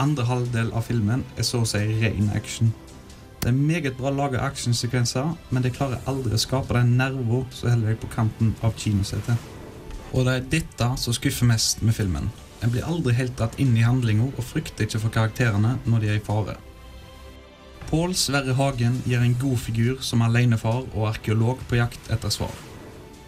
Andre 0.00 0.24
halvdel 0.24 0.70
av 0.72 0.86
filmen 0.88 1.26
er 1.36 1.44
så 1.44 1.60
å 1.60 1.68
si 1.68 1.80
ren 2.00 2.30
action. 2.32 2.70
Det 3.40 3.50
er 3.50 3.56
meget 3.56 3.98
bra 3.98 4.12
laga 4.12 4.40
actionsekvenser, 4.46 5.34
men 5.50 5.64
det 5.64 5.74
klarer 5.76 6.00
aldri 6.08 6.32
å 6.36 6.40
skape 6.40 6.76
den 6.76 6.94
nerven 6.96 7.46
som 7.52 7.72
holder 7.72 7.92
deg 7.92 8.00
på 8.00 8.08
kanten 8.14 8.54
av 8.64 8.76
kinosetet. 8.80 9.36
Og 10.12 10.24
det 10.26 10.36
er 10.36 10.48
dette 10.56 10.88
som 11.00 11.16
skuffer 11.16 11.48
mest 11.48 11.84
med 11.84 11.96
filmen. 11.96 12.30
En 12.60 12.72
blir 12.72 12.84
aldri 12.84 13.14
helt 13.16 13.36
dratt 13.36 13.58
inn 13.60 13.76
i 13.76 13.84
handlinga 13.84 14.30
og 14.30 14.44
frykter 14.44 14.84
ikke 14.84 15.00
for 15.04 15.14
karakterene 15.14 15.76
når 15.84 16.02
de 16.02 16.10
er 16.12 16.20
i 16.20 16.24
fare. 16.24 16.56
Pål 17.90 18.14
Sverre 18.16 18.54
Hagen 18.56 19.00
gir 19.04 19.20
en 19.24 19.36
god 19.40 19.58
figur 19.58 20.00
som 20.04 20.22
alenefar 20.22 20.84
og 20.84 21.08
arkeolog 21.08 21.60
på 21.68 21.80
jakt 21.80 22.12
etter 22.12 22.32
svar. 22.32 22.52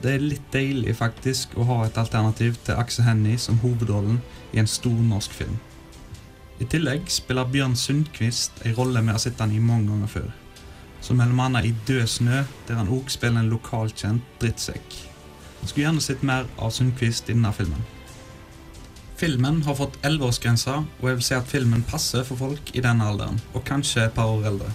Det 0.02 0.12
er 0.12 0.24
litt 0.24 0.48
deilig 0.54 0.96
faktisk 0.98 1.52
å 1.56 1.66
ha 1.68 1.82
et 1.86 1.98
alternativ 2.00 2.56
til 2.66 2.80
Axe 2.80 3.04
Hennie 3.06 3.40
som 3.40 3.60
hovedrollen 3.62 4.20
i 4.52 4.60
en 4.62 4.70
stor 4.70 4.96
norsk 5.08 5.36
film. 5.42 5.60
I 6.60 6.66
tillegg 6.68 7.08
spiller 7.10 7.48
Bjørn 7.48 7.76
Sundquist 7.78 8.60
en 8.66 8.76
rolle 8.76 9.00
vi 9.02 9.14
har 9.14 9.22
sett 9.22 9.40
han 9.40 9.54
i 9.54 9.62
mange 9.62 9.88
ganger 9.90 10.10
før. 10.12 10.28
Som 11.02 11.18
bl.a. 11.18 11.62
i 11.64 11.72
Død 11.88 12.06
snø, 12.06 12.44
der 12.68 12.78
han 12.78 12.92
òg 12.92 13.10
spiller 13.10 13.42
en 13.42 13.50
lokalkjent 13.50 14.36
drittsekk. 14.42 14.98
Skulle 15.62 15.86
gjerne 15.86 16.04
sett 16.04 16.22
mer 16.26 16.46
av 16.58 16.70
Sundquist 16.74 17.30
i 17.30 17.34
denne 17.34 17.50
filmen. 17.56 17.82
Filmen 19.22 19.60
har 19.62 19.76
fått 19.78 19.98
11-årsgrensa, 20.02 20.80
og 21.00 21.04
jeg 21.06 21.18
vil 21.18 21.26
si 21.26 21.34
at 21.36 21.50
filmen 21.50 21.84
passer 21.86 22.24
for 22.26 22.40
folk 22.40 22.72
i 22.74 22.82
denne 22.82 23.06
alderen, 23.06 23.38
og 23.54 23.62
kanskje 23.68 24.08
et 24.08 24.16
par 24.16 24.32
år 24.32 24.48
eldre. 24.50 24.70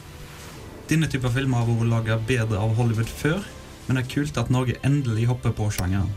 Denne 0.87 1.09
typen 1.11 1.33
filmer 1.35 1.59
har 1.59 1.67
vært 1.67 1.91
laga 1.91 2.15
bedre 2.29 2.61
av 2.63 2.77
Hollywood 2.77 3.11
før, 3.11 3.43
men 3.87 3.99
det 3.99 4.05
er 4.05 4.13
kult 4.13 4.39
at 4.39 4.51
Norge 4.51 4.79
endelig 4.87 5.27
hopper 5.27 5.51
på 5.55 5.67
sjangeren. 5.75 6.13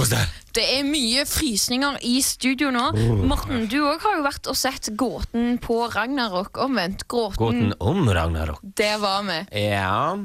Was 0.00 0.10
that? 0.14 0.32
Det 0.56 0.64
er 0.78 0.82
mye 0.88 1.22
frysninger 1.28 1.98
i 2.08 2.16
studio 2.24 2.70
nå. 2.74 2.86
Oh. 2.96 3.20
Morten, 3.30 3.66
du 3.70 3.76
òg 3.84 4.00
har 4.02 4.16
jo 4.18 4.24
vært 4.24 4.48
og 4.50 4.56
sett 4.58 4.88
Gåten 4.98 5.58
på 5.62 5.76
Ragnarok. 5.92 6.56
Omvendt. 6.64 7.04
Gråten. 7.10 7.38
Gåten 7.38 7.74
om 7.84 8.08
Ragnarok. 8.16 8.62
Det 8.64 8.94
var 9.02 9.22
vi. 9.28 9.38
Ja. 9.68 10.16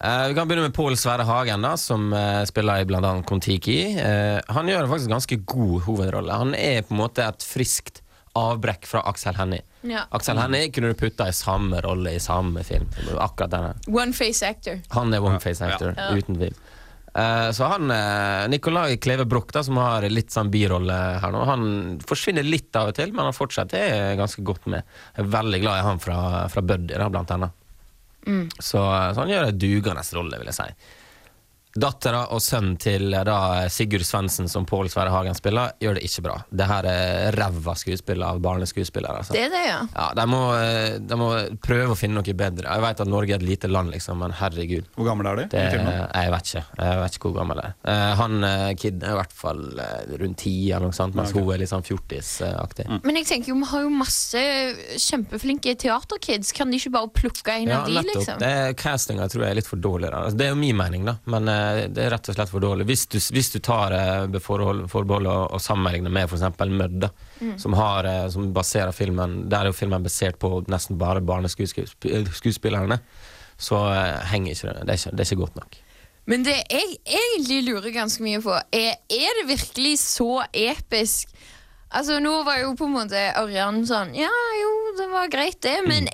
Eh, 0.00 0.28
vi 0.30 0.34
kan 0.38 0.46
begynne 0.48 0.68
med 0.68 0.74
Pål 0.76 0.94
Sverre 0.96 1.26
Hagen, 1.26 1.62
da, 1.66 1.74
som 1.76 2.12
eh, 2.14 2.44
spiller 2.46 2.84
i 2.84 2.86
bl.a. 2.86 3.00
Kon-Tiki. 3.26 3.78
Eh, 3.98 4.38
han 4.54 4.70
gjør 4.70 4.86
faktisk 4.92 5.10
en 5.10 5.16
ganske 5.18 5.40
god 5.50 5.80
hovedrolle. 5.88 6.38
Han 6.44 6.54
er 6.54 6.84
på 6.86 6.94
en 6.94 7.02
måte 7.02 7.26
et 7.26 7.42
friskt 7.44 8.04
avbrekk 8.38 8.86
fra 8.86 9.02
Aksel 9.10 9.34
Hennie. 9.34 9.64
Ja. 9.88 10.04
Aksel 10.14 10.38
Hennie 10.38 10.70
kunne 10.70 10.92
du 10.92 10.98
putta 11.00 11.26
i 11.26 11.34
samme 11.34 11.80
rolle 11.82 12.14
i 12.14 12.22
samme 12.22 12.62
film. 12.66 12.86
Akkurat 13.18 13.50
denne. 13.50 13.74
One 13.90 14.14
face 14.14 14.46
actor. 14.46 14.78
Han 14.94 15.12
er 15.14 15.24
one 15.24 15.40
face 15.42 15.66
actor, 15.66 15.94
Ja. 15.98 16.12
uten 16.14 16.38
tvil. 16.38 16.54
Eh, 17.14 17.50
så 17.56 17.64
han, 17.64 17.90
eh, 17.90 18.48
Nicolai 18.48 18.96
Kleve 18.96 19.24
Broch, 19.24 19.52
som 19.64 19.76
har 19.80 20.04
litt 20.10 20.30
sånn 20.34 20.50
birolle 20.52 20.96
her 21.22 21.32
nå, 21.32 21.44
han 21.48 21.64
forsvinner 22.04 22.46
litt 22.46 22.76
av 22.76 22.92
og 22.92 22.98
til, 22.98 23.14
men 23.14 23.28
han 23.28 23.36
fortsatt 23.36 23.74
er 23.78 24.18
ganske 24.20 24.44
godt 24.44 24.68
med. 24.70 24.86
Jeg 25.16 25.24
er 25.24 25.32
veldig 25.32 25.62
glad 25.64 25.80
i 25.80 25.86
han 25.88 26.02
fra, 26.02 26.20
fra 26.52 26.62
Buddy, 26.62 26.94
da, 26.94 27.08
blant 27.12 27.34
annet. 27.34 27.56
Mm. 28.28 28.48
Så, 28.58 28.80
så 28.80 29.22
han 29.22 29.32
gjør 29.32 29.48
en 29.48 29.60
dugende 29.60 30.04
rolle, 30.18 30.40
vil 30.40 30.50
jeg 30.52 30.58
si. 30.58 30.68
Dattera 31.76 32.24
og 32.34 32.40
sønnen 32.42 32.76
til 32.80 33.12
eh, 33.14 33.24
da, 33.28 33.66
Sigurd 33.70 34.04
Svendsen, 34.08 34.48
som 34.48 34.64
Pål 34.66 34.88
Sverre 34.90 35.12
Hagen 35.12 35.36
spiller, 35.36 35.74
gjør 35.82 35.98
det 35.98 36.04
ikke 36.08 36.24
bra. 36.24 36.36
Det 36.50 36.66
her 36.70 36.88
er 36.90 37.36
ræva 37.36 37.74
skuespill 37.78 38.22
av 38.24 38.40
barneskuespillere. 38.42 39.20
Altså. 39.20 39.34
Det 39.36 39.42
er 39.46 39.52
det, 39.52 39.62
ja. 39.68 39.80
Ja, 39.94 40.06
de 40.16 40.24
må, 40.30 40.40
eh, 40.56 40.96
de 40.98 41.18
må 41.20 41.28
prøve 41.64 41.92
å 41.94 41.98
finne 41.98 42.18
noe 42.22 42.34
bedre. 42.38 42.66
Jeg 42.72 42.84
vet 42.86 43.02
at 43.04 43.10
Norge 43.12 43.36
er 43.36 43.42
et 43.42 43.46
lite 43.46 43.68
land, 43.70 43.92
liksom, 43.94 44.18
men 44.24 44.32
herregud. 44.40 44.88
Hvor 44.96 45.10
gammel 45.10 45.28
er 45.32 45.42
de? 45.42 45.46
Det, 45.52 45.64
jeg 45.68 46.32
vet 46.34 46.50
ikke. 46.52 46.64
Jeg 46.80 47.02
vet 47.04 47.18
ikke 47.20 47.28
hvor 47.30 47.38
gammel 47.42 47.62
er. 47.62 47.76
Eh, 47.84 48.14
han 48.22 48.38
kiden 48.78 49.04
er 49.04 49.14
i 49.14 49.18
hvert 49.20 49.36
fall 49.36 49.62
rundt 50.18 50.38
ti, 50.42 50.54
eller 50.72 50.88
noe 50.88 50.96
sånt, 50.96 51.14
mens 51.18 51.30
Ja, 51.34 51.36
ok. 51.38 51.44
hun 51.46 51.54
er 51.54 51.62
litt 51.62 51.70
sånn 51.72 51.84
fjortisaktig. 51.86 52.88
Men 53.04 53.20
jeg 53.20 53.28
tenker 53.28 53.52
jo, 53.52 53.58
vi 53.62 53.68
har 53.70 53.84
jo 53.86 53.92
masse 53.94 54.42
kjempeflinke 54.98 55.74
teaterkids. 55.80 56.52
Kan 56.56 56.70
de 56.72 56.78
ikke 56.80 56.92
bare 56.96 57.10
plukke 57.14 57.54
en 57.60 57.68
Ja, 57.68 57.80
av 57.82 57.86
de, 57.88 57.94
nettopp. 58.00 58.16
liksom? 58.16 58.38
Det 58.42 58.76
castinga 58.80 59.28
tror 59.30 59.44
jeg 59.46 59.50
er 59.54 59.58
litt 59.60 59.68
for 59.70 59.76
dårlig. 59.82 60.10
Da. 60.10 60.24
Altså, 60.26 60.38
det 60.40 60.46
er 60.48 60.54
jo 60.54 60.60
min 60.60 60.76
mening, 60.78 61.04
da, 61.08 61.16
men 61.26 61.48
det 61.94 62.02
er 62.04 62.10
rett 62.14 62.28
og 62.30 62.36
slett 62.36 62.50
for 62.52 62.62
dårlig. 62.64 62.86
Hvis 62.88 63.04
du, 63.10 63.16
hvis 63.34 63.50
du 63.54 63.58
tar 63.64 63.94
uh, 63.94 64.38
forbehold, 64.42 65.28
og, 65.30 65.44
og 65.56 65.60
sammenligner 65.62 66.12
med 66.12 66.28
f.eks. 66.30 66.46
Mødd, 66.68 67.08
Mm. 67.38 67.52
som, 67.62 67.74
har, 67.78 68.02
eh, 68.10 68.24
som 68.34 68.48
baserer 68.50 68.90
filmen 68.90 69.44
Der 69.48 69.60
er 69.60 69.68
jo 69.70 69.74
filmen 69.78 70.02
basert 70.02 70.40
på 70.42 70.48
nesten 70.66 70.96
bare 70.98 71.20
barneskuespillerne, 71.22 72.98
så 73.58 73.78
eh, 73.92 74.24
henger 74.32 74.54
ikke 74.56 74.72
det. 74.72 74.80
Det 74.88 74.90
er 74.94 74.98
ikke, 74.98 75.12
det 75.14 75.22
er 75.22 75.28
ikke 75.30 75.42
godt 75.44 75.60
nok. 75.60 75.76
Men 76.28 76.42
det 76.44 76.56
jeg 76.68 76.96
egentlig 77.06 77.60
lurer 77.68 77.94
ganske 77.94 78.22
mye 78.26 78.40
på, 78.44 78.56
er, 78.74 78.98
er 79.06 79.38
det 79.38 79.46
virkelig 79.48 79.94
så 80.02 80.42
episk? 80.52 81.30
Altså, 81.94 82.18
nå 82.20 82.34
var 82.44 82.58
jo 82.60 82.74
på 82.76 82.84
en 82.84 82.96
måte 82.98 83.22
Ørjan 83.40 83.78
sånn 83.88 84.10
Ja, 84.18 84.28
jo, 84.58 84.72
det 84.98 85.06
var 85.14 85.30
greit, 85.32 85.56
det, 85.64 85.78
men 85.88 86.10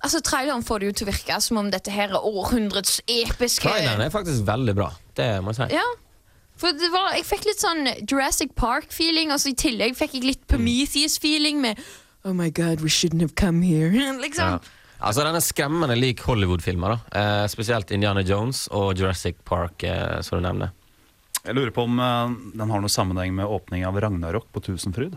Altså, 0.00 0.22
Traileren 0.24 0.62
får 0.64 0.80
det 0.80 0.90
jo 0.90 0.96
til 1.00 1.08
å 1.08 1.10
virke 1.10 1.40
som 1.44 1.58
om 1.60 1.70
dette 1.72 1.92
her 1.92 2.14
er 2.14 2.24
århundrets 2.24 3.02
episke 3.04 3.68
Traileren 3.68 4.00
er 4.06 4.12
faktisk 4.14 4.46
veldig 4.48 4.74
bra. 4.78 4.88
Det 5.18 5.28
må 5.44 5.52
jeg 5.52 5.60
si. 5.60 5.76
Ja. 5.76 5.86
For 6.60 6.76
det 6.76 6.90
var, 6.92 7.14
jeg 7.16 7.24
fikk 7.28 7.46
litt 7.48 7.60
sånn 7.62 7.88
Jurassic 8.04 8.52
Park-feeling, 8.58 9.32
og 9.32 9.40
så 9.40 9.52
i 9.52 9.56
tillegg 9.56 9.96
fikk 9.96 10.18
jeg 10.18 10.26
litt 10.28 10.42
Prometheus-feeling 10.50 11.60
med 11.64 11.80
Oh 12.28 12.34
my 12.36 12.50
god, 12.52 12.82
we 12.84 12.90
shouldn't 12.92 13.24
have 13.24 13.34
come 13.34 13.62
here. 13.64 13.88
liksom. 14.24 14.58
Ja. 14.58 14.76
Altså 15.00 15.24
Den 15.24 15.38
er 15.38 15.44
skremmende 15.44 15.96
lik 15.96 16.20
Hollywood-filmer. 16.26 16.92
da 16.92 17.20
eh, 17.20 17.46
Spesielt 17.48 17.92
Indiana 17.96 18.20
Jones 18.20 18.66
og 18.76 18.92
Jurassic 18.98 19.40
Park, 19.48 19.82
eh, 19.88 20.20
som 20.20 20.40
du 20.40 20.44
nevner. 20.44 20.74
Jeg 21.40 21.56
lurer 21.56 21.72
på 21.72 21.86
om 21.88 21.96
eh, 22.04 22.34
den 22.60 22.72
har 22.72 22.84
noe 22.84 22.92
sammenheng 22.92 23.32
med 23.36 23.48
åpning 23.48 23.86
av 23.88 23.96
Ragnarok 23.96 24.50
på 24.52 24.60
Tusenfryd. 24.68 25.16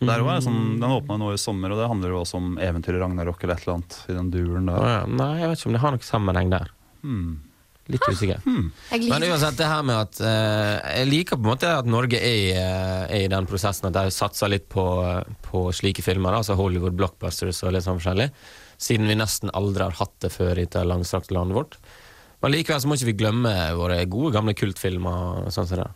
Der 0.00 0.20
også 0.20 0.34
er 0.36 0.40
sånn, 0.44 0.78
Den 0.80 0.90
åpna 0.92 1.16
nå 1.18 1.30
i 1.32 1.38
sommer, 1.40 1.72
og 1.72 1.78
det 1.80 1.88
handler 1.88 2.10
jo 2.12 2.18
også 2.20 2.36
om 2.36 2.58
eventyret 2.60 3.00
Ragnarok 3.00 3.42
eller 3.44 3.54
et 3.56 3.62
eller 3.64 3.74
annet. 3.78 3.94
i 4.10 4.12
den 4.12 4.30
duren 4.30 4.66
der. 4.68 4.82
Ja, 4.84 5.06
Nei, 5.08 5.32
jeg 5.40 5.48
vet 5.48 5.58
ikke 5.62 5.66
om 5.70 5.72
det 5.72 5.80
har 5.80 5.94
noen 5.94 6.04
sammenheng 6.04 6.50
der. 6.52 6.70
Hmm. 7.02 7.30
Litt 7.88 8.02
usikker. 8.10 8.40
Hmm. 8.42 8.72
Men 8.90 9.22
uansett, 9.30 9.56
det 9.56 9.66
her 9.70 9.82
med 9.86 9.94
at 9.96 10.18
eh, 10.20 10.98
Jeg 10.98 11.06
liker 11.08 11.36
på 11.38 11.46
en 11.46 11.52
måte 11.52 11.70
at 11.70 11.86
Norge 11.86 12.18
er, 12.18 12.34
i, 12.34 12.50
eh, 12.50 13.04
er 13.06 13.24
i 13.24 13.28
den 13.30 13.46
prosessen 13.46 13.86
at 13.88 13.94
de 13.94 14.10
satser 14.10 14.50
litt 14.50 14.68
på, 14.68 14.84
på 15.46 15.62
slike 15.72 16.02
filmer. 16.02 16.34
da, 16.34 16.40
Altså 16.42 16.56
Hollywood 16.58 16.96
blockbusters 16.98 17.62
og 17.62 17.72
litt 17.72 17.86
sånn 17.86 18.00
forskjellig. 18.00 18.28
Siden 18.76 19.06
vi 19.06 19.14
nesten 19.16 19.54
aldri 19.54 19.86
har 19.86 19.94
hatt 20.00 20.18
det 20.20 20.32
før 20.34 20.58
i 20.58 20.66
det 20.66 20.82
langstrakte 20.84 21.32
landet 21.38 21.56
vårt. 21.56 21.78
Men 22.42 22.52
likevel 22.52 22.82
så 22.82 22.90
må 22.90 22.98
ikke 22.98 23.12
vi 23.14 23.16
glemme 23.22 23.54
våre 23.78 24.02
gode, 24.10 24.34
gamle 24.34 24.52
kultfilmer. 24.58 25.46
sånn 25.54 25.70
som 25.70 25.78
det. 25.80 25.88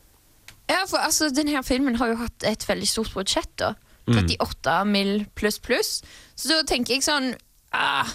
Ja, 0.70 0.84
for 0.86 1.02
altså, 1.02 1.28
denne 1.34 1.60
filmen 1.66 1.96
har 1.98 2.14
jo 2.14 2.20
hatt 2.22 2.46
et 2.46 2.64
veldig 2.70 2.86
stort 2.88 3.12
budsjett. 3.12 3.50
da 3.58 3.74
Mm. 3.74 3.89
38 4.16 4.80
mill. 4.88 5.14
pluss 5.34 5.60
pluss. 5.62 5.92
Så 6.36 6.50
da 6.52 6.64
tenker 6.68 6.96
jeg 6.96 7.04
sånn 7.04 7.32
ah, 7.76 8.08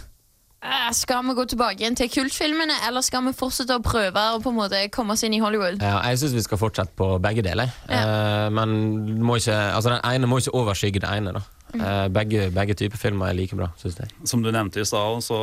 ah, 0.62 0.92
Skal 0.96 1.26
vi 1.28 1.36
gå 1.38 1.46
tilbake 1.52 1.84
igjen 1.84 1.98
til 1.98 2.12
kultfilmene, 2.12 2.78
eller 2.88 3.06
skal 3.06 3.26
vi 3.28 3.36
fortsette 3.38 3.78
å 3.78 3.84
prøve 3.86 4.24
å 4.36 4.42
på 4.44 4.54
en 4.54 4.60
måte 4.60 4.82
komme 4.94 5.16
oss 5.16 5.26
inn 5.28 5.36
i 5.38 5.42
Hollywood? 5.44 5.82
Ja, 5.82 6.00
jeg 6.10 6.22
syns 6.22 6.38
vi 6.38 6.46
skal 6.46 6.62
fortsette 6.62 6.96
på 6.98 7.16
begge 7.24 7.46
deler. 7.46 7.74
Eh, 7.90 8.48
men 8.54 9.22
må 9.24 9.40
ikke, 9.42 9.58
altså 9.76 9.96
den 9.96 10.04
ene 10.04 10.30
må 10.30 10.42
ikke 10.42 10.58
overskygge 10.58 11.06
det 11.06 11.14
ene. 11.20 11.38
da 11.40 11.46
begge, 12.14 12.50
begge 12.56 12.76
typer 12.78 12.98
filmer 13.02 13.30
er 13.32 13.38
like 13.38 13.56
bra, 13.58 13.70
syns 13.82 13.98
jeg. 14.00 14.12
Som 14.28 14.44
du 14.46 14.52
nevnte 14.52 14.82
i 14.82 14.86
stad, 14.88 15.24
så 15.26 15.38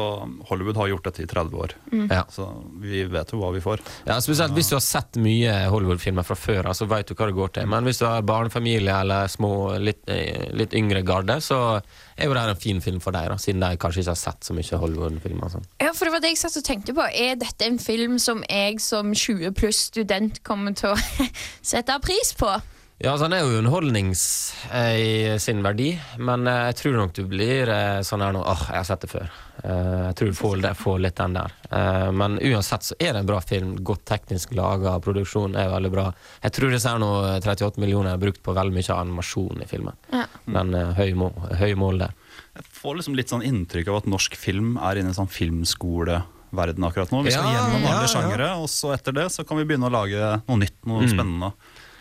Hollywood 0.48 0.76
har 0.80 0.88
gjort 0.92 1.04
dette 1.10 1.22
i 1.24 1.26
30 1.30 1.58
år. 1.64 1.74
Mm. 1.92 2.06
Ja. 2.10 2.22
Så 2.32 2.46
vi 2.80 3.04
vet 3.10 3.32
jo 3.32 3.40
hva 3.42 3.52
vi 3.54 3.62
får. 3.64 3.82
Ja, 4.08 4.18
Spesielt 4.22 4.54
hvis 4.56 4.70
du 4.72 4.76
har 4.76 4.84
sett 4.84 5.18
mye 5.22 5.52
Hollywood-filmer 5.72 6.26
fra 6.26 6.36
før, 6.38 6.70
så 6.76 6.86
vet 6.90 7.08
du 7.10 7.14
hva 7.18 7.28
det 7.30 7.36
går 7.36 7.54
til. 7.58 7.68
Men 7.70 7.84
hvis 7.88 8.00
du 8.02 8.06
har 8.08 8.24
barnefamilie 8.26 8.94
eller 9.02 9.28
små, 9.32 9.52
litt, 9.82 10.02
eh, 10.10 10.48
litt 10.56 10.74
yngre 10.78 11.02
garde, 11.06 11.38
så 11.44 11.80
er 12.16 12.28
jo 12.28 12.34
det 12.36 12.42
en 12.42 12.56
fin 12.56 12.80
film 12.84 13.00
for 13.00 13.14
deg, 13.14 13.28
da, 13.32 13.38
siden 13.40 13.62
de 13.64 13.76
kanskje 13.80 14.04
ikke 14.04 14.14
har 14.14 14.20
sett 14.20 14.44
så 14.46 14.54
mye 14.56 14.82
Hollywood-filmer. 14.84 15.50
sånn. 15.52 15.64
Ja, 15.82 15.92
for 15.92 16.06
det 16.06 16.12
var 16.16 16.20
det 16.24 16.34
jeg 16.34 16.42
satt 16.42 16.56
og 16.60 16.64
tenkte 16.66 16.94
på. 16.96 17.06
Er 17.12 17.36
dette 17.40 17.66
en 17.66 17.78
film 17.82 18.18
som 18.22 18.44
jeg 18.48 18.80
som 18.80 19.12
20 19.14 19.52
pluss 19.58 19.88
student 19.90 20.42
kommer 20.46 20.74
til 20.78 20.94
å 20.94 21.26
sette 21.72 21.98
pris 22.04 22.34
på? 22.38 22.52
Ja, 23.02 23.10
altså 23.16 23.24
Han 23.26 23.32
er 23.34 23.40
jo 23.42 23.56
underholdnings 23.58 24.20
eh, 24.70 24.96
i 25.02 25.38
sin 25.42 25.58
verdi, 25.64 25.88
men 26.22 26.46
eh, 26.46 26.68
jeg 26.70 26.76
tror 26.78 26.98
nok 27.00 27.14
du 27.16 27.24
blir 27.26 27.66
eh, 27.72 27.98
sånn 28.06 28.22
her 28.22 28.30
nå 28.36 28.44
Åh, 28.46 28.60
jeg 28.70 28.78
har 28.78 28.86
sett 28.86 29.02
det 29.02 29.10
før. 29.10 29.32
Eh, 29.64 30.02
jeg 30.06 30.14
tror 30.20 30.30
du 30.30 30.36
får, 30.38 30.54
det, 30.62 30.70
får 30.78 31.00
litt 31.02 31.16
den 31.18 31.34
der. 31.34 31.56
Eh, 31.74 32.10
men 32.14 32.36
uansett 32.38 32.86
så 32.86 32.94
er 33.02 33.16
det 33.16 33.24
en 33.24 33.30
bra 33.32 33.40
film. 33.42 33.72
Godt 33.82 34.04
teknisk 34.06 34.54
laga, 34.54 34.94
produksjonen 35.02 35.58
er 35.58 35.72
veldig 35.74 35.90
bra. 35.96 36.04
Jeg 36.46 36.54
tror 36.60 36.70
disse 36.76 36.92
her 36.94 37.02
nå 37.02 37.10
eh, 37.32 37.40
38 37.42 37.82
millioner 37.82 38.14
er 38.14 38.22
brukt 38.22 38.38
på 38.46 38.54
veldig 38.54 38.76
mye 38.78 38.98
animasjon 39.00 39.66
i 39.66 39.68
filmen. 39.74 39.98
Ja. 40.14 40.28
Men 40.46 40.70
høy, 41.00 41.08
mål, 41.18 41.34
høy 41.58 41.72
mål 41.82 42.04
der. 42.04 42.14
Jeg 42.60 42.68
får 42.78 43.00
liksom 43.00 43.18
litt 43.18 43.34
sånn 43.34 43.42
inntrykk 43.48 43.90
av 43.90 44.02
at 44.04 44.10
norsk 44.14 44.38
film 44.38 44.76
er 44.78 45.00
inne 45.02 45.10
i 45.10 45.14
en 45.16 45.18
sånn 45.24 45.30
filmskoleverden 45.32 46.86
akkurat 46.86 47.10
nå. 47.10 47.24
Vi 47.26 47.34
skal 47.34 47.50
Ja, 47.50 47.52
gjennom 47.64 47.82
alle 47.82 47.98
ja, 47.98 48.06
ja. 48.06 48.10
sjangere, 48.14 48.48
og 48.62 48.70
så 48.70 48.92
etter 48.94 49.16
det 49.16 49.26
så 49.34 49.42
kan 49.48 49.58
vi 49.58 49.66
begynne 49.66 49.88
å 49.90 49.94
lage 49.98 50.34
noe 50.46 50.60
nytt, 50.62 50.78
noe 50.86 51.02
Mm. 51.06 51.12
spennende. 51.16 51.52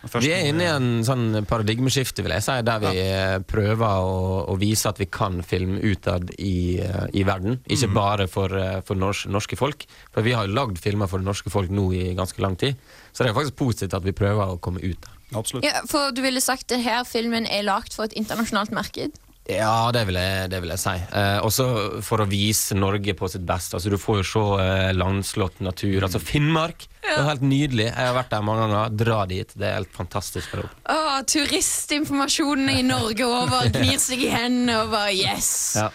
Først 0.01 0.25
Vi 0.25 0.31
er 0.33 0.47
inne 0.49 0.65
i 0.65 0.69
en 0.71 1.03
sånn 1.05 1.43
paradigmeskifte, 1.45 2.23
vil 2.25 2.33
jeg 2.33 2.45
si, 2.45 2.55
der 2.65 2.81
vi 2.81 2.93
ja. 2.97 3.37
prøver 3.45 4.01
å, 4.01 4.15
å 4.49 4.55
vise 4.57 4.89
at 4.89 4.97
vi 5.01 5.05
kan 5.13 5.43
film 5.45 5.75
utad 5.77 6.33
i, 6.41 6.81
eh, 6.81 7.05
i 7.21 7.25
verden. 7.27 7.59
Ikke 7.69 7.91
mm. 7.91 7.95
bare 7.97 8.27
for, 8.31 8.55
eh, 8.57 8.79
for 8.87 8.97
norsk, 8.97 9.29
norske 9.29 9.59
folk. 9.59 9.85
For 10.09 10.25
vi 10.25 10.33
har 10.37 10.49
jo 10.49 10.57
lagd 10.57 10.81
filmer 10.81 11.11
for 11.11 11.21
det 11.21 11.29
norske 11.29 11.53
folk 11.53 11.69
nå 11.69 11.91
i 11.93 12.03
ganske 12.17 12.41
lang 12.41 12.57
tid. 12.57 12.81
Så 13.11 13.21
det 13.21 13.29
er 13.29 13.37
faktisk 13.37 13.59
positivt 13.61 13.97
at 13.99 14.07
vi 14.07 14.15
prøver 14.17 14.55
å 14.55 14.61
komme 14.63 14.81
ut 14.81 14.97
der. 14.97 15.17
Absolutt. 15.37 15.63
Ja, 15.63 15.83
for 15.87 16.11
du 16.11 16.23
ville 16.25 16.41
sagt 16.43 16.71
at 16.71 16.79
denne 16.79 17.03
filmen 17.07 17.45
er 17.45 17.63
lagd 17.67 17.93
for 17.95 18.09
et 18.09 18.17
internasjonalt 18.17 18.73
marked? 18.75 19.21
Ja, 19.49 19.89
det 19.91 20.03
vil 20.05 20.17
jeg, 20.19 20.49
det 20.51 20.59
vil 20.61 20.71
jeg 20.71 20.79
si. 20.79 20.93
Eh, 21.17 21.39
også 21.43 21.65
for 22.05 22.21
å 22.21 22.27
vise 22.29 22.75
Norge 22.77 23.15
på 23.17 23.27
sitt 23.31 23.43
beste. 23.47 23.75
Altså, 23.77 23.89
du 23.89 23.97
får 23.99 24.19
jo 24.21 24.25
se 24.29 24.43
eh, 24.63 24.91
landslått 24.93 25.63
natur. 25.65 26.05
Altså 26.05 26.21
Finnmark. 26.21 26.85
Det 27.01 27.15
er 27.15 27.27
helt 27.27 27.43
nydelig. 27.43 27.87
Jeg 27.89 28.07
har 28.07 28.15
vært 28.15 28.31
der 28.31 28.45
mange 28.45 28.67
ganger. 28.67 28.93
Dra 29.01 29.19
dit. 29.31 29.55
Det 29.57 29.67
er 29.67 29.79
helt 29.79 29.95
fantastisk. 29.97 30.53
der 30.53 30.67
oppe. 30.67 30.77
Å, 30.93 31.19
turistinformasjonen 31.27 32.69
i 32.77 32.85
Norge 32.85 33.27
over 33.27 33.67
gnir 33.75 33.97
seg 34.01 34.23
i 34.27 34.31
hendene 34.31 34.83
og 34.83 34.93
bare 34.93 35.15
yes! 35.17 35.51
Ja. 35.81 35.89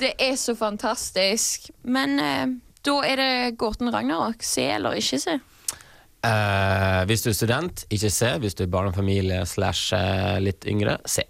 Det 0.00 0.14
er 0.20 0.34
så 0.40 0.56
fantastisk. 0.56 1.70
Men 1.84 2.18
eh, 2.20 2.46
da 2.88 2.98
er 3.06 3.20
det 3.20 3.56
gåten 3.60 3.92
Ragnarok. 3.92 4.44
Se 4.44 4.66
eller 4.78 4.96
ikke 4.98 5.20
se. 5.20 5.38
Eh, 6.26 7.00
hvis 7.06 7.22
du 7.22 7.30
er 7.30 7.36
student, 7.36 7.84
ikke 7.92 8.10
se. 8.12 8.32
Hvis 8.42 8.56
du 8.56 8.64
er 8.64 8.72
barnefamilie 8.72 9.44
slash 9.48 9.92
eh, 9.96 10.38
litt 10.42 10.64
yngre, 10.68 10.98
se. 11.08 11.28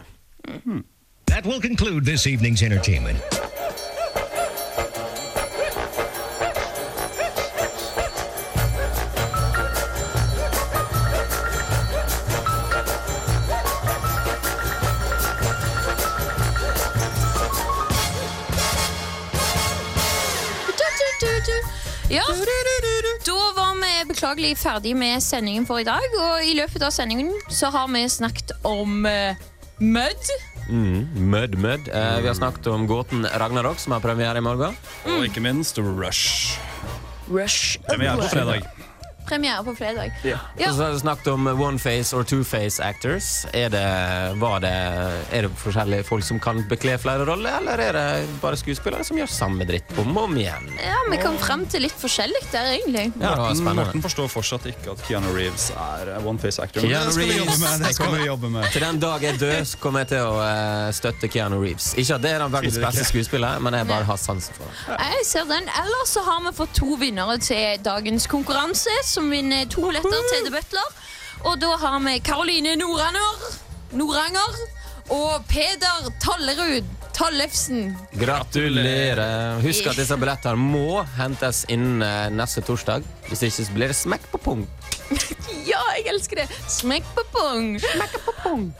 That 1.26 1.44
will 1.44 1.60
conclude 1.60 2.04
this 2.04 2.26
evening's 2.26 2.62
entertainment. 2.62 3.18
Ja, 22.10 22.22
da 23.26 23.32
var 23.56 23.74
vi 23.74 24.08
beklagelig 24.08 24.58
ferdig 24.58 24.96
med 24.96 25.22
sendingen 25.22 25.66
for 25.66 25.78
i 25.78 25.84
dag. 25.84 26.04
Og 26.20 26.44
i 26.46 26.54
løpet 26.54 26.82
av 26.86 26.94
sendingen 26.94 27.32
så 27.50 27.68
har 27.74 27.90
vi 27.90 28.04
snakket 28.08 28.52
om 28.64 29.02
uh, 29.04 29.34
mødd. 29.82 30.30
Mm, 30.70 30.95
mødd, 31.26 31.58
Mud. 31.60 31.90
Eh, 31.90 32.16
vi 32.22 32.30
har 32.30 32.38
snakket 32.38 32.70
om 32.72 32.86
gåten 32.88 33.26
Ragnarok, 33.26 33.80
som 33.82 33.96
har 33.96 34.04
premiere 34.04 34.40
i 34.40 34.44
morgen. 34.44 34.76
Og 35.16 35.26
ikke 35.26 35.42
minst 35.44 35.78
Rush. 35.82 36.56
Rush. 37.28 37.78
Premiere 37.88 38.20
på 38.22 38.30
fredag. 38.30 38.75
Premiere 39.26 39.62
på 39.66 39.74
fredag. 39.78 40.12
Ja. 40.24 40.38
Og 40.56 40.76
så 40.76 40.84
har 40.86 40.92
du 40.94 40.98
snakket 41.02 41.28
om 41.32 41.46
one-face 41.60 42.14
or 42.16 42.22
two-face 42.26 42.80
actors. 42.84 43.28
Er 43.56 43.68
det, 43.72 43.84
var 44.40 44.60
det, 44.62 44.72
er 45.34 45.46
det 45.46 45.50
forskjellige 45.60 46.04
folk 46.06 46.24
som 46.26 46.38
kan 46.42 46.62
bekle 46.70 46.94
flere 47.02 47.26
roller, 47.28 47.58
eller 47.60 47.82
er 47.82 47.96
det 47.96 48.06
bare 48.42 48.58
skuespillere 48.60 49.04
som 49.06 49.18
gjør 49.18 49.30
samme 49.32 49.66
dritt 49.68 49.90
om 49.98 50.12
og 50.16 50.28
om 50.30 50.36
igjen? 50.38 50.68
Ja, 50.82 50.98
Vi 51.10 51.18
kom 51.22 51.36
frem 51.42 51.64
til 51.70 51.84
litt 51.86 51.96
forskjellig 51.98 52.42
der, 52.52 52.70
egentlig. 52.76 53.06
Ja, 53.22 53.34
Morten. 53.36 53.64
Morten 53.80 54.04
forstår 54.04 54.30
fortsatt 54.32 54.66
ikke 54.70 54.94
at 54.94 55.02
Keanu 55.06 55.32
Reeves 55.36 55.68
er 55.74 56.12
eh, 56.16 56.26
one-face 56.26 56.62
actor. 56.62 56.86
Keanu 56.86 57.10
det 57.10 57.16
skal 57.16 57.26
vi 57.30 57.38
jobbe 57.38 57.50
Reeves. 57.50 57.64
med. 57.66 57.86
Det 57.86 57.94
skal 57.98 58.14
vi 58.16 58.26
jobbe 58.26 58.50
med. 58.56 58.70
Til 58.74 58.86
den 58.86 59.00
dag 59.02 59.26
jeg 59.26 59.40
dør, 59.42 59.60
kommer 59.82 60.04
jeg 60.04 60.12
til 60.14 60.30
å 60.30 60.38
eh, 60.46 60.90
støtte 60.96 61.30
Keanu 61.32 61.58
Reeves. 61.62 61.90
Ikke 61.98 62.18
at 62.18 62.24
det 62.26 62.32
er 62.36 62.44
den 62.46 62.54
verdens 62.54 62.78
beste 62.86 63.04
skuespiller, 63.10 63.58
men 63.64 63.74
jeg 63.80 63.88
bare 63.90 64.06
har 64.08 64.20
sansen 64.20 64.54
for 64.56 64.66
det. 64.70 64.98
Jeg 65.16 65.26
ser 65.32 65.48
den. 65.50 65.68
Ellers 65.82 66.14
så 66.16 66.22
har 66.26 66.40
vi 66.46 66.54
fått 66.56 66.74
to 66.78 66.96
vinnere 67.00 67.38
til 67.42 67.82
dagens 67.84 68.26
konkurranse, 68.30 68.94
som 69.16 69.30
vinner 69.32 69.64
to 69.72 69.86
billetter 69.88 70.28
til 70.30 70.44
The 70.46 70.52
Butler. 70.52 70.90
Og 71.46 71.60
da 71.62 71.72
har 71.80 71.96
vi 72.04 72.18
Karoline 72.24 72.74
Noranger, 72.80 73.46
Noranger 73.96 74.60
og 75.14 75.46
Peder 75.48 76.10
Tallerud 76.20 76.88
Tallefsen. 77.16 77.94
Gratulerer. 78.20 79.60
Husk 79.64 79.88
at 79.88 79.96
disse 79.96 80.18
billettene 80.20 80.60
må 80.60 81.00
hentes 81.16 81.64
innen 81.72 82.04
eh, 82.04 82.26
neste 82.34 82.60
torsdag. 82.66 83.06
Hvis 83.30 83.46
ikke 83.46 83.56
så 83.56 83.76
blir 83.78 83.92
det 83.94 83.96
smekk 83.96 84.28
på 84.34 84.42
pung. 84.50 84.66
Ja, 85.66 85.80
jeg 85.96 86.06
elsker 86.12 86.40
det. 86.40 86.46
Smekk 86.70 87.06
på 87.16 87.22
pung. 87.34 87.66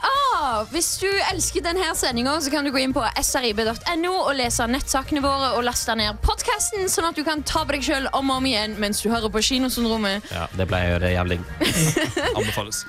Ah, 0.07 0.63
hvis 0.71 0.93
du 1.03 1.09
elsker 1.33 1.65
denne 1.65 1.89
sendinga, 1.99 2.37
kan 2.53 2.67
du 2.67 2.71
gå 2.75 2.81
inn 2.83 2.95
på 2.95 3.03
srib.no 3.23 4.13
og 4.13 4.33
lese 4.39 4.67
nettsakene 4.71 5.23
våre 5.25 5.53
og 5.57 5.65
laste 5.67 5.97
ned 5.99 6.21
podkasten, 6.23 6.87
sånn 6.91 7.09
at 7.11 7.19
du 7.19 7.25
kan 7.27 7.43
ta 7.47 7.65
på 7.67 7.77
deg 7.77 7.87
sjøl 7.87 8.11
om 8.13 8.31
og 8.31 8.41
om 8.41 8.47
igjen 8.51 8.77
mens 8.83 9.03
du 9.03 9.11
hører 9.11 9.33
på 9.33 9.43
Kinosyndromet. 9.49 10.27
Ja, 10.35 10.47
det 10.59 10.69
ble 10.71 10.83
å 10.95 11.01
det 11.03 11.15
jævlig. 11.17 11.41
Anbefales. 12.39 12.85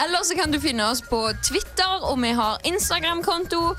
Eller 0.00 0.24
så 0.24 0.36
kan 0.36 0.52
du 0.52 0.60
finne 0.60 0.86
oss 0.88 1.02
på 1.04 1.22
Twitter, 1.44 2.04
og 2.08 2.20
vi 2.22 2.34
har 2.36 2.60
Instagram-konto. 2.68 3.74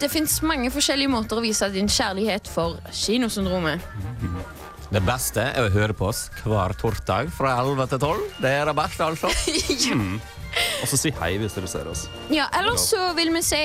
Det 0.00 0.10
fins 0.12 0.40
mange 0.44 0.68
forskjellige 0.72 1.12
måter 1.12 1.40
å 1.40 1.44
vise 1.44 1.68
din 1.72 1.88
kjærlighet 1.88 2.48
for 2.52 2.80
Kinosyndromet. 2.92 3.84
Det 4.86 5.02
beste 5.02 5.42
er 5.50 5.66
å 5.66 5.70
høre 5.74 5.94
på 5.96 6.06
oss 6.12 6.26
hver 6.44 6.74
torsdag 6.78 7.30
fra 7.34 7.56
11 7.58 7.88
til 7.90 8.02
12. 8.06 8.24
Det 8.44 8.52
er 8.60 8.68
det 8.70 8.76
beste, 8.78 9.10
altså. 9.12 9.32
Mm. 9.96 10.16
Og 10.80 10.88
så 10.88 10.96
si 10.96 11.10
hei 11.18 11.34
hvis 11.36 11.52
dere 11.52 11.68
ser 11.68 11.88
oss. 11.90 12.06
Ja, 12.32 12.46
Ellers 12.56 12.86
så 12.88 13.10
vil 13.16 13.28
vi 13.34 13.42
si 13.44 13.58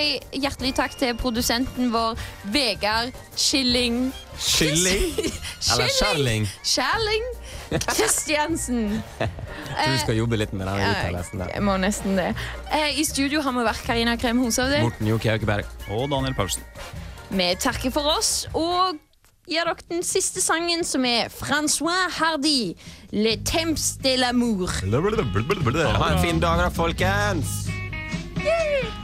hjertelig 0.43 0.73
takk 0.75 0.95
til 0.99 1.13
produsenten 1.15 1.87
vår, 1.93 2.19
Vegard 2.51 3.15
Chilling. 3.39 4.09
Chilling? 4.35 5.05
Eller 5.71 5.93
Kjerling? 5.95 6.49
Kjerling. 6.67 7.29
Kristiansen. 7.85 8.81
Jeg 9.21 9.29
tror 9.77 9.93
du 9.95 10.01
skal 10.03 10.19
jobbe 10.19 10.39
litt 10.41 10.51
med 10.51 10.67
den 10.67 10.81
uttalelsen 10.83 11.43
der. 11.45 11.53
Jeg 11.55 11.63
må 11.69 11.77
nesten 11.79 12.19
det. 12.19 12.27
Eh, 12.75 12.89
I 12.99 13.05
studio 13.07 13.43
har 13.45 13.55
vi 13.55 13.63
vært 13.69 13.85
Karina 13.87 14.17
Krem 14.19 14.41
Hoshovde. 14.43 14.81
Morten 14.83 15.07
Jokke 15.13 15.31
Haukeberg. 15.31 15.71
Og 15.95 16.09
Daniel 16.11 16.35
Paulsen. 16.35 16.67
Vi 17.31 17.47
takker 17.63 17.93
for 17.95 18.17
oss 18.17 18.33
og 18.51 18.99
Gi 19.49 19.57
dere 19.57 19.73
den 19.89 20.03
siste 20.05 20.41
sangen, 20.41 20.83
som 20.85 21.05
er 21.05 21.31
Francois 21.33 22.13
Hardy, 22.19 22.75
Le 23.11 23.35
Temps 23.41 23.97
de 24.03 24.15
l'amour. 24.21 24.69
Ha 24.69 26.13
en 26.13 26.21
fin 26.21 26.39
dag, 26.39 26.61
da, 26.61 26.69
folkens. 26.69 27.65
Yeah. 28.37 29.00